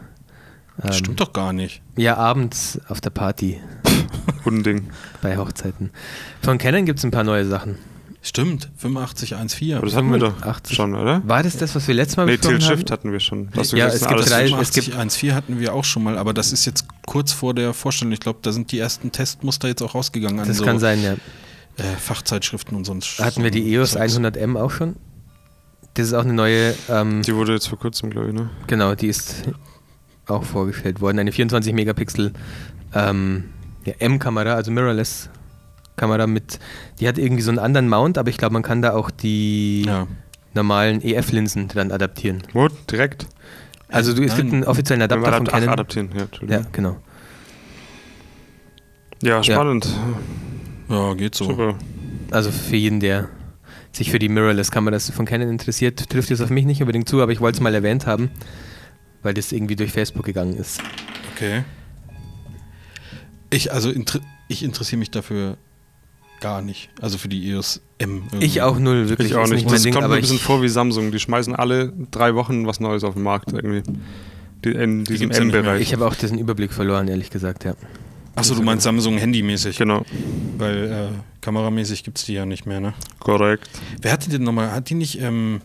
[0.82, 1.82] Ähm, Stimmt doch gar nicht.
[1.96, 3.60] Ja, abends auf der Party
[4.44, 4.88] Unding.
[5.20, 5.90] bei Hochzeiten.
[6.42, 7.78] Von Canon gibt es ein paar neue Sachen.
[8.24, 9.74] Stimmt, 8514.
[9.76, 10.76] Aber das hatten wir doch 85.
[10.76, 11.22] schon, oder?
[11.26, 12.76] War das das, was wir letztes Mal Nee, besprochen Tilt haben?
[12.78, 13.48] Shift hatten wir schon.
[13.56, 16.52] Hast Ja, es gibt drei- es gibt- 8514 hatten wir auch schon mal, aber das
[16.52, 18.12] ist jetzt kurz vor der Vorstellung.
[18.12, 21.02] Ich glaube, da sind die ersten Testmuster jetzt auch rausgegangen an Das so kann sein,
[21.02, 21.14] ja.
[21.14, 23.18] äh, Fachzeitschriften und sonst.
[23.18, 24.16] Hatten wir die EOS Zeugs.
[24.16, 24.94] 100M auch schon?
[25.94, 28.50] Das ist auch eine neue, ähm, Die wurde jetzt vor kurzem, glaube ich, ne?
[28.68, 29.42] genau, die ist
[30.26, 31.18] auch vorgestellt worden.
[31.18, 32.32] Eine 24 Megapixel
[32.94, 33.44] ähm,
[33.84, 35.28] ja, M-Kamera, also Mirrorless
[35.96, 36.58] Kamera mit,
[37.00, 39.82] die hat irgendwie so einen anderen Mount, aber ich glaube, man kann da auch die
[39.86, 40.06] Ja.
[40.54, 42.42] normalen EF-Linsen dran adaptieren.
[42.52, 42.68] Wo?
[42.90, 43.26] Direkt?
[43.88, 44.40] Also du, es Nein.
[44.40, 45.68] gibt einen offiziellen Adapter von Adapt ach, Canon.
[45.68, 46.96] adaptieren, ja, Ja, genau.
[49.22, 49.88] Ja, spannend.
[50.88, 51.44] ja, geht so.
[51.44, 51.74] Super.
[52.30, 53.28] Also für jeden, der
[53.92, 57.32] sich für die Mirrorless-Kameras von Canon interessiert, trifft es auf mich nicht unbedingt zu, aber
[57.32, 58.30] ich wollte es mal erwähnt haben,
[59.22, 60.80] weil das irgendwie durch Facebook gegangen ist.
[61.34, 61.64] Okay.
[63.50, 65.56] Ich, also, inter ich interessiere mich dafür
[66.40, 66.90] gar nicht.
[67.00, 68.24] Also für die EOS M.
[68.24, 68.44] irgendwie.
[68.44, 69.30] Ich auch null, wirklich.
[69.30, 69.64] Ich auch nicht.
[69.64, 71.12] mein Das Ding, kommt mir ein bisschen vor wie Samsung.
[71.12, 73.82] Die schmeißen alle drei Wochen was Neues auf den Markt irgendwie.
[74.64, 75.54] Die, in diesem nicht mehr.
[75.54, 75.82] M-Bereich.
[75.82, 77.74] ich habe auch diesen Überblick verloren, ehrlich gesagt, ja.
[78.34, 79.76] Achso, du meinst Samsung handymäßig.
[79.76, 80.04] Genau,
[80.56, 81.08] Weil äh,
[81.42, 82.94] kameramäßig gibt es die ja nicht mehr, ne?
[83.18, 83.68] korrekt.
[84.00, 85.60] Wer hatte denn nochmal, hat die nicht, ähm,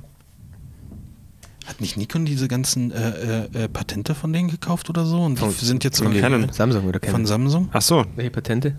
[1.67, 3.09] hat nicht Nikon diese ganzen äh,
[3.53, 5.21] äh, äh, Patente von denen gekauft oder so?
[5.23, 6.51] Und die Von- sind jetzt von irgendwie- Canon.
[6.51, 7.15] Samsung oder Canon?
[7.15, 7.69] Von Samsung?
[7.73, 8.05] Ach so.
[8.15, 8.75] Welche Patente?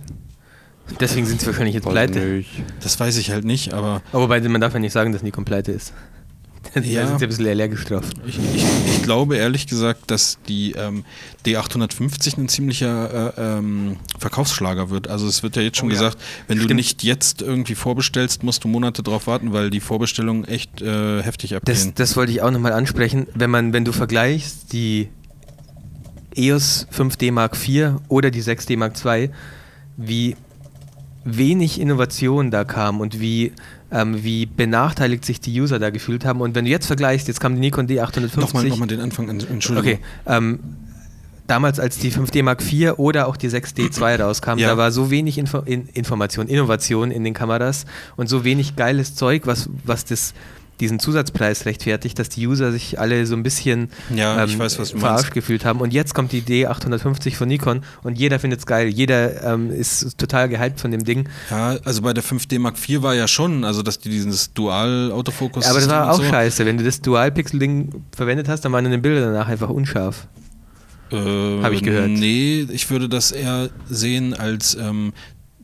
[1.00, 2.44] Deswegen sind sie wahrscheinlich jetzt pleite.
[2.82, 5.44] Das weiß ich halt nicht, aber Aber wobei, man darf ja nicht sagen, dass Nikon
[5.44, 5.92] pleite ist.
[6.74, 7.06] Da Ja.
[7.06, 8.04] sind sie ein bisschen allergisch drauf.
[8.26, 11.04] ich, ich, ich glaube ehrlich gesagt, dass die ähm,
[11.46, 15.08] D850 ein ziemlicher äh, ähm, Verkaufsschlager wird.
[15.08, 15.98] Also es wird ja jetzt schon Oh ja.
[15.98, 16.76] gesagt, wenn du Stimmt.
[16.76, 21.50] nicht jetzt irgendwie vorbestellst, musst du Monate drauf warten, weil die Vorbestellungen echt äh, heftig
[21.50, 21.92] Das, abgehen.
[21.96, 23.26] das wollte ich auch nochmal ansprechen.
[23.34, 25.08] Wenn man, wenn du vergleichst die
[26.36, 29.30] EOS 5D Mark IV oder die 6D Mark II,
[29.96, 30.36] wie
[31.24, 33.52] wenig Innovation da kam und wie,
[33.90, 36.40] ähm, wie benachteiligt sich die User da gefühlt haben.
[36.40, 38.38] Und wenn du jetzt vergleichst, jetzt kam die Nikon D850.
[38.40, 39.92] Nochmal, nochmal den Anfang, an- Entschuldigung.
[39.94, 40.00] Okay.
[40.26, 40.58] Ähm,
[41.46, 44.68] damals, als die 5D Mark IV oder auch die 6D II rauskam, Ja.
[44.68, 47.86] da war so wenig Info in Information, Innovation in den Kameras
[48.16, 50.34] und so wenig geiles Zeug, was, was das,
[50.80, 54.94] diesen Zusatzpreis rechtfertigt, dass die User sich alle so ein bisschen Ja, ich weiß, verarscht
[54.96, 55.30] meinst.
[55.32, 55.80] gefühlt haben.
[55.80, 58.88] Und jetzt kommt die D850 von Nikon und jeder findet es geil.
[58.88, 61.28] Jeder ähm, ist total gehypt von dem Ding.
[61.50, 65.66] Ja, also bei der 5D Mark IV war ja schon, also dass die dieses Dual-Autofokus
[65.66, 66.64] Aber das war auch so, scheiße.
[66.66, 70.28] Wenn du das Dual-Pixel-Ding verwendet hast, dann waren deine Bilder danach einfach unscharf.
[71.10, 72.08] Äh, Hab ich gehört.
[72.10, 75.12] Nee, ich würde das eher sehen als, ähm,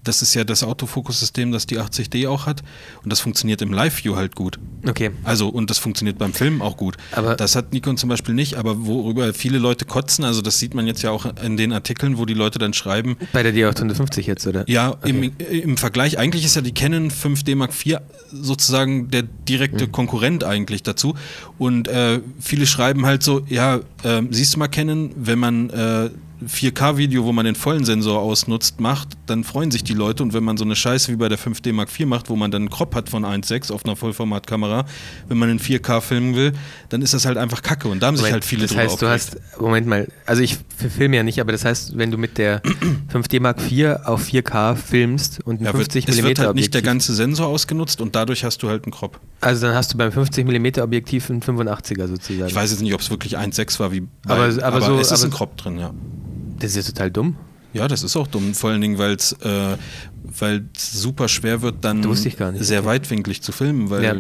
[0.05, 2.63] das ist ja das Autofokus-System, das die 80D auch hat
[3.03, 4.59] und das funktioniert im Live-View halt gut.
[4.87, 5.11] Okay.
[5.25, 6.97] Also, und das funktioniert beim Film auch gut.
[7.13, 10.75] Aber- das hat Nikon zum Beispiel nicht, aber worüber viele Leute kotzen, also das sieht
[10.75, 14.21] man jetzt ja auch in den Artikeln, wo die Leute dann schreiben, Bei der D850
[14.27, 14.69] jetzt, oder?
[14.69, 15.33] ja, Okay.
[15.39, 17.99] im, im Vergleich, eigentlich ist ja die Canon 5D Mark IV
[18.31, 19.29] sozusagen der Mhm.
[19.49, 21.15] direkte Konkurrent eigentlich dazu.
[21.59, 26.11] Und äh, viele schreiben halt so, ja, äh, siehst du mal Canon, wenn man äh,
[26.47, 30.22] 4K-Video, wo man den vollen Sensor ausnutzt, macht, dann freuen sich die Leute.
[30.22, 32.51] Und wenn man so eine Scheiße wie bei der 5D Mark IV macht, wo man
[32.51, 34.85] dann einen Crop hat von 1.6 auf einer Vollformatkamera,
[35.28, 36.53] wenn man in 4K filmen will,
[36.89, 37.89] dann ist das halt einfach Kacke.
[37.89, 40.59] Und da haben sich Moment, halt viele das heißt, du hast, Moment mal, also ich
[40.76, 42.62] filme ja nicht, aber das heißt, wenn du mit der
[43.12, 46.55] 5D Mark IV auf 4K filmst und ein Ja, wird, 50 es mm wird halt
[46.57, 49.20] nicht der Objektiv, ganze Sensor ausgenutzt und dadurch hast du halt einen Crop.
[49.41, 52.49] also dann hast du beim 50 mm Objektiv einen 85er sozusagen.
[52.49, 55.11] Ich weiß jetzt nicht, ob es wirklich 1,6 war, wie bei, Aber- aber so- es
[55.11, 55.93] ist aber- ein Crop drin, ja.
[56.65, 57.37] Das ist ja total dumm.
[57.73, 58.55] Ja, das ist auch dumm.
[58.55, 59.77] Vor allen Dingen, weil es äh,
[60.39, 62.39] weil's super schwer wird, dann nicht.
[62.61, 62.87] sehr Okay.
[62.87, 64.15] weitwinklig zu filmen, weil Ja.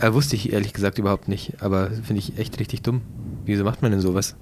[0.00, 3.00] Äh, wusste ich ehrlich gesagt überhaupt nicht, aber finde ich echt richtig dumm.
[3.44, 4.36] Wieso macht man denn sowas?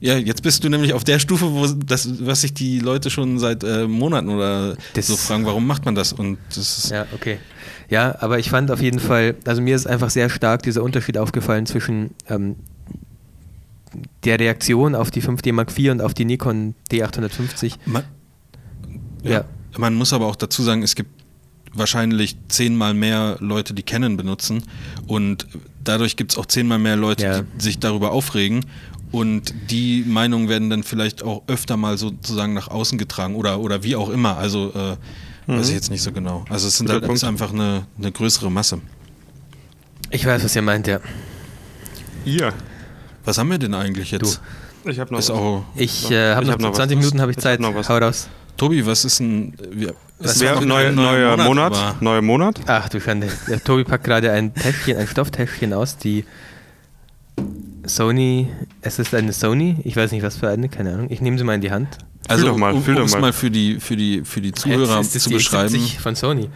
[0.00, 3.40] ja, jetzt bist du nämlich auf der Stufe, wo das, was sich die Leute schon
[3.40, 6.12] seit äh, Monaten oder Das- so fragen, warum macht man das?
[6.12, 7.38] Und das Ja, okay.
[7.90, 11.18] Ja, aber ich fand auf jeden Fall, also mir ist einfach sehr stark dieser Unterschied
[11.18, 12.56] aufgefallen zwischen ähm,
[14.24, 17.74] der Reaktion auf die 5D Mark IV und auf die Nikon D850.
[17.86, 18.04] Man,
[19.22, 19.30] ja.
[19.30, 19.44] Ja.
[19.76, 21.10] Man muss aber auch dazu sagen, es gibt
[21.74, 24.62] wahrscheinlich zehnmal mehr Leute, die Canon benutzen
[25.06, 25.46] und
[25.84, 27.42] dadurch gibt es auch zehnmal mehr Leute, Ja.
[27.42, 28.64] die sich darüber aufregen
[29.12, 33.82] und die Meinungen werden dann vielleicht auch öfter mal sozusagen nach außen getragen oder, oder
[33.82, 34.36] wie auch immer.
[34.38, 34.96] Also äh,
[35.46, 36.44] weiß ich jetzt nicht so genau.
[36.48, 38.80] Also es sind halt, ist einfach eine, eine größere Masse.
[40.10, 41.00] Ich weiß, was ihr meint, ja.
[42.24, 42.52] Ihr.
[43.24, 44.40] Was haben wir denn eigentlich jetzt?
[44.84, 45.30] Ich habe noch was.
[45.30, 46.76] auch, Ich äh, habe Ich noch, hab noch was.
[46.76, 47.60] 20 Minuten habe ich Ich Zeit.
[47.60, 47.88] hab noch was.
[47.88, 48.28] Hau raus.
[48.56, 49.54] Tobi, was ist ein.
[49.70, 51.72] Wir, Es es wäre neuer ein neuer Monat.
[51.72, 51.96] war.
[52.00, 52.60] Neuer Monat.
[52.66, 53.28] Ach du Schande.
[53.48, 56.24] Der Tobi packt gerade ein Täschchen, ein Stofftäschchen aus, die
[57.86, 58.48] Sony,
[58.82, 61.06] es ist eine Sony, ich weiß nicht was für eine, keine Ahnung.
[61.10, 61.98] Ich nehme sie mal in die Hand.
[62.26, 63.20] Also, doch mal, um fühl doch es mal.
[63.20, 65.74] mal für die, für die, für die Zuhörer Jetzt ist es zu die beschreiben.
[65.74, 66.50] X70 von Sony.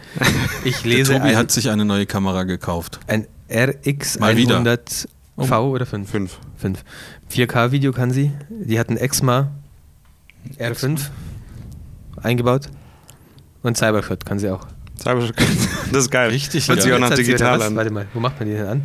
[0.65, 2.99] Ich Der lese Tobi ein, hat sich eine neue Kamera gekauft.
[3.07, 4.77] ein RX Mal wieder.
[5.37, 6.09] 100 V oder 5?
[6.09, 6.37] Fünf.
[6.57, 6.83] 5.
[7.31, 8.31] 4K-Video kann sie.
[8.49, 9.51] Die hat ein Exma
[10.59, 10.99] R5
[12.21, 12.69] eingebaut.
[13.63, 14.67] Und Cybershot kann sie auch.
[15.01, 15.35] Cybershot.
[15.91, 16.29] Das ist geil.
[16.29, 17.03] Richtig Hört sich geil.
[17.03, 17.75] auch nach digital an.
[17.75, 18.83] Warte mal, wo macht man die denn an?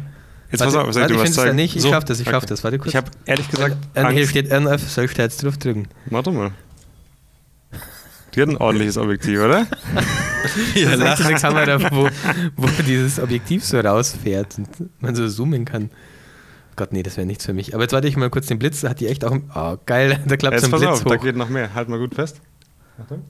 [0.50, 1.56] Jetzt warte, pass auf, ich warte, dir ich was finde es da zeigen?
[1.56, 1.76] nicht.
[1.76, 2.46] Ich So, schaff das, ich schaff okay.
[2.48, 2.64] das.
[2.64, 2.88] Warte kurz.
[2.88, 4.30] Ich habe ehrlich gesagt Äh, hier Angst.
[4.30, 5.88] steht NF, soll ich da jetzt drauf drücken?
[6.06, 6.52] Warte mal.
[8.34, 9.66] Die hat ein ordentliches Objektiv, oder?
[10.74, 12.08] das ist eine Kamera, wo,
[12.56, 14.68] wo dieses Objektiv so rausfährt und
[15.00, 15.90] man so zoomen kann.
[16.78, 17.74] Gott, nee, das wäre nichts für mich.
[17.74, 19.36] Aber jetzt warte ich mal kurz den Blitz, da hat die echt auch.
[19.54, 21.22] Oh, geil, da klappt so Jetzt ein pass Blitz auf, da hoch.
[21.22, 21.74] geht noch mehr.
[21.74, 22.40] Halt mal gut fest.
[23.02, 23.22] Achtung.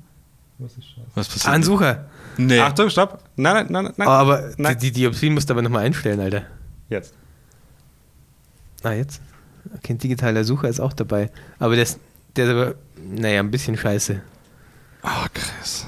[0.58, 1.00] Was ist scheiße?
[1.14, 1.46] Was passiert?
[1.48, 2.06] Ah, ein Sucher.
[2.36, 2.60] Nee.
[2.60, 3.22] Achtung, stopp.
[3.36, 4.08] Nein, nein, nein, Oh, nein.
[4.08, 4.78] aber Nein.
[4.78, 6.42] die, die Dioptrien musst du aber nochmal einstellen, Alter.
[6.88, 7.14] Jetzt.
[8.82, 9.20] Ah, jetzt?
[9.76, 11.30] Okay, ein digitaler Sucher ist auch dabei.
[11.58, 11.98] Aber der ist,
[12.36, 14.20] der ist aber, naja, ein bisschen scheiße.
[15.02, 15.86] Ah, krass.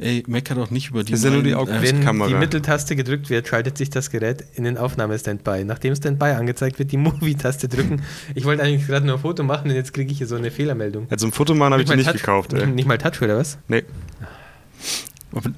[0.00, 1.10] Ey, mecker doch nicht über die.
[1.10, 2.28] Das ist ja nur die äh, Wenn Kamera.
[2.28, 5.64] die Mitteltaste gedrückt wird, schaltet sich das Gerät in den Aufnahme-Standby.
[5.64, 8.02] Nachdem Standby angezeigt wird, die Movie-Taste drücken.
[8.36, 10.52] Ich wollte eigentlich gerade nur ein Foto machen und jetzt kriege ich hier so eine
[10.52, 11.08] Fehlermeldung.
[11.10, 12.66] Ja, zum Fotomachen habe ich die nicht Touch- gekauft, ey.
[12.68, 13.58] Nicht mal Touch, oder was?
[13.66, 13.82] Nee,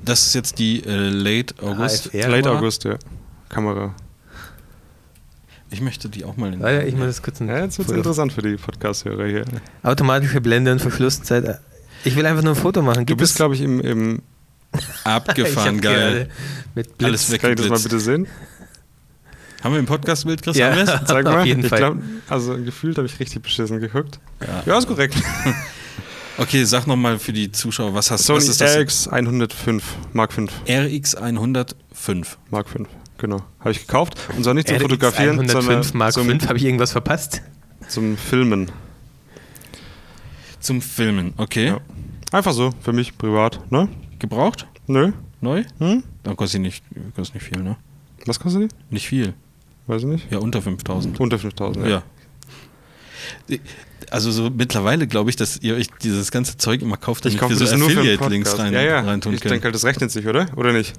[0.07, 2.11] Das ist jetzt die äh, Late August.
[2.13, 2.29] HFR.
[2.31, 2.51] Late.
[2.51, 2.97] August, ja.
[3.51, 3.95] Kamera.
[5.71, 6.61] Ich möchte die auch mal in.
[6.61, 9.27] Warte, ich muss das kurz ein Ja, jetzt wird es Foto- interessant für die Podcast-Hörer
[9.27, 9.45] hier.
[9.83, 11.61] Automatische Blende und Verschlusszeit.
[12.05, 13.01] Ich will einfach nur ein Foto machen.
[13.01, 14.23] Du Gibt bist, es- glaube ich, im, im
[15.05, 16.29] Abgefahren, geil.
[16.75, 17.09] Mit Blitz.
[17.09, 17.41] Alles weg.
[17.43, 18.27] Kann ich das mal bitte sehen?
[19.63, 20.57] Haben wir im Podcast-Bild, Chris?
[20.57, 20.75] Ja.
[20.87, 21.47] Sag Auf mal.
[21.47, 21.79] jeden ich Fall.
[21.79, 21.99] glaub,
[22.29, 24.19] also gefühlt habe ich richtig beschissen geguckt.
[24.41, 24.63] Ja.
[24.67, 25.15] Ja, ist korrekt.
[26.39, 28.75] Okay, sag nochmal für die Zuschauer, was hast Sony was ist das?
[28.75, 30.51] RX 105, Mark 5.
[30.67, 32.39] RX 105.
[32.51, 33.43] Mark 5, genau.
[33.59, 34.17] Habe ich gekauft.
[34.35, 36.49] Und zwar nicht zum RX Fotografieren, 105 sondern Mark zum, 5.
[36.49, 37.43] Habe ich irgendwas verpasst?
[37.89, 38.71] zum Filmen.
[40.61, 41.67] Zum Filmen, okay.
[41.67, 41.81] Ja.
[42.33, 43.71] Einfach so, für mich privat.
[43.71, 43.89] Ne?
[44.21, 44.67] Gebraucht?
[44.87, 45.13] Nö.
[45.41, 45.65] Neu?
[45.79, 46.05] Hm?
[46.23, 46.85] Dann kostet die nicht,
[47.17, 47.77] kostet nicht viel, ne?
[48.27, 48.95] Was kostet die?
[48.95, 49.35] Nicht viel.
[49.87, 50.31] Weiß ich nicht.
[50.31, 51.19] Ja, unter 5000.
[51.19, 51.87] Unter 5000.
[51.89, 52.03] Ja.
[54.11, 57.41] Also so mittlerweile glaube ich, dass ihr euch dieses ganze Zeug immer kauft, Ich damit
[57.41, 59.01] kaufe wir so Affiliate-Links rein, ja, ja.
[59.01, 60.47] reintun Ich denke halt, das rechnet sich, oder?
[60.57, 60.93] Oder nicht?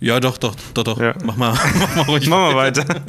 [0.00, 1.00] ja, doch, doch, doch, doch.
[1.00, 1.14] Ja.
[1.24, 2.28] Mach mal, mach mal ruhig.
[2.28, 2.84] Machen wir weiter.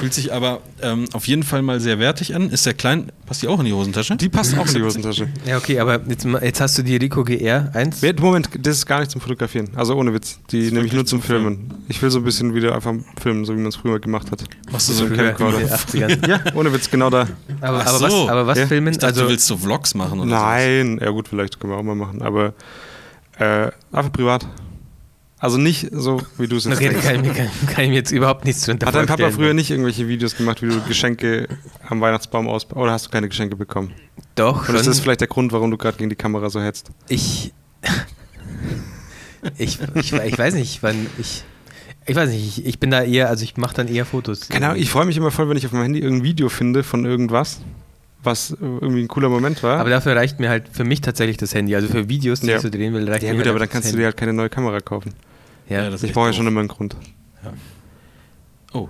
[0.00, 2.50] Fühlt sich aber ähm, auf jeden Fall mal sehr wertig an.
[2.50, 4.16] Ist der klein, passt die auch in die Hosentasche?
[4.16, 5.28] Die passt auch in die Hosentasche.
[5.46, 8.02] Ja, okay, aber jetzt, jetzt hast du die Rico GR 1.
[8.02, 9.68] Wer- Moment, das ist gar nicht zum Fotografieren.
[9.76, 10.38] Also ohne Witz.
[10.50, 11.72] Die nehme ich nur zum Filmen.
[11.88, 14.44] Ich will so ein bisschen wieder einfach filmen, so wie man es früher gemacht hat.
[14.72, 15.58] Machst du so so ein Früher in Camcorder.
[15.58, 16.28] den 80ern.
[16.28, 17.26] Ja, ohne Witz, genau da.
[17.60, 18.04] Aber, aber, so.
[18.04, 18.66] was, aber was Ja.
[18.66, 18.88] filmen?
[18.92, 21.78] Ich dachte, also, du willst so Vlogs machen oder Nein, ja gut, vielleicht können wir
[21.78, 22.54] auch mal machen, aber
[23.38, 24.46] äh, einfach privat.
[25.42, 27.96] Also nicht so, wie du es jetzt okay, kann, ich mir- kann, kann ich mir
[27.96, 31.48] jetzt überhaupt nichts drunter Hat dein Papa früher nicht irgendwelche Videos gemacht, wie du Geschenke
[31.88, 32.70] am Weihnachtsbaum aus...
[32.72, 33.92] Oder hast du keine Geschenke bekommen?
[34.34, 36.90] Doch, Und ist das vielleicht der Grund, warum du gerade gegen die Kamera so hetzt?
[37.08, 37.54] Ich,
[39.56, 41.44] ich, ich, ich weiß nicht, wann ich.
[42.06, 44.50] Ich weiß nicht, ich, ich bin da eher, also ich mache dann eher Fotos.
[44.50, 47.04] Ahnung, ich freue mich immer voll, wenn ich auf meinem Handy irgendein Video finde von
[47.04, 47.60] irgendwas,
[48.22, 49.78] was äh, irgendwie ein cooler Moment war.
[49.78, 51.74] Aber dafür reicht mir halt für mich tatsächlich das Handy.
[51.74, 52.56] Also für Videos, die Ja.
[52.56, 54.06] ich so drehen will, reicht ja mir gut, halt aber dann kannst das du dir
[54.06, 55.14] halt keine neue Kamera kaufen.
[55.70, 56.96] Ja, Ja, das- Ich brauche ja schon immer einen Grund.
[58.72, 58.88] Oh.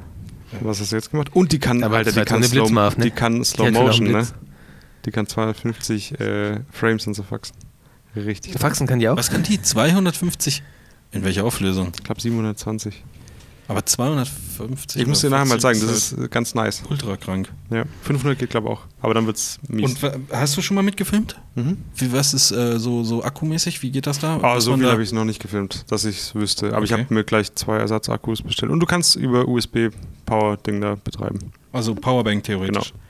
[0.61, 1.31] Was hast du jetzt gemacht?
[1.35, 3.05] Und die kann, Aber Alter, das die kann, Slow, Blitzmarf, ne?
[3.05, 4.26] die kann Slow schon auch Motion, ne?
[5.05, 7.57] Die kann 250 äh, Frames und so faxen.
[8.16, 8.59] Richtig.
[8.59, 9.16] Faxen kann die auch.
[9.16, 9.62] Was kann die?
[9.62, 10.62] 250?
[11.12, 11.93] In welcher Auflösung?
[11.97, 13.05] Ich glaube 720.
[13.71, 15.01] Aber 250?
[15.01, 16.83] Ich muss dir nachher mal 40 zeigen, das ist äh, ganz nice.
[16.91, 17.53] ultra krank.
[17.71, 17.85] Ja.
[18.03, 20.03] 500 geht glaube auch, aber dann wird's mies.
[20.03, 21.37] Und hast du schon mal mitgefilmt?
[21.55, 21.77] mhm.
[21.95, 23.81] Wie, was ist äh, so, so akkumäßig?
[23.83, 24.39] Wie geht das da?
[24.43, 26.75] Ah, so viel habe ich noch nicht gefilmt, dass ich es wüsste.
[26.75, 27.03] Aber ich Okay.
[27.05, 28.73] habe mir gleich zwei Ersatzakkus bestellt.
[28.73, 29.91] Und du kannst über USB
[30.27, 31.53] Power-Ding da betreiben.
[31.73, 32.91] Also Powerbank theoretisch.
[32.93, 33.01] Genau.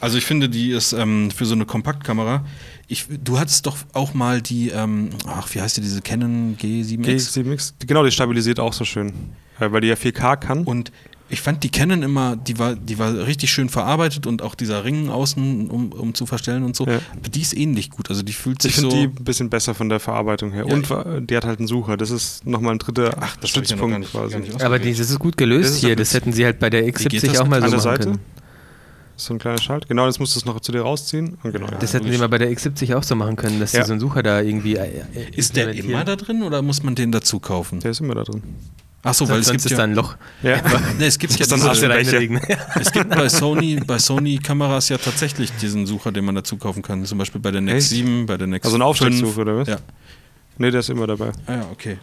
[0.00, 2.44] Also ich finde, die ist ähm, für so eine Kompaktkamera.
[2.88, 7.04] Ich, du hattest doch auch mal die, ähm, ach, wie heißt die, diese Canon G7X?
[7.34, 9.12] G7X, genau, die stabilisiert auch so schön.
[9.60, 10.64] Äh, weil die ja 4K kann.
[10.64, 10.92] Und
[11.30, 14.84] Ich fand die Canon immer, die war, die war richtig schön verarbeitet und auch dieser
[14.84, 16.86] Ring außen, um, um zu verstellen und so.
[16.86, 17.00] Ja.
[17.12, 18.10] Aber die ist ähnlich gut.
[18.10, 18.96] Also die fühlt sich Ich finde so.
[19.00, 20.66] die ein bisschen besser von der Verarbeitung her.
[20.68, 21.96] Ja, und ich- wa- die hat halt einen Sucher.
[21.96, 24.36] Das ist nochmal ein dritter Ach, ich ja Stützpunkt gar nicht- quasi.
[24.62, 25.96] Aber das ist gut gelöst Das ist hier.
[25.96, 27.82] Das hätten sie halt bei der geht X70 das auch mal An so der machen
[27.82, 28.04] Seite.
[28.10, 28.18] können.
[29.16, 29.88] So ein kleiner Schalt.
[29.88, 31.38] Genau, jetzt musst du es noch zu dir rausziehen.
[31.42, 31.78] Und genau, ja.
[31.78, 33.84] Das hätten sie mal bei der X70 auch so machen können, dass Ja.
[33.84, 34.76] so einen Sucher da irgendwie.
[34.76, 37.80] äh, äh, ist der immer da drin oder muss man den dazu kaufen?
[37.80, 38.42] Der ist immer da drin.
[39.06, 40.16] Ach so, weil es Sonst gibt ist ja, da ein Loch.
[40.42, 40.62] Ja.
[40.98, 42.40] nee, es gibt ja dann diese, Welche?
[42.80, 46.82] es gibt bei Sony, bei Sony Kameras ja tatsächlich diesen Sucher, den man dazu kaufen
[46.82, 47.04] kann.
[47.04, 47.90] Zum Beispiel bei der Nex Echt?
[47.90, 48.88] 7, bei der Nex Also ein 5.
[48.88, 49.68] Aufstecksucher oder was?
[49.68, 49.76] Ja.
[50.56, 51.32] Nee, der ist immer dabei.
[51.46, 51.98] Ah ja, okay.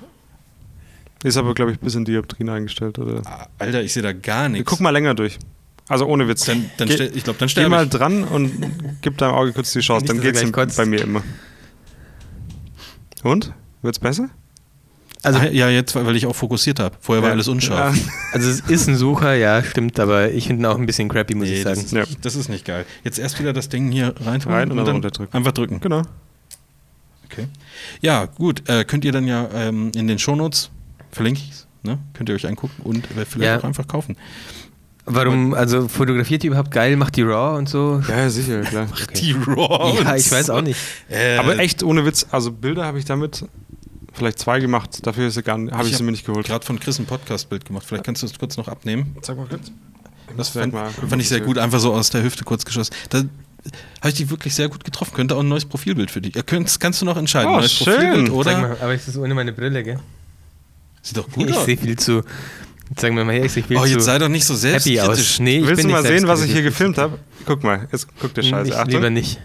[1.24, 3.00] Ist aber, glaube ich, bis in Dioptrien eingestellt.
[3.00, 3.22] Oder?
[3.26, 4.70] Ah, Alter, ich sehe da gar nichts.
[4.70, 5.38] Guck mal länger durch.
[5.92, 6.46] Also ohne Witz.
[6.46, 7.90] Dann, dann Geh- stell, ich glaube, dann Geh sterbe mal ich.
[7.90, 8.52] dran und
[9.02, 10.06] gib deinem Auge kurz die Chance.
[10.06, 10.78] Nicht, Dann geht's kotzt.
[10.78, 11.22] bei mir immer.
[13.24, 13.54] Und?
[13.82, 14.30] Wird's besser?
[15.24, 16.96] Also, ah, ja, jetzt, weil ich auch fokussiert habe.
[17.00, 17.34] Vorher war Ja.
[17.34, 17.96] alles unscharf.
[17.96, 18.04] Ja.
[18.34, 21.36] also es ist ein Sucher, ja, stimmt, aber ich finde ihn auch ein bisschen crappy,
[21.36, 21.82] muss ich Nee, sagen.
[21.82, 22.02] das, Ja.
[22.04, 22.86] ist, das ist nicht geil.
[23.04, 25.36] Jetzt erst wieder das Ding hier rein, tun Rein und dann dann runterdrücken.
[25.36, 25.80] Einfach drücken.
[25.80, 26.02] Genau.
[27.26, 27.48] Okay.
[28.02, 28.68] Ja, gut.
[28.68, 30.72] Äh, könnt ihr dann ja ähm, in den Shownotes,
[31.12, 32.00] verlinke ich es, ne?
[32.14, 33.60] könnt ihr euch angucken und äh, vielleicht Ja.
[33.60, 34.18] auch einfach kaufen.
[35.06, 38.02] Warum, also fotografiert die überhaupt geil, macht die RAW und so?
[38.08, 38.88] Ja, ja, sicher, klar.
[39.16, 40.04] Die RAW.
[40.04, 40.80] Ja, ich weiß auch nicht.
[41.10, 43.46] Äh, Aber echt ohne Witz, also Bilder habe ich damit
[44.14, 45.06] vielleicht zwei gemacht.
[45.06, 46.46] Dafür ist sie gar nicht, habe ich, hab sie mir nicht geholt.
[46.46, 47.86] gerade von Chris ein Podcast-Bild gemacht.
[47.88, 49.16] Vielleicht kannst du es kurz noch abnehmen.
[49.22, 49.72] Sag mal kurz.
[50.38, 52.94] Das fand, mal fand ich sehr gut, einfach so aus der Hüfte kurz geschossen.
[53.10, 55.14] Da habe ich die wirklich sehr gut getroffen.
[55.14, 56.36] Könnte auch ein neues Profilbild für dich.
[56.36, 57.52] Ihr könnt, kannst du noch entscheiden.
[57.52, 57.86] Oh, neues schön.
[57.96, 58.58] Profilbild oder?
[58.60, 60.00] mal, aber ist das ohne meine Brille, gell?
[61.02, 61.66] Sieht doch gut ich aus.
[61.66, 62.24] sehe viel zu.
[62.98, 65.18] Sagen wir mal her, ich viel Oh, jetzt sei doch nicht so happy aus.
[65.18, 65.40] selbstkritisch.
[65.40, 66.64] Nee, ich Willst bin du mal sehen, was ich hier selbstkritisch.
[66.66, 67.20] gefilmt habe?
[67.46, 68.70] Guck mal, jetzt guck dir Scheiße.
[68.70, 68.94] Ich Achtung.
[68.94, 69.40] lieber nicht.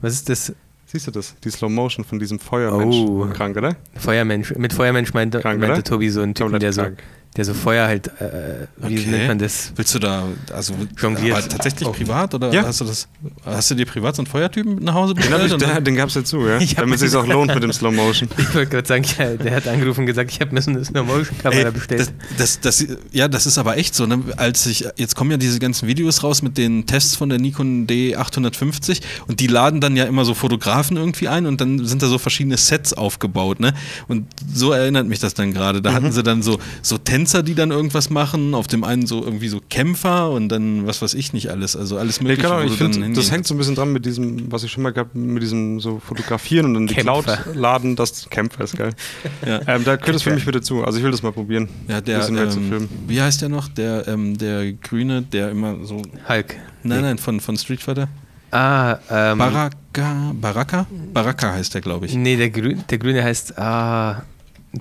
[0.00, 0.52] Was ist das?
[0.86, 1.34] Siehst du das?
[1.42, 2.96] Die Slow Motion von diesem Feuermensch.
[2.96, 3.26] Oh.
[3.32, 3.76] Krank, oder?
[3.96, 4.54] Feuermensch.
[4.56, 5.82] Mit Feuermensch meinte, Krank, meinte?
[5.82, 7.02] Tobi so einen Typen, Komplett der so, krank.
[7.36, 9.06] Der so Feuer halt, äh, wie Okay.
[9.10, 9.72] nennt man das?
[9.74, 11.36] Willst du da, also Jongliert.
[11.38, 11.92] aber tatsächlich Oh.
[11.92, 12.64] privat oder Ja.
[12.64, 13.08] hast du das,
[13.44, 15.52] hast du dir privat so einen Feuertypen mit nach Hause Den, ich, bestellt?
[15.54, 15.66] oder?
[15.66, 16.58] der, den gab's ja zu, ja?
[16.60, 18.28] Ich Damit es sich auch lohnt mit dem Slow Motion.
[18.38, 20.84] Ich wollte gerade sagen, ja, der hat angerufen und gesagt, ich habe mir so eine
[20.84, 22.12] Slow-Motion-Kamera Ey, bestellt.
[22.36, 24.04] Das, das, das, ja, das ist aber echt so.
[24.06, 24.20] Ne?
[24.36, 27.86] Als ich, jetzt kommen ja diese ganzen Videos raus mit den Tests von der Nikon
[27.86, 32.08] D850 und die laden dann ja immer so Fotografen irgendwie ein und dann sind da
[32.08, 33.60] so verschiedene Sets aufgebaut.
[33.60, 33.72] Ne?
[34.08, 35.80] Und so erinnert mich das dann gerade.
[35.80, 35.94] Da Mhm.
[35.94, 39.48] hatten sie dann so, so Tänzer, die dann irgendwas machen, auf dem einen so irgendwie
[39.48, 41.76] so Kämpfer und dann was weiß ich nicht alles.
[41.76, 42.48] Also alles Nee, mögliche.
[42.48, 44.82] genau, wo ich finde, das hängt so ein bisschen dran mit diesem, was ich schon
[44.82, 47.36] mal gehabt mit diesem so Fotografieren und dann die Kämpfer.
[47.36, 48.92] Cloud laden, das Kämpfer ist geil.
[49.46, 49.60] Ja.
[49.66, 50.84] Ähm, da gehört es für mich wieder zu.
[50.84, 51.68] Also ich will das mal probieren.
[51.88, 52.88] Ja, der, bisschen mehr zu ähm, filmen.
[53.06, 53.68] wie heißt der noch?
[53.68, 56.02] Der, ähm, der Grüne, der immer so.
[56.28, 56.56] Hulk.
[56.82, 58.08] Nein, nein, von, von Street Fighter.
[58.50, 59.38] Ah, ähm.
[59.38, 60.86] Baraka, Baraka?
[61.12, 62.14] Baraka heißt der, glaube ich.
[62.14, 64.22] Nee, der, Grü der Grüne heißt, ah,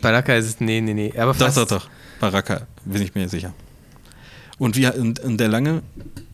[0.01, 1.13] Baraka ist es, nee, nee, nee.
[1.17, 1.89] Aber Doch, fast doch, doch.
[2.21, 3.51] Baraka, bin ich mir sicher.
[4.59, 5.81] Und, wie, und, und der lange?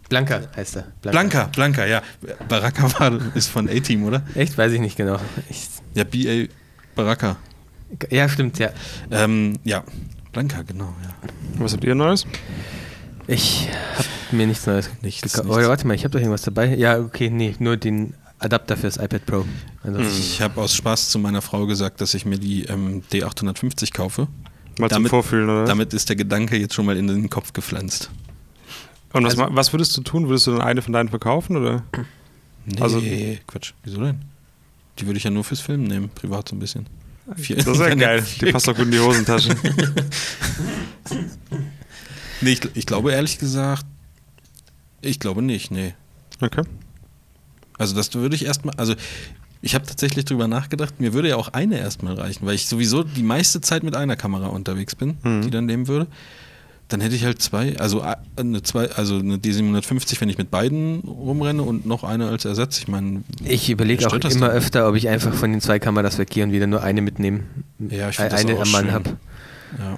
[0.09, 0.83] Blanka heißt er.
[1.01, 2.01] Blanka, Blanka, ja.
[2.49, 4.21] Baraka war, ist von A-Team, oder?
[4.35, 4.57] Echt?
[4.57, 5.17] Weiß ich nicht genau.
[5.49, 6.51] Ich, Ja, BA
[6.93, 7.37] Baraka.
[8.09, 8.71] ja, stimmt, ja.
[9.11, 9.85] Ähm, ja,
[10.33, 11.15] Blanka, genau, ja.
[11.57, 12.25] Was habt ihr Neues?
[13.27, 15.39] Ich habe mir nichts Neues Nichts, nichts.
[15.39, 16.75] Oder warte mal, ich habe doch irgendwas dabei.
[16.75, 19.45] Ja, okay, nee, nur den Adapter fürs iPad Pro.
[19.83, 23.93] Also, Ich habe aus Spaß zu meiner Frau gesagt, dass ich mir die ähm, D850
[23.93, 24.27] kaufe.
[24.79, 25.65] Mal zum Damit- Vorfühlen, oder?
[25.65, 28.09] Damit ist der Gedanke jetzt schon mal in den Kopf gepflanzt.
[29.13, 30.27] Und was, Also- was würdest du tun?
[30.27, 31.55] Würdest du dann eine von deinen verkaufen?
[31.57, 31.83] Oder?
[32.65, 33.01] Nee, Also-
[33.47, 33.73] Quatsch.
[33.83, 34.19] Wieso denn?
[34.99, 36.85] Die würde ich ja nur fürs Filmen nehmen, privat so ein bisschen.
[37.35, 38.25] Vier- Das ist ja geil.
[38.41, 39.49] Die passt auch gut in die Hosentasche.
[42.41, 43.85] Nee, ich, ich glaube ehrlich gesagt,
[45.01, 45.95] ich glaube nicht, nee.
[46.39, 46.61] Okay.
[47.79, 48.93] Also das würde ich erstmal, also
[49.61, 53.03] ich habe tatsächlich drüber nachgedacht, mir würde ja auch eine erstmal reichen, weil ich sowieso
[53.03, 55.41] die meiste Zeit mit einer Kamera unterwegs bin, Mhm.
[55.41, 56.07] die dann nehmen würde.
[56.89, 60.49] Dann hätte ich halt zwei, also a- eine zwei, also eine D750, wenn ich mit
[60.49, 62.77] beiden rumrenne und noch eine als Ersatz.
[62.79, 66.17] Ich meine, ich überlege auch das immer öfter, ob ich einfach von den zwei Kameras
[66.17, 67.41] weggehe und wieder nur eine mitnehme.
[67.79, 69.09] Ja, ich find das eine auch am Mann habe.
[69.79, 69.97] ja.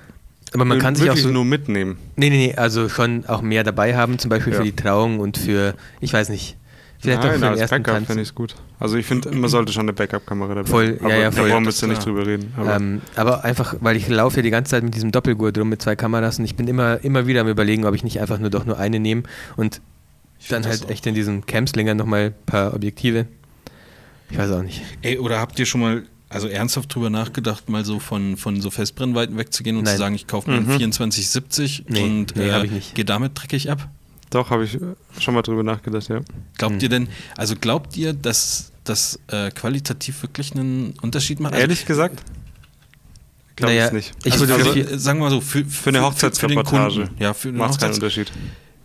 [0.52, 1.30] Aber man kann sich auch so.
[1.30, 2.00] nur mitnehmen.
[2.16, 4.58] Nee, nee, nee, also schon auch mehr dabei haben, zum Beispiel Ja.
[4.58, 6.58] für die Trauung und für, ich weiß nicht,
[7.00, 8.56] vielleicht auch für Nein, den als ersten Backup finde ich es gut.
[8.80, 11.10] Also ich finde, man sollte schon eine Backup-Kamera dabei Voll, haben.
[11.10, 11.50] ja, ja, da voll.
[11.50, 12.54] brauchen wir jetzt ja nicht drüber reden.
[12.58, 15.70] Aber Ähm, aber einfach, weil ich laufe ja die ganze Zeit mit diesem Doppelgurt rum
[15.70, 18.38] mit zwei Kameras und ich bin immer, immer wieder am überlegen, ob ich nicht einfach
[18.40, 19.24] nur doch nur eine nehme
[19.58, 19.82] und
[20.40, 23.26] Ich dann halt echt in diesem Camslinger nochmal ein paar Objektive.
[24.32, 24.82] Ich weiß auch nicht.
[25.02, 28.70] Ey, oder habt ihr schon mal, also ernsthaft drüber nachgedacht, mal so von, von so
[28.70, 29.94] Festbrennweiten wegzugehen und Nein.
[29.94, 30.92] zu sagen, ich kaufe mir einen Mhm.
[30.92, 33.88] 2470 Nee, und nee, äh, gehe damit dreckig ab?
[34.30, 34.78] Doch, habe ich
[35.20, 36.22] schon mal drüber nachgedacht, ja.
[36.58, 36.80] Glaubt Hm.
[36.82, 37.08] ihr denn,
[37.38, 41.54] also glaubt ihr, dass das äh, qualitativ wirklich einen Unterschied macht?
[41.54, 42.24] Also, Ehrlich gesagt,
[43.56, 44.12] glaube Naja, es nicht.
[44.24, 46.92] ich also, würde also, sagen wir mal so, für, Für eine Hochzeitsreportage.
[46.92, 47.22] Für den Kunden.
[47.22, 48.32] Ja, Macht keinen Hochzeits Unterschied.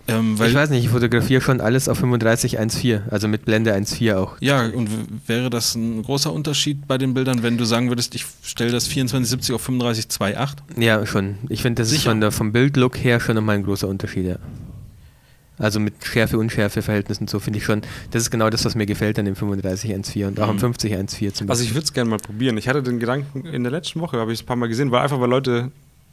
[0.09, 4.17] ähm, weil, ich weiß nicht, ich fotografiere schon alles auf 35.1.4, also mit Blende 1.4
[4.17, 4.37] auch.
[4.41, 4.91] Ja, und
[5.27, 8.85] wäre das ein großer Unterschied bei den Bildern, wenn du sagen würdest, ich stelle das
[8.85, 10.83] 2470 auf 3528?
[10.85, 11.39] Ja, schon.
[11.49, 12.11] Ich finde, das ist Sicher.
[12.11, 14.37] von der, vom Bildlook her schon nochmal ein großer Unterschied, ja.
[15.59, 19.25] Also mit Schärfe-Unschärfe-Verhältnissen so finde ich schon, das ist genau das, was mir gefällt an
[19.25, 20.61] dem 35.1.4 und auch am Mhm.
[20.61, 21.67] 50.1.4 zum Also Beispiel.
[21.67, 22.57] ich würde es gerne mal probieren.
[22.59, 24.91] Ich hatte den Gedanken in der letzten Woche, habe ich es ein paar Mal gesehen,
[24.91, 25.71] weil einfach weil Leute,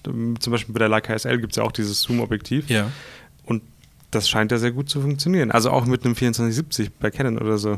[0.08, 2.92] ähm, zum Beispiel bei der Leica SL gibt es ja auch dieses Zoom-Objektiv Ja.
[3.46, 3.64] und
[4.12, 5.50] das scheint ja sehr gut zu funktionieren.
[5.52, 7.78] Also auch mit einem 2470 bei Canon oder so.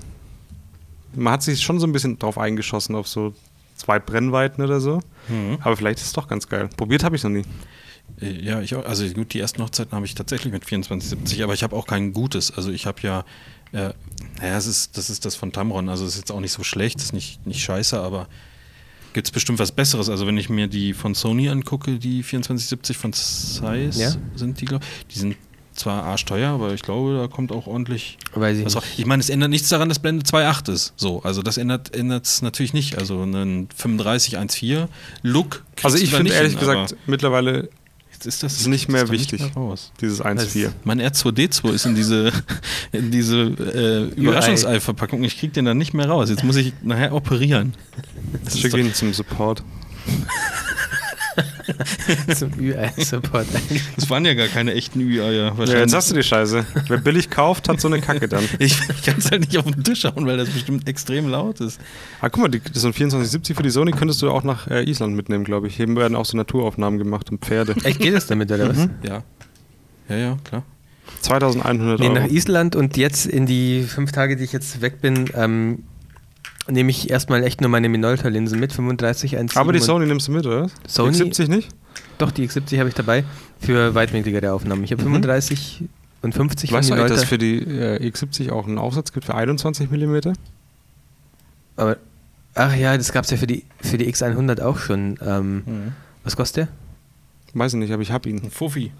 [1.15, 3.33] Man hat sich schon so ein bisschen drauf eingeschossen auf so
[3.77, 4.99] zwei Brennweiten oder so.
[5.29, 5.59] Mhm.
[5.61, 6.69] Aber vielleicht ist es doch ganz geil.
[6.75, 7.43] Probiert habe ich noch nie.
[8.21, 8.85] Äh, Ja, ich auch.
[8.85, 12.13] Also gut, die ersten Hochzeiten habe ich tatsächlich mit 2470, aber ich habe auch kein
[12.13, 12.51] gutes.
[12.55, 13.19] Also ich habe ja,
[13.71, 13.93] äh,
[14.39, 16.63] naja, es ist, das ist das von Tamron, also es ist jetzt auch nicht so
[16.63, 18.27] schlecht, ist nicht, nicht scheiße, aber
[19.13, 20.09] gibt es bestimmt was Besseres.
[20.09, 24.11] Also wenn ich mir die von Sony angucke, die 2470 von Zeiss Ja.
[24.35, 25.35] sind die, glaube ich, die sind
[25.75, 28.99] zwar arschteuer, aber ich glaube, da kommt auch ordentlich Weiß ich nicht.
[28.99, 30.93] Ich meine, es ändert nichts daran, dass Blende 2.8 ist.
[30.97, 32.97] So, also das ändert es natürlich nicht.
[32.97, 34.87] Also einen 35.1.4
[35.23, 37.69] Look kriegst Also ich finde ehrlich hin, gesagt mittlerweile
[38.23, 39.41] Jetzt ist das ist nicht mehr wichtig.
[39.41, 39.91] mehr raus.
[39.99, 40.69] dieses 1.4.
[40.85, 42.31] Mein R2D2 ist in diese,
[42.93, 45.23] in diese äh, Überraschungsei-Verpackung.
[45.25, 46.29] Ich krieg den dann nicht mehr raus.
[46.29, 47.73] Jetzt muss ich nachher operieren.
[48.45, 49.61] Das Schick ihn zum Support.
[52.35, 53.83] Zum eigentlich.
[53.95, 55.55] das waren ja gar keine echten Ü-Eier.
[55.65, 56.65] Ja, jetzt hast du die Scheiße.
[56.87, 58.43] Wer billig kauft, hat so eine Kacke dann.
[58.59, 61.61] ich ich kann es halt nicht auf den Tisch hauen, weil das bestimmt extrem laut
[61.61, 61.79] ist.
[62.21, 64.83] Ah, guck mal, die, so ein 2470 für die Sony könntest du auch nach äh,
[64.83, 65.75] Island mitnehmen, glaube ich.
[65.75, 67.75] Hier werden auch so Naturaufnahmen gemacht und Pferde.
[67.83, 68.89] Echt, geht das damit, oder was?
[69.03, 69.23] Ja.
[70.09, 70.63] Ja, ja, klar.
[71.21, 72.15] 2100 Nee, Euro.
[72.15, 75.83] nach Island und jetzt in die fünf Tage, die ich jetzt weg bin, ähm,
[76.67, 80.31] nehme ich erstmal echt nur meine Minolta-Linsen mit, 35, 1, Aber die Sony nimmst du
[80.31, 80.67] mit, oder?
[80.87, 81.69] Sony- Die 70 nicht?
[82.17, 83.23] Doch, die X70 habe ich dabei
[83.59, 84.83] für weitwinkligere Aufnahmen.
[84.83, 85.07] Ich habe Mhm.
[85.13, 85.83] 35
[86.21, 89.11] und 50 Weißt du von eigentlich, dass es für die äh, X70 auch einen Aufsatz
[89.11, 90.33] gibt für 21 mm?
[91.75, 91.97] Aber,
[92.55, 95.17] ach ja, das gab es ja für die, für die X100 auch schon.
[95.25, 95.91] Ähm, Mhm.
[96.23, 96.69] Was kostet
[97.55, 98.41] Weiß ich nicht, aber ich habe ihn.
[98.41, 98.91] Ein Fuffi.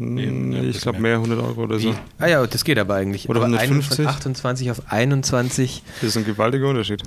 [0.00, 1.18] Nee, ja, ich glaube mehr.
[1.18, 1.90] mehr 100 Euro oder so.
[1.90, 2.00] der?
[2.18, 3.28] Ah ja, das geht aber eigentlich.
[3.28, 3.96] Oder aber ein- 150?
[3.96, 5.82] Von 28 auf 21.
[6.00, 7.02] Das ist ein gewaltiger Unterschied.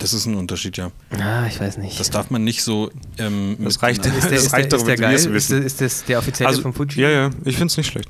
[0.00, 0.90] Das ist ein Unterschied, ja.
[1.18, 1.98] Ah, ich weiß nicht.
[2.00, 2.90] Das darf man nicht so.
[3.18, 4.04] Ähm, Das reicht.
[4.04, 5.14] ist der, das ist reicht der, doch, ist der geil?
[5.14, 7.00] Ist, ist das der offizielle Also, von Fuji?
[7.00, 8.08] ja, ja, ich finde es nicht schlecht.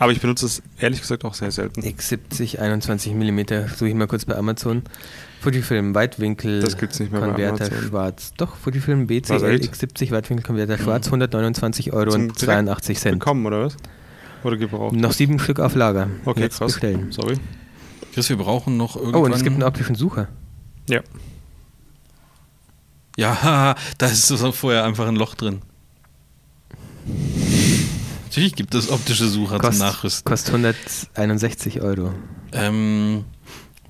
[0.00, 1.82] Aber ich benutze es ehrlich gesagt auch sehr selten.
[1.82, 3.40] X70 21 mm,
[3.76, 4.82] suche ich mal kurz bei Amazon.
[5.42, 7.88] Fujifilm Weitwinkel Das gibt's nicht mehr bei Konverter Amazon.
[7.88, 8.32] schwarz.
[8.38, 9.72] Doch, Fujifilm BCL echt?
[9.74, 10.82] X70 Weitwinkel Konverter Mhm.
[10.82, 13.18] schwarz, 129 Euro Zum und direkt 82 Cent.
[13.18, 13.76] Bekommen, oder was?
[14.42, 14.96] Oder gebraucht?
[14.96, 16.08] Noch sieben Stück auf Lager.
[16.24, 16.72] Okay, Jetzt krass.
[16.72, 17.12] bestellen.
[17.12, 17.36] Sorry.
[18.14, 19.20] Chris, wir brauchen noch irgendwann.
[19.20, 20.28] Oh, und es gibt einen optischen Sucher.
[20.88, 21.00] Ja.
[23.16, 25.60] Ja, da ist so vorher einfach ein Loch drin.
[28.30, 30.24] Natürlich gibt es optische Sucher zum Kost, Nachrüsten.
[30.30, 32.12] kostet 161 Euro.
[32.52, 33.24] Ähm,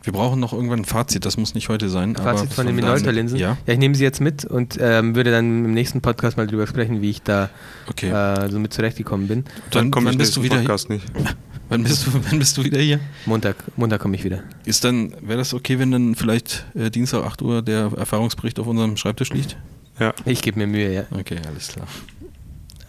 [0.03, 2.16] wir brauchen noch irgendwann ein Fazit, das muss nicht heute sein.
[2.16, 3.38] aber Fazit von den deinen- Minolta-Linsen.
[3.38, 6.47] Ja, ja, ich nehme sie jetzt mit und ähm, würde dann im nächsten Podcast mal
[6.47, 7.51] drüber sprechen, wie ich da
[7.91, 8.09] okay.
[8.09, 9.45] äh, so mit zurechtgekommen bin.
[9.72, 11.05] Dann Wann- komme ich wann bist du wieder Podcast nicht.
[11.68, 12.99] wann, bist du, wann bist du wieder hier?
[13.26, 14.43] Montag, Montag komme ich wieder.
[14.64, 18.66] Ist dann, wäre das okay, wenn dann vielleicht äh, Dienstag 8 Uhr der Erfahrungsbericht auf
[18.66, 19.59] unserem Schreibtisch liegt?
[19.99, 20.14] Ja.
[20.24, 21.03] Ich gebe mir Mühe, ja.
[21.11, 21.86] Okay, alles klar.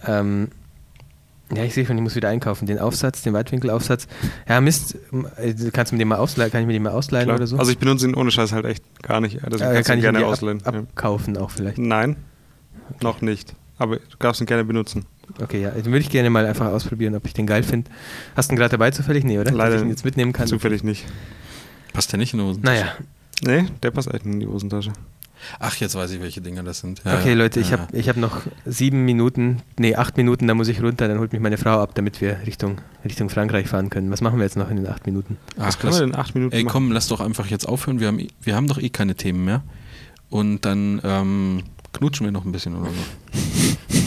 [0.08, 0.47] Ähm,
[1.56, 2.66] ja, ich sehe schon, ich muss wieder einkaufen.
[2.66, 4.08] Den Aufsatz, den Weitwinkelaufsatz.
[4.47, 4.95] Ja, Mist,
[5.38, 6.52] äh, kannst du mir den mal ausleihen?
[6.52, 7.38] Kann ich mir den mal ausleihen Klar.
[7.38, 7.58] oder so?
[7.58, 9.36] Also ich benutze ihn ohne Scheiß halt echt gar nicht.
[9.45, 10.66] Deswegen äh, kannst kann du ich ihn gerne ausleihen.
[10.66, 10.80] ab, ja.
[10.82, 11.78] abkaufen auch vielleicht.
[11.78, 12.16] Nein,
[13.02, 13.54] noch nicht.
[13.78, 15.06] Aber du darfst ihn gerne benutzen.
[15.41, 15.72] Okay, ja.
[15.72, 17.89] Den würde ich gerne mal einfach ausprobieren, ob ich den geil finde.
[18.36, 19.24] Hast du ihn gerade dabei zufällig?
[19.24, 19.52] Nee, oder?
[19.52, 20.47] Leider Dass ich ihn jetzt mitnehmen kann.
[20.47, 21.06] Zufällig nicht.
[21.93, 22.62] Passt der nicht in die Hosen?
[22.64, 22.93] Naja,
[23.43, 24.91] Nee, der passt echt in die Hosentasche.
[25.60, 27.02] Ach, jetzt weiß ich, welche Dinger das sind.
[27.06, 27.36] Ja, okay, ja.
[27.36, 30.82] Leute, ich Ja, habe ich hab noch sieben Minuten, nee, acht Minuten, da muss ich
[30.82, 34.12] runter, dann holt mich meine Frau ab, damit wir Richtung, Richtung Frankreich fahren können.
[34.12, 35.38] Was machen wir jetzt noch in den acht Minuten?
[35.58, 36.72] Ach, Was können wir denn in acht Minuten ey, machen?
[36.74, 38.00] komm, lass doch einfach jetzt aufhören.
[38.00, 39.64] Wir haben, wir haben doch eh keine Themen mehr.
[40.30, 41.64] Und dann ähm,
[41.94, 43.38] knutschen wir noch ein bisschen oder so.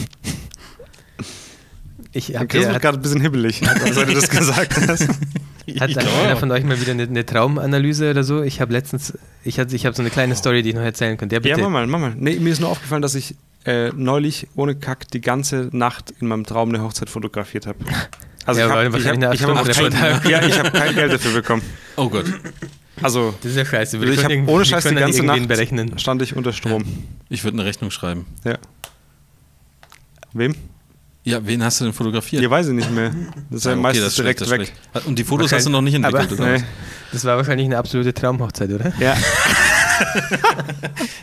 [2.17, 3.61] Ich Chris hab, wird gerade ein bisschen hibbelig,
[3.91, 5.07] seit du das gesagt hast.
[5.09, 5.09] hat
[5.67, 6.39] Ich einer auch.
[6.39, 8.41] von euch mal wieder eine, eine Traumanalyse oder so?
[8.43, 11.17] Ich habe letztens, ich habe ich hab so eine kleine Story, die ich noch erzählen
[11.17, 11.35] könnte.
[11.35, 11.63] Ja, Ja, bitte.
[11.67, 12.13] mach mal, mach mal.
[12.17, 13.35] Nee, mir ist nur aufgefallen, dass ich
[13.65, 17.79] äh, neulich ohne Kack die ganze Nacht in meinem Traum eine Hochzeit fotografiert habe.
[18.45, 18.83] Also Ja, ich habe
[19.27, 20.29] hab, ich hab Reportage.
[20.29, 21.63] ja, ich hab kein Geld dafür bekommen.
[21.97, 22.25] Oh Gott.
[23.01, 23.97] Also das ist ja scheiße.
[24.05, 25.97] ich hab, ohne Scheiß die ganze Nacht berechnen.
[25.99, 26.85] stand ich unter Strom.
[27.27, 28.25] Ich würde eine Rechnung schreiben.
[28.45, 28.57] Ja.
[30.33, 30.55] Wem?
[31.25, 32.41] Ja, wen hast du denn fotografiert?
[32.43, 33.11] Ja, weiß ich nicht mehr.
[33.49, 34.73] Das ist ja Ah, okay, meistens das direkt schlecht, das weg.
[34.93, 35.07] schlecht.
[35.07, 36.51] Und die Fotos hast du noch nicht entwickelt, Aber- oder?
[36.51, 36.57] Nee.
[36.59, 36.63] was?
[37.11, 38.93] Das war wahrscheinlich eine absolute Traumhochzeit, oder?
[38.99, 39.15] Ja.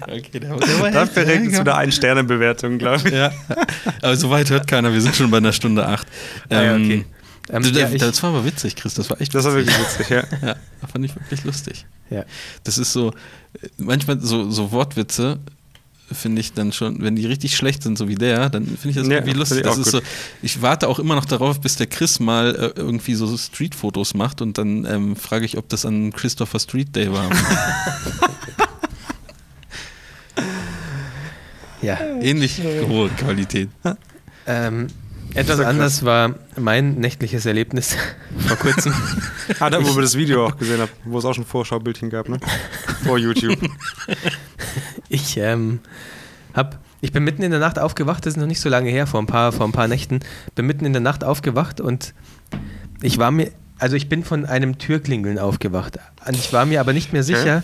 [0.02, 0.40] okay,
[0.80, 3.14] war Dafür regnet es wieder eine Sternenbewertung, glaube ich.
[3.14, 3.30] Ja,
[4.00, 4.92] aber so weit hört keiner.
[4.92, 6.06] Wir sind schon bei einer Stunde acht.
[6.48, 7.04] Ah, ja, Ähm, okay.
[7.50, 8.94] Ähm, das, ja, ich- das war aber witzig, Chris.
[8.94, 9.74] Das war echt Das war witzig.
[9.76, 10.22] wirklich witzig, ja.
[10.48, 11.86] Ja, das fand ich wirklich lustig.
[12.10, 12.24] Ja.
[12.64, 15.38] Das ist so, äh, manchmal so, so Wortwitze
[16.14, 18.96] finde ich dann schon, wenn die richtig schlecht sind, so wie der, dann finde ich
[18.96, 19.58] das Ja, irgendwie lustig.
[19.58, 20.00] ich Das auch ist so,
[20.42, 24.40] ich warte auch immer noch darauf, bis der Chris mal äh, irgendwie so Street-Fotos macht
[24.42, 27.30] und dann ähm, frage ich, ob das an Christopher Street Day war.
[31.82, 31.98] ja.
[32.20, 33.68] Ähnlich hohe Qualität.
[34.46, 34.88] Ähm,
[35.34, 37.96] etwas anders war mein nächtliches Erlebnis
[38.46, 38.92] vor kurzem.
[39.58, 42.28] Ah, da, wo wir das Video auch gesehen haben, wo es auch schon Vorschaubildchen gab,
[42.28, 42.38] ne?
[43.04, 43.58] Vor YouTube.
[45.12, 45.80] Ich ähm,
[46.54, 49.06] hab, ich bin mitten in der Nacht aufgewacht, das ist noch nicht so lange her,
[49.06, 50.20] vor ein paar, vor ein paar Nächten.
[50.54, 52.14] Bin mitten in der Nacht aufgewacht und
[53.02, 55.98] ich war mir, also ich bin von einem Türklingeln aufgewacht.
[56.26, 57.62] Und ich war mir aber nicht mehr sicher,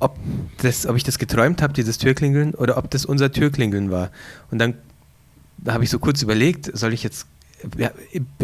[0.00, 0.18] ob,
[0.60, 4.10] das, ob ich das geträumt habe, dieses Türklingeln, oder ob das unser Türklingeln war.
[4.50, 4.74] Und dann
[5.56, 7.26] da habe ich so kurz überlegt, soll ich jetzt,
[7.76, 7.90] ja,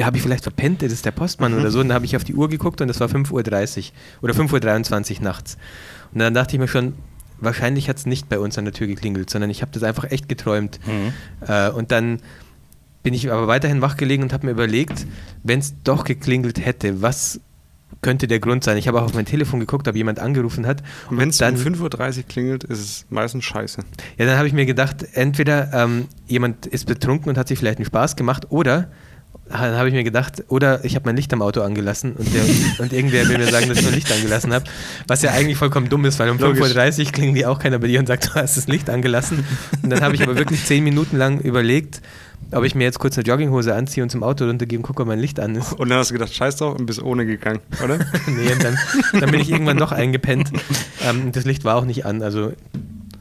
[0.01, 1.61] habe ich vielleicht verpennt, das ist der Postmann Mhm.
[1.61, 1.81] oder so.
[1.81, 3.43] Und dann habe ich auf die Uhr geguckt und es war 5.30 Uhr
[4.23, 5.57] oder 5.23 Uhr nachts.
[6.13, 6.95] Und dann dachte ich mir schon,
[7.39, 10.11] wahrscheinlich hat es nicht bei uns an der Tür geklingelt, sondern ich habe das einfach
[10.11, 10.79] echt geträumt.
[11.47, 12.21] Äh, und dann
[13.03, 15.07] bin ich aber weiterhin wach gelegen und habe mir überlegt,
[15.45, 17.41] wenn es doch geklingelt hätte, was
[18.03, 18.77] könnte der Grund sein?
[18.77, 20.83] Ich habe auch auf mein Telefon geguckt, ob jemand angerufen hat.
[21.09, 23.83] Und wenn es um dann- 5.30 Uhr klingelt, ist es meistens scheiße.
[24.19, 27.79] ja, dann habe ich mir gedacht, entweder ähm, jemand ist betrunken und hat sich vielleicht
[27.79, 28.91] einen Spaß gemacht oder
[29.49, 32.43] dann habe ich mir gedacht, oder ich habe mein Licht am Auto angelassen und, der,
[32.79, 34.65] und irgendwer will mir sagen, dass ich mein Licht angelassen habe.
[35.07, 36.73] Was ja eigentlich vollkommen dumm ist, weil um Logisch.
[36.73, 39.45] 5.30 Uhr klingen die auch keiner bei dir und sagt, du hast das Licht angelassen.
[39.83, 42.01] Und dann habe ich aber wirklich zehn Minuten lang überlegt,
[42.51, 45.09] ob ich mir jetzt kurz eine Jogginghose anziehe und zum Auto runtergehe und gucke, ob
[45.09, 45.73] mein Licht an ist.
[45.73, 47.99] Und dann hast du gedacht, scheiß drauf und bist ohne gegangen, oder?
[48.27, 48.79] nee, und dann,
[49.13, 50.51] dann bin ich irgendwann noch eingepennt.
[51.03, 52.53] Ähm, das Licht war auch nicht an, also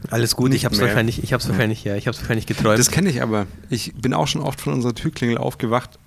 [0.10, 0.50] alles gut.
[0.50, 0.90] Nicht ich habe es mehr.
[0.90, 2.80] wahrscheinlich, ich hab's wahrscheinlich, ja, ich habe es wahrscheinlich geträumt.
[2.80, 3.48] Das kenne ich aber.
[3.70, 6.00] Ich bin auch schon oft von unserer Türklingel aufgewacht,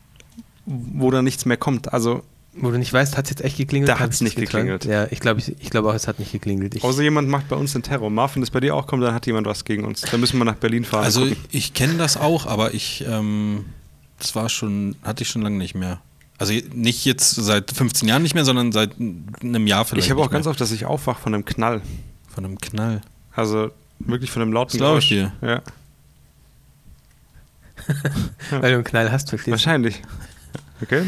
[0.68, 1.92] wo da nichts mehr kommt.
[1.92, 2.22] Also,
[2.54, 3.88] Wo du nicht weißt, hat es jetzt echt geklingelt?
[3.88, 4.84] Da hat's ich's nicht geklingelt.
[4.84, 6.74] Ja, ich glaube ich, ich glaub auch, es hat nicht geklingelt.
[6.74, 8.10] Ich, außer jemand macht bei uns den Terror.
[8.10, 10.02] Marv, wenn das bei dir auch kommt, dann hat jemand was gegen uns.
[10.02, 11.04] Dann müssen wir nach Berlin fahren.
[11.04, 11.36] Also gucken.
[11.50, 13.64] ich kenne das auch, aber ich, ähm,
[14.18, 16.00] das war schon, hatte ich schon lange nicht mehr.
[16.38, 20.06] Also nicht jetzt seit 15 Jahren nicht mehr, sondern seit einem Jahr vielleicht.
[20.06, 20.50] ich habe auch nicht ganz mehr.
[20.50, 21.82] oft, dass ich aufwache von einem Knall.
[22.32, 23.00] von einem Knall.
[23.34, 25.32] Also wirklich von einem lauten Das glaub ich Geräusch.
[25.42, 25.62] Ja,
[28.50, 29.52] weil du einen Knall hast, verstehst du?
[29.52, 30.02] wahrscheinlich.
[30.82, 31.02] Okay.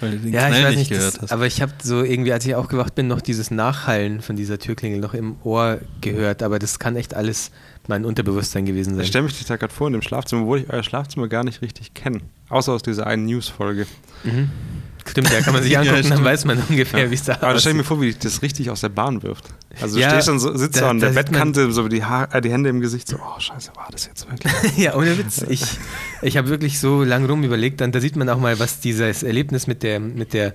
[0.00, 1.32] Weil du den Ja, ich Knall weiß nicht gehört das, hast.
[1.32, 5.00] aber ich habe so irgendwie, als ich aufgewacht bin, noch dieses Nachhallen von dieser Türklingel
[5.00, 7.50] noch im Ohr gehört, aber das kann echt alles
[7.88, 9.02] mein Unterbewusstsein gewesen sein.
[9.04, 11.62] Ich stelle mich da gerade vor in dem Schlafzimmer, obwohl ich euer Schlafzimmer gar nicht
[11.62, 12.20] richtig kenne.
[12.50, 13.86] Außer aus dieser einen News-Folge.
[14.24, 14.50] Mhm.
[15.08, 16.24] Stimmt, ja, kann man sich Ja, angucken, dann stimmt.
[16.24, 17.86] weiß man ungefähr, wie es da Aber da stelle ich mir aussieht.
[17.86, 19.44] vor, wie das richtig aus der Bahn wirft.
[19.80, 22.04] Also Ja, du stehst dann so, sitzt da- da an da der Bettkante, so die,
[22.04, 24.52] Haar, äh, die Hände im Gesicht, so, oh scheiße, war das jetzt wirklich?
[24.76, 25.44] Ja, ohne Witz.
[25.48, 25.62] Ich,
[26.22, 29.22] ich habe wirklich so lang rum überlegt, und da sieht man auch mal, was dieses
[29.22, 30.54] Erlebnis mit der, mit der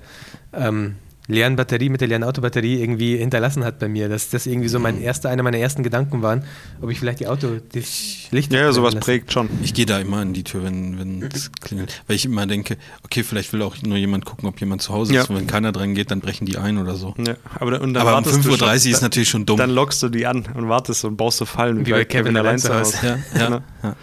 [0.53, 0.95] ähm,
[1.32, 4.10] leeren Batterie, mit der leeren Autobatterie irgendwie hinterlassen hat bei mir.
[4.10, 6.44] Dass das irgendwie so mein erster, einer meiner ersten Gedanken waren,
[6.82, 8.52] ob ich vielleicht die Auto, das Licht.
[8.53, 9.06] Ja, ja, sowas lasse.
[9.06, 9.49] prägt schon.
[9.64, 12.02] Ich gehe da immer an die Tür, wenn, wenn es klingelt.
[12.08, 15.14] Weil ich immer denke, okay, vielleicht will auch nur jemand gucken, ob jemand zu Hause
[15.16, 15.28] ist.
[15.28, 15.30] Ja.
[15.34, 17.14] Und wenn keiner dran geht, dann brechen die ein oder so.
[17.18, 19.30] Ja, aber dann, und dann Aber um wartest du 5.30 Uhr schon- ist dann- natürlich
[19.30, 19.58] schon dumm.
[19.58, 22.60] Dann lockst du die an und wartest und baust so Fallen Wie bei Kevin allein
[22.60, 22.98] zu Hause.
[23.02, 23.10] ja,
[23.40, 23.62] ja, Genau.
[23.84, 23.95] ja.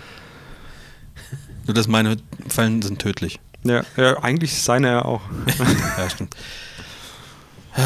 [1.67, 2.17] Nur dass meine
[2.49, 3.39] Fallen sind tödlich.
[3.65, 5.21] Ja, ja, eigentlich ist seine ja auch.
[5.99, 6.35] Ja, stimmt.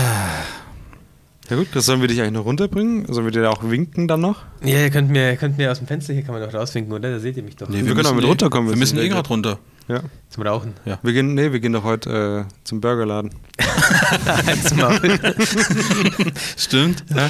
[1.51, 3.05] Ja gut, das sollen wir dich eigentlich noch runterbringen?
[3.13, 4.39] Sollen wir dir auch winken dann noch?
[4.65, 6.91] Ja, ihr könnt mir, ihr könnt mir aus dem Fenster hier kann man doch rauswinken,
[6.95, 7.11] oder?
[7.11, 7.69] Da seht ihr mich doch.
[7.69, 9.59] Nee, Wir können auch mit eh- runterkommen, Wir wir müssen eh ja- gerade runter.
[9.89, 10.01] Ja.
[10.31, 10.73] Zum Rauchen.
[10.87, 10.99] Ja.
[11.03, 13.33] Wir gehen, nee, wir gehen doch heute äh, zum Burgerladen.
[16.57, 17.05] Stimmt.
[17.15, 17.29] Ja.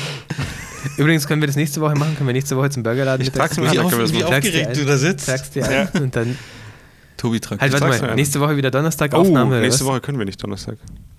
[0.98, 2.14] Übrigens können wir das nächste Woche machen.
[2.16, 4.84] Können wir nächste Woche zum Burgerladen Ich trag's mir an, wir das wie aufgeregt du
[4.84, 5.26] da sitzt.
[5.26, 6.36] Trag's dir ein und dann.
[7.16, 7.60] Tobi tragt.
[7.62, 8.14] Halt, warte mal.
[8.14, 9.60] Nächste Woche wieder Donnerstag Oh, Aufnahme.
[9.60, 9.92] nächste was?
[9.92, 10.76] Woche können wir nicht Donnerstag.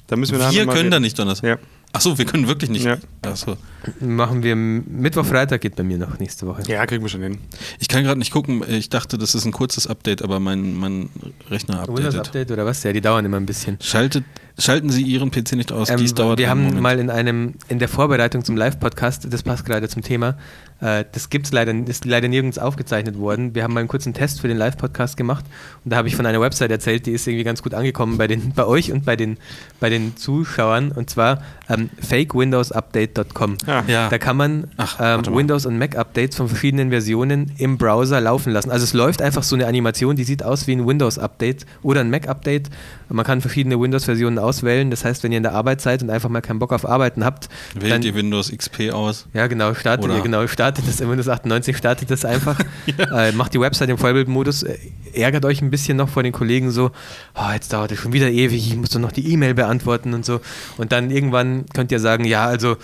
[0.07, 1.03] Da müssen wir, wir können da reden.
[1.03, 1.47] nicht Donnerstag.
[1.47, 1.57] Ja.
[1.95, 2.85] Achso, wir können wirklich nicht.
[2.85, 2.97] Ja.
[3.21, 3.55] Achso.
[3.99, 6.63] Machen wir Mittwoch, Freitag geht bei mir noch nächste Woche.
[6.67, 7.37] ja, kriegen wir schon hin.
[7.79, 8.63] Ich kann gerade nicht gucken.
[8.67, 11.09] Ich dachte, das ist ein kurzes Update, aber mein, mein
[11.51, 12.27] Rechner Windows updatet.
[12.27, 12.81] Update oder was?
[12.81, 13.77] Ja, die dauern immer ein bisschen.
[13.79, 14.23] Schaltet,
[14.57, 15.89] schalten Sie Ihren PC nicht aus.
[15.91, 16.81] Ähm, Dies dauert wir haben Moment.
[16.81, 20.35] mal in einem in der Vorbereitung zum Live-Podcast, das passt gerade zum Thema,
[20.81, 23.53] äh, das gibt's leider, ist leider nirgends aufgezeichnet worden.
[23.53, 25.45] Wir haben mal einen kurzen Test für den Live-Podcast gemacht
[25.85, 28.25] und da habe ich von einer Website erzählt, die ist irgendwie ganz gut angekommen bei
[28.25, 29.37] den bei euch und bei den
[29.79, 33.57] bei den Zuschauern und zwar ähm, fakewindowsupdate.com.
[33.67, 33.83] Ja.
[33.87, 34.09] Ja.
[34.09, 35.35] Da kann man Ach, ähm.
[35.35, 38.69] Windows- und Mac-Updates von verschiedenen Versionen im Browser laufen lassen.
[38.71, 42.09] Also es läuft einfach so eine Animation, die sieht aus wie ein Windows-Update oder ein
[42.09, 42.69] Mac-Update.
[43.09, 44.89] Und Man kann verschiedene Windows-Versionen auswählen.
[44.91, 47.23] Das heißt, wenn ihr in der Arbeit seid und einfach mal keinen Bock auf Arbeiten
[47.23, 49.27] habt, Wählt dann, ihr Windows XP aus?
[49.33, 52.59] ja genau, startet Oder- ihr, genau, startet das in Windows 98, startet das einfach,
[52.97, 54.77] äh, macht die Website im Vollbildmodus, äh,
[55.13, 56.91] ärgert euch ein bisschen noch vor den Kollegen so,
[57.35, 60.25] oh, jetzt dauert es schon wieder ewig, ich muss doch noch die E-Mail beantworten und
[60.25, 60.41] so.
[60.77, 62.77] Und dann irgendwann könnt ihr sagen, ja, also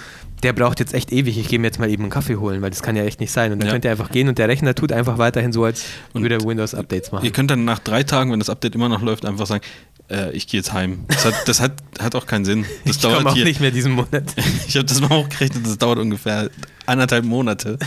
[0.44, 2.70] der braucht jetzt echt ewig, ich gehe mir jetzt mal eben einen Kaffee holen, weil
[2.70, 3.52] das kann ja echt nicht sein.
[3.52, 3.74] Und dann Ja.
[3.74, 7.12] könnt ihr einfach gehen und der Rechner tut einfach weiterhin so, als würde er Windows-Updates
[7.12, 7.26] machen.
[7.26, 9.64] Ihr könnt dann nach drei Tagen, wenn das Update immer noch läuft, einfach sagen,
[10.10, 11.04] äh, ich gehe jetzt heim.
[11.10, 12.66] Das hat, das hat, hat auch keinen Sinn.
[12.86, 13.44] Das ich dauert auch hier.
[13.44, 14.24] nicht mehr diesen Monat.
[14.68, 16.50] Ich habe das mal hochgerechnet, das dauert ungefähr
[16.86, 17.78] anderthalb Monate.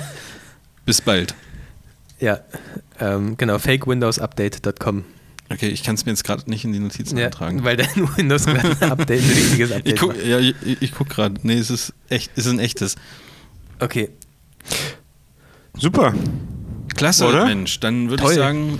[0.84, 1.34] Bis bald.
[2.20, 2.40] ja,
[3.00, 5.04] ähm, genau, fakewindowsupdate.com.
[5.52, 7.62] Okay, ich kann es mir jetzt gerade nicht in die Notizen Ja, eintragen.
[7.64, 10.24] weil dein Windows gerade ein Update, ein richtiges Update Ich guck, macht.
[10.26, 11.34] ja, ich, ich guck gerade.
[11.42, 12.96] Nee, es ist echt, es ist ein echtes.
[13.80, 14.10] Okay,
[15.76, 16.14] Super.
[16.94, 17.46] Klasse, Oder?
[17.46, 17.80] Mensch.
[17.80, 18.78] Dann würde ich sagen,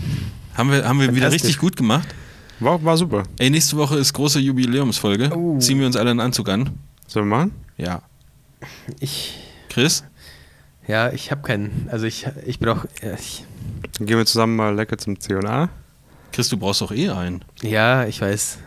[0.55, 2.09] haben wir, haben wir wieder richtig gut gemacht.
[2.61, 3.25] War, war super.
[3.39, 5.31] Ey, nächste Woche ist große Jubiläumsfolge.
[5.35, 5.59] Oh.
[5.59, 6.71] Ziehen wir uns alle einen Anzug an.
[7.07, 7.53] Sollen wir machen?
[7.79, 8.03] Ja.
[9.01, 9.39] ich,
[9.69, 10.05] Chris?
[10.87, 13.45] ja, ich habe keinen, also ich, ich brauche, ja, ich,
[13.99, 15.69] Dann gehen wir zusammen mal lecker zum C&A.
[16.33, 17.45] Chris, du brauchst doch eh einen.
[17.63, 18.59] ja, ich weiß.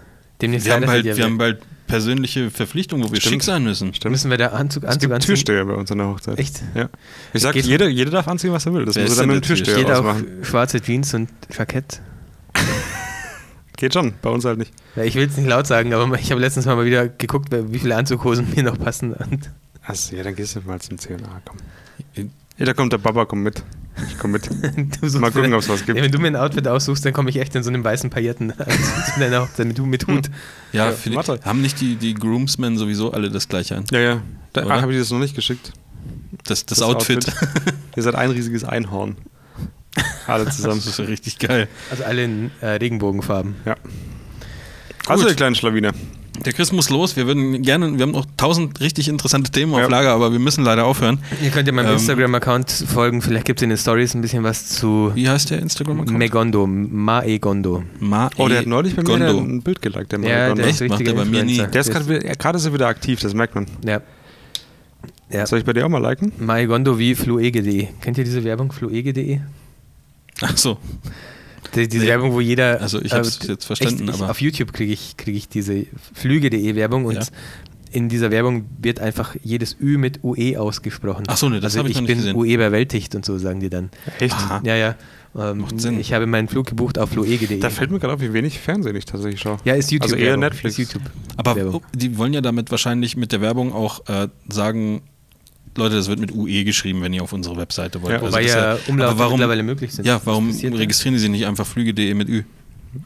[0.42, 3.34] Demnächst Wir haben, bald, wir haben bald persönliche Verpflichtungen, wo wir Stimmt.
[3.36, 3.94] schick sein müssen.
[3.94, 4.12] Stimmt.
[4.12, 5.28] Müssen wir da Anzug, es Anzug gibt anziehen?
[5.28, 6.38] Türsteher bei uns an der Hochzeit.
[6.40, 6.62] Echt?
[6.74, 6.90] Ja.
[7.34, 8.86] Ich sag, Geht- jeder, jeder darf anziehen, was er will.
[8.86, 10.28] Das Wer muss ist er dann mit dem der Türsteher auch ausmachen.
[10.44, 12.02] schwarze Jeans und Jackett.
[13.78, 14.72] Geht schon, bei uns halt nicht.
[14.96, 17.80] Ja, ich will es nicht laut sagen, aber ich habe letztens mal wieder geguckt, wie
[17.80, 19.16] viele Anzughosen mir noch passen.
[19.86, 21.58] Achso, ja, dann gehst du mal zum C&A, komm.
[22.58, 23.64] Ja, da kommt der Papa, komm mit.
[24.10, 24.46] Ich komm mit.
[24.52, 25.98] du Mal gucken, mir- ob es was gibt.
[25.98, 28.10] Ja, wenn du mir ein Outfit aussuchst, dann komme ich echt in so einem weißen
[28.10, 28.52] Pailletten
[29.14, 30.30] zu deiner Hochzeit mit, mit Hut.
[30.74, 31.40] Ja, Ja, für die, warte.
[31.44, 33.86] haben nicht die, die Groomsmen sowieso alle das gleiche an?
[33.92, 34.22] Ja, ja.
[34.54, 35.72] Da habe ich das noch nicht geschickt.
[36.46, 37.26] Das, das, Das Outfit.
[37.96, 39.16] Ihr seid ein riesiges Einhorn.
[40.28, 40.76] Alle zusammen.
[40.76, 41.68] das ist ja richtig geil.
[41.90, 43.56] Also alle in äh, Regenbogenfarben.
[43.66, 43.76] Ja.
[45.08, 45.94] Also, ihr kleinen Schlawiner.
[46.44, 47.16] Der Chris muss los.
[47.16, 49.88] Wir würden gerne, wir haben noch tausend richtig interessante Themen auf Ja.
[49.88, 51.20] Lager, aber wir müssen leider aufhören.
[51.42, 53.22] Ihr könnt ja meinem Ähm, Instagram-Account folgen.
[53.22, 56.18] Vielleicht gibt es in den Stories ein bisschen was zu Wie heißt der Instagram-Account?
[56.18, 57.84] Megondo, Maegondo.
[58.00, 59.40] Ma Oh, der hat neulich bei mir Gondo.
[59.40, 60.62] ein Bild geliked, der Ja, Marigondo.
[60.64, 60.82] der ist?
[60.88, 61.52] Macht der bei mir nie.
[61.54, 61.68] Influencer.
[61.68, 63.66] Der ist gerade wieder- ja, gerade ist er wieder aktiv, das merkt man.
[63.86, 64.02] Ja.
[65.32, 65.46] ja.
[65.48, 66.32] Soll ich bei dir auch mal liken?
[66.40, 67.88] Maegondo wie fluege.de.
[68.02, 68.72] Kennt ihr diese Werbung?
[68.72, 69.40] Fluege.de?
[70.42, 70.78] Ach so.
[71.74, 72.10] Die, diese Nee.
[72.10, 72.82] Werbung, wo jeder.
[72.82, 75.48] Also ich hab's äh, jetzt verstanden, echt, ich, aber- Auf YouTube kriege ich, krieg ich
[75.50, 77.22] diese Flüge.de Werbung und Ja.
[77.92, 81.24] in dieser Werbung wird einfach jedes Ü mit UE ausgesprochen.
[81.28, 82.36] Ach so, nee, das also hab ich ich noch nicht gesehen.
[82.36, 83.90] UE überwältigt und so, sagen die dann.
[84.20, 84.34] Echt?
[84.34, 84.62] Aha.
[84.66, 84.96] Ja, ja.
[85.38, 86.00] Ähm, Macht Sinn.
[86.00, 87.60] Ich habe meinen Flug gebucht auf fluege.de.
[87.60, 89.58] Da fällt mir gerade auf, wie wenig Fernsehen ich tatsächlich schaue.
[89.66, 90.12] ja, ist YouTube.
[90.14, 90.38] Also eher.
[90.38, 90.80] Netflix.
[90.80, 91.02] Ist YouTube.
[91.36, 91.76] Aber Werbung.
[91.76, 95.02] oh, die wollen ja damit wahrscheinlich mit der Werbung auch äh, sagen,
[95.78, 98.12] Leute, das wird mit UE geschrieben, wenn ihr auf unsere Webseite wollt.
[98.14, 100.06] Ja, Also Wobei ja Umlaute aber warum, mittlerweile möglich sind.
[100.06, 100.70] Ja, warum ja.
[100.70, 102.44] registrieren die sich nicht einfach flüge.de mit Ü?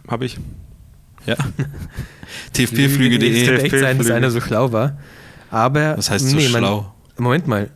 [0.08, 0.38] Habe ich.
[1.26, 1.36] Ja.
[2.54, 3.46] Es tfpflüge.de.
[3.46, 4.98] könnte echt sein, dass einer so schlau war.
[5.50, 5.98] Aber.
[5.98, 6.94] Was heißt so man- schlau?
[7.18, 7.72] Moment mal.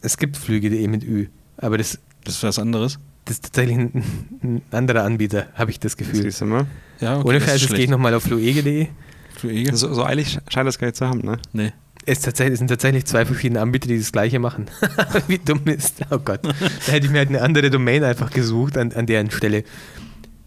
[0.00, 1.28] Es gibt Flüge.de mit Ü.
[1.58, 2.98] Aber das, Das ist was anderes.
[3.24, 4.04] das ist tatsächlich ein,
[4.42, 6.22] ein anderer Anbieter, habe ich das Gefühl.
[6.22, 6.66] Siehst du mal?
[7.00, 8.88] Ja, Ohne das ist Scheiß, jetzt gehe ich nochmal auf fluege.de.
[9.36, 9.76] Flüge?
[9.76, 11.38] So, so eilig scheint das gar nicht zu haben, ne?
[11.52, 11.72] Nee.
[12.08, 14.66] Es, tatsächlich, sind tatsächlich zwei verschiedene Anbieter, die das gleiche machen.
[15.26, 15.96] Wie dumm ist.
[16.10, 16.40] Oh Gott.
[16.44, 19.64] Da hätte ich mir halt eine andere Domain einfach gesucht an, an deren Stelle.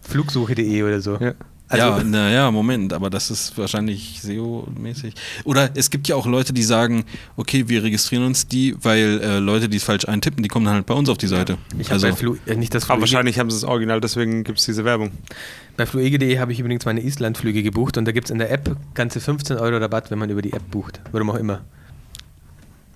[0.00, 1.18] Flugsuche.de oder so.
[1.18, 1.34] Ja.
[1.70, 5.14] Also, ja, naja, Moment, aber das ist wahrscheinlich SEO-mäßig.
[5.44, 7.04] Oder es gibt ja auch Leute, die sagen,
[7.36, 10.74] okay, wir registrieren uns die, weil äh, Leute, die es falsch eintippen, die kommen dann
[10.74, 11.58] halt bei uns auf die Seite.
[11.78, 14.00] ich habe also, bei Flu, äh, nicht das Aber Fluege- wahrscheinlich haben sie es original,
[14.00, 15.12] deswegen gibt es diese Werbung.
[15.76, 18.76] Bei fluege.de habe ich übrigens meine Islandflüge gebucht und da gibt es in der App
[18.94, 21.00] ganze 15 Euro Rabatt, wenn man über die App bucht.
[21.12, 21.60] Warum auch immer.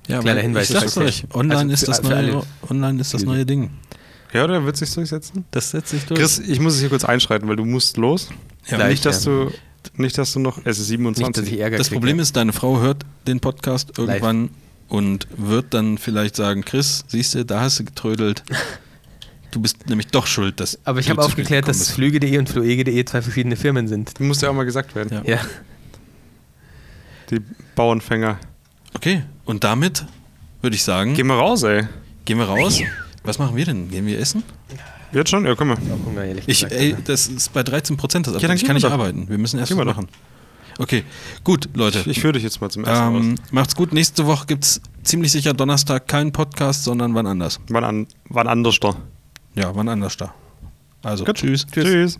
[0.08, 3.36] ja, kleiner Hinweis, Ich sag's euch, online, also ist das neue, online ist das Flüge.
[3.36, 3.70] neue Ding.
[4.32, 5.44] Ja, oder wird sich durchsetzen?
[5.52, 6.18] Das setzt sich durch.
[6.18, 8.30] Chris, ich muss es hier kurz einschreiten, weil du musst los.
[8.66, 9.30] Ja, Gleich, nicht, dass ja.
[9.32, 9.50] du,
[9.96, 11.52] nicht, dass du noch, es ist Nicht, dass 27.
[11.52, 12.00] ich Ärger das kriege.
[12.00, 14.50] Problem ist, deine Frau hört den Podcast irgendwann
[14.88, 18.42] und wird dann vielleicht sagen, Chris, siehst du, da hast du getrödelt.
[19.50, 21.88] Du bist nämlich doch schuld, dass Aber ich habe aufgeklärt, dass.
[21.92, 24.18] Flüge.de und Fluege.de zwei verschiedene Firmen sind.
[24.18, 25.22] muss ja auch mal gesagt werden.
[25.24, 25.34] Ja.
[25.36, 25.40] Ja.
[27.30, 27.40] Die
[27.76, 28.40] Bauernfänger.
[28.94, 30.06] Okay, und damit
[30.60, 31.86] würde ich sagen, Geh mal raus, ey.
[32.24, 32.80] gehen wir raus.
[33.22, 33.88] Was machen wir denn?
[33.90, 34.42] Gehen wir essen?
[35.14, 35.46] Jetzt schon?
[35.46, 35.78] Ja, komm mal.
[36.04, 36.72] Hunger, ehrlich Ich, gesagt.
[36.72, 38.56] ey, das ist bei 13 Prozent das Ja, dann.
[38.56, 39.28] Ich kann nicht arbeiten.
[39.28, 39.84] Wir müssen erst doch.
[39.84, 40.08] machen.
[40.78, 41.04] Okay,
[41.44, 42.00] gut, Leute.
[42.00, 43.38] Ich, ich führe dich jetzt mal zum Essen ähm, raus.
[43.52, 43.92] macht's gut.
[43.92, 47.60] Nächste Woche gibt es ziemlich sicher Donnerstag keinen Podcast, sondern wann anders.
[47.68, 48.96] Wann, an, wann anders da?
[49.54, 50.34] Ja, wann anders da.
[51.02, 51.36] Also, Gut.
[51.36, 51.64] tschüss.
[51.70, 52.18] Tschüss.